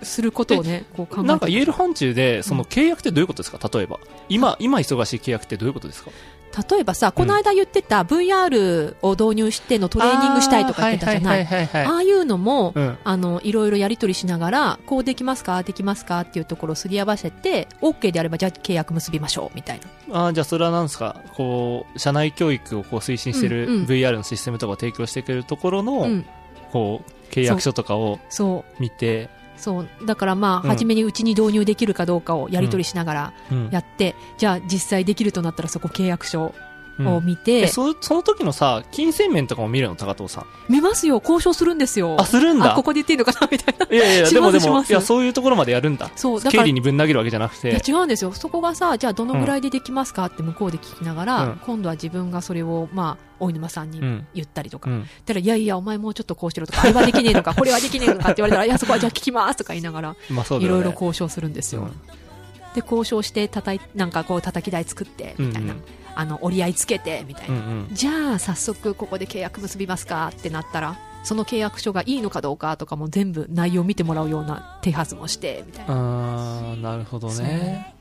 [0.02, 3.70] することをね、こう考えてなんか言える範疇で、その契約ってどういうことですか？
[3.74, 4.00] 例えば。
[4.30, 6.12] 今、今忙しい契約ってどういうことですか？
[6.72, 11.48] 例えばさ、この間言ってた VR を導入してのトレーニングしたいとか言ってたじゃない。
[11.48, 15.64] あああいうのも、うんあの、いろいろやり取りしながら、こうできますか？
[15.64, 16.20] できますか？
[16.22, 19.80] っていうところをすり合わせて、OK であれば、じゃあ契約結びましょう、みたい
[20.10, 20.28] な。
[20.28, 21.16] あーじゃあそれは何ですか？
[21.34, 26.26] こう、社内教育をこう推進してるうんうん VR のシステムとかを提供してくれるところの、うん。
[26.72, 28.82] こう、契約書とかをそう。
[28.82, 29.43] 見て、そう。
[30.06, 30.69] だからまあ、うん。
[30.69, 33.69] 初めにうちに導入できるかどうかをやり取りしながらうん。
[33.72, 39.95] やって、じゃあ実際できるとなったらそこ契約書うんを見て、えそその時のさ、金銭面とかも見るの？
[39.95, 40.45] 高藤さん。
[40.70, 42.15] 見ますよ、交渉するんですよ。
[42.20, 42.74] あ、するんだ？
[42.74, 42.84] あ、こ。
[42.84, 43.48] こで言っていいのかな？
[43.52, 43.95] みたいな。
[43.95, 46.11] いやいや、 しでもでも、いや、そういうところまでやるんだ。
[46.15, 47.82] そう、だから経理、にぶん投げるわけじゃなくて。
[47.88, 48.32] 違うんですよ。
[48.34, 54.90] そこがさ、じゃあどのぐらいでできますかって向こうで聞きながら、うん今度は自分がそれを、まあ、大沼さんにうん言ったりとか。
[54.90, 55.06] うん。
[55.26, 60.15] たら、いやいや、お前もうちょっとこうしろとか、あれはできねえのか、これはできねえのかって言われたら、 いや、そこはじゃあ聞きますとか言いながら。
[60.60, 61.82] いろいろ交渉するんですよ。
[61.82, 61.91] うん
[62.74, 65.74] で、交渉して、叩い、なんかこう、叩き台作って、みたいな。
[65.74, 65.84] うんうん
[66.15, 67.56] あの、折り合いつけて、みたいな。
[67.56, 67.95] うんうん。
[67.95, 75.94] じゃあ、早速ここで契約結びますかってなったら、その契約書がいいのかどうかとかも全部内容を見てもらうような手はずもして、みたいな。
[75.94, 77.95] あー、なるほどね。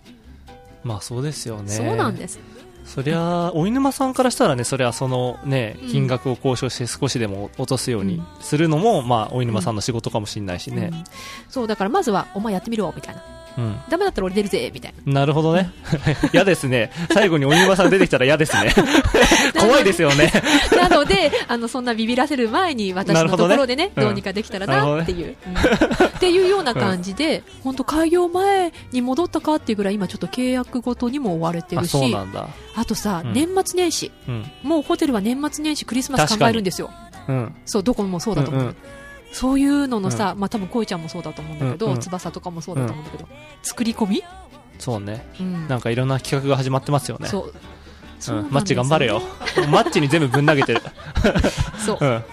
[0.84, 1.70] まあそうですよね。
[1.70, 2.38] そうなんです。
[2.84, 10.90] そりゃ、お犬さんからしたらね、そりゃそのねうん、金額を交渉して少しでも落とすようにうんするのも、まあ、お犬さんの仕事かもしれないしね。
[10.92, 11.04] うん
[11.48, 13.22] そう、だからまずは、お前やってみろ、みたいな。
[13.56, 13.80] うん。
[13.88, 15.12] ダメだったら俺出るぜ、みたいな。
[15.20, 15.70] なるほどね。
[16.32, 16.90] 嫌ですね。
[17.12, 18.72] 最後にお犬さん出てきたら嫌ですね。
[19.58, 20.32] 怖いですよね。
[20.76, 32.48] なので、あの、そんなビビらせる前に、私のところでね、うんどうにかできたらなっていう、うんっていうような感じで、本当開業前に戻ったかっていうぐらい、今ちょっと契約ごとにも追われてあ、るし、そうなんだ。
[32.76, 34.50] あとさ、うん年末年始、うん。
[34.62, 36.90] もうホテルは年末年始クリスマス考えるんですよ。
[37.28, 37.54] うん。
[37.66, 38.62] そう、どこもそうだと思う。
[38.62, 38.76] うんうん
[39.32, 43.28] そういうののさ、まあ多分恋ちゃんもそうだと思うんだけど、うんうん翼とかもそうだと思うんだけど、
[43.62, 44.22] 作り込み？
[44.78, 45.26] そうね。
[45.40, 45.68] うん。
[45.68, 47.28] なんかいろんな企画が始まってますよね。
[47.28, 47.54] そう。
[48.20, 48.50] そううん。
[48.50, 49.22] マッチ頑張れよ。
[49.70, 50.80] マッチに全部ぶん投げてる。
[51.84, 52.04] そうう。
[52.04, 52.24] ん。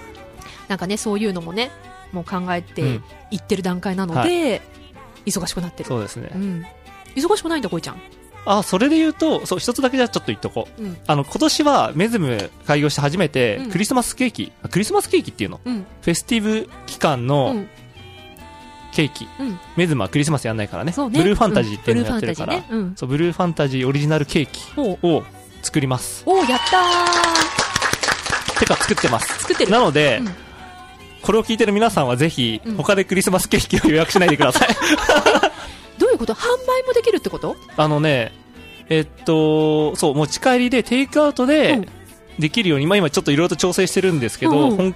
[0.67, 1.71] なんかね、そういうのもね、
[2.11, 4.61] もう考えてうんいってる段階なので、
[5.25, 5.89] 忙しくなってる。
[5.89, 6.37] そうですねう。
[6.37, 6.65] ん。
[7.15, 8.01] 忙しくないんだ、恋ちゃん。
[8.45, 10.81] あ、それで言うと、そう、一つだけじゃちょっと言っとこう。
[10.83, 10.97] うん。
[11.07, 15.59] あの、今年はメズム開業して初めてうん、クリスマスケーキ、あクリスマスケーキっていうの？
[15.63, 15.85] うん。
[16.01, 17.69] フェスティブ期間うのん。
[18.93, 19.27] ケーキ。
[19.39, 19.59] うん。
[19.75, 20.91] メズムはクリスマスやんないからね。
[20.91, 20.95] ね。
[20.97, 22.85] ブルーファンタジーっていうのをやってるからうんブルーファンタジーね。。
[22.89, 22.95] うん。
[22.95, 24.61] そう、ブルーファンタジーオリジナルケーキ
[25.05, 25.23] を
[25.61, 26.23] 作ります。
[26.25, 29.27] おうやったーてか作ってます。
[29.39, 29.71] 作ってる。
[29.71, 30.29] なので、うん
[31.21, 34.69] これを聞いてる皆さんはぜひうん、他でクリスマスケーキを予約しないでください。
[36.09, 36.33] どういうこと？
[36.33, 37.55] 販売もできるってこと？
[37.77, 38.33] あのね、
[38.89, 41.87] えっと、そう、持ち帰りでテイクアウトうでん。
[42.39, 44.77] できるように、まあ今ちょっといろいろと調整してるんですけど、うんうん。
[44.77, 44.95] 本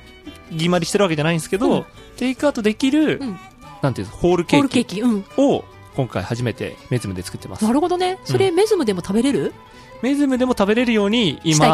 [0.52, 1.86] 決まりしてるわけじゃないんですけど、うん。
[2.18, 3.40] テイクアウトできる、うん。
[3.82, 5.04] なんていうホールケーキ。
[5.04, 5.64] を
[5.96, 7.64] 今回初めてメズムで作ってます。
[7.64, 7.72] な。
[7.72, 8.18] るほどね。
[8.24, 9.54] それ、メズムでも食べれる？
[10.04, 11.66] メズムでも食べれるように今、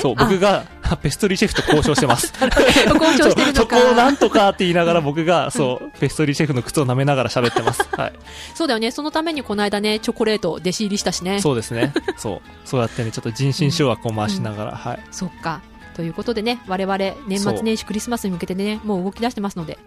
[0.00, 0.64] そう、あ僕が
[1.00, 2.34] ペストリーシェフと交渉してます。
[2.42, 4.10] 交渉してるのそこをなか。
[4.10, 7.88] んとかって言いながら僕が、そう、ペストリーシェフの靴を舐めながら喋ってます。
[7.96, 8.12] はい。
[8.56, 8.90] そうだよね。
[8.90, 11.40] そのためにこの間ね、チョコレート弟子入りしたしね。
[11.40, 11.92] そうですね。
[12.16, 12.48] そう。
[12.64, 14.98] そうやってね、ちょっと人心掌握を回しながら、はい。
[15.12, 15.60] そっか。
[15.94, 16.98] ということでね、我々、
[17.28, 19.78] 年末年始クリスマスに向けてね、もう動き出してますので。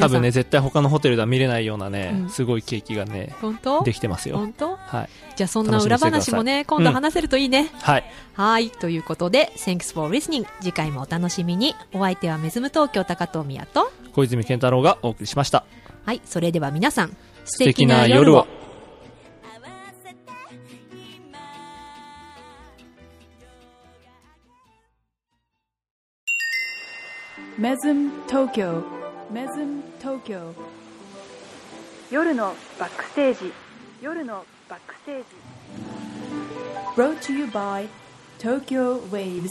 [0.00, 3.82] 多分ね、絶対他のホテルでは見れないようなね、うんすごいケーキがね、本当？
[3.84, 4.36] できてますよ。
[4.38, 4.76] 本当？
[4.76, 5.08] はい。
[5.36, 7.70] じゃあそんな裏話もね、今度話せるといいね。
[7.82, 8.04] はい。
[8.34, 8.70] はい。
[8.70, 10.44] ということで、Thanks for listening.
[10.60, 11.74] 次回もお楽しみに。
[11.92, 13.92] お相手はメズム東京高藤宮と。
[14.12, 15.64] 小泉健太郎がお送りしました。
[16.04, 16.20] はい。
[16.24, 17.10] それでは皆さん、
[17.44, 18.46] 素素敵な夜を。
[27.58, 28.82] メズム東京
[29.30, 30.54] メズム東京
[32.10, 33.52] 夜のバックステージ
[34.00, 35.24] 夜のバックステージ
[36.94, 37.88] Brought to you by
[38.38, 39.48] Tokyo Waves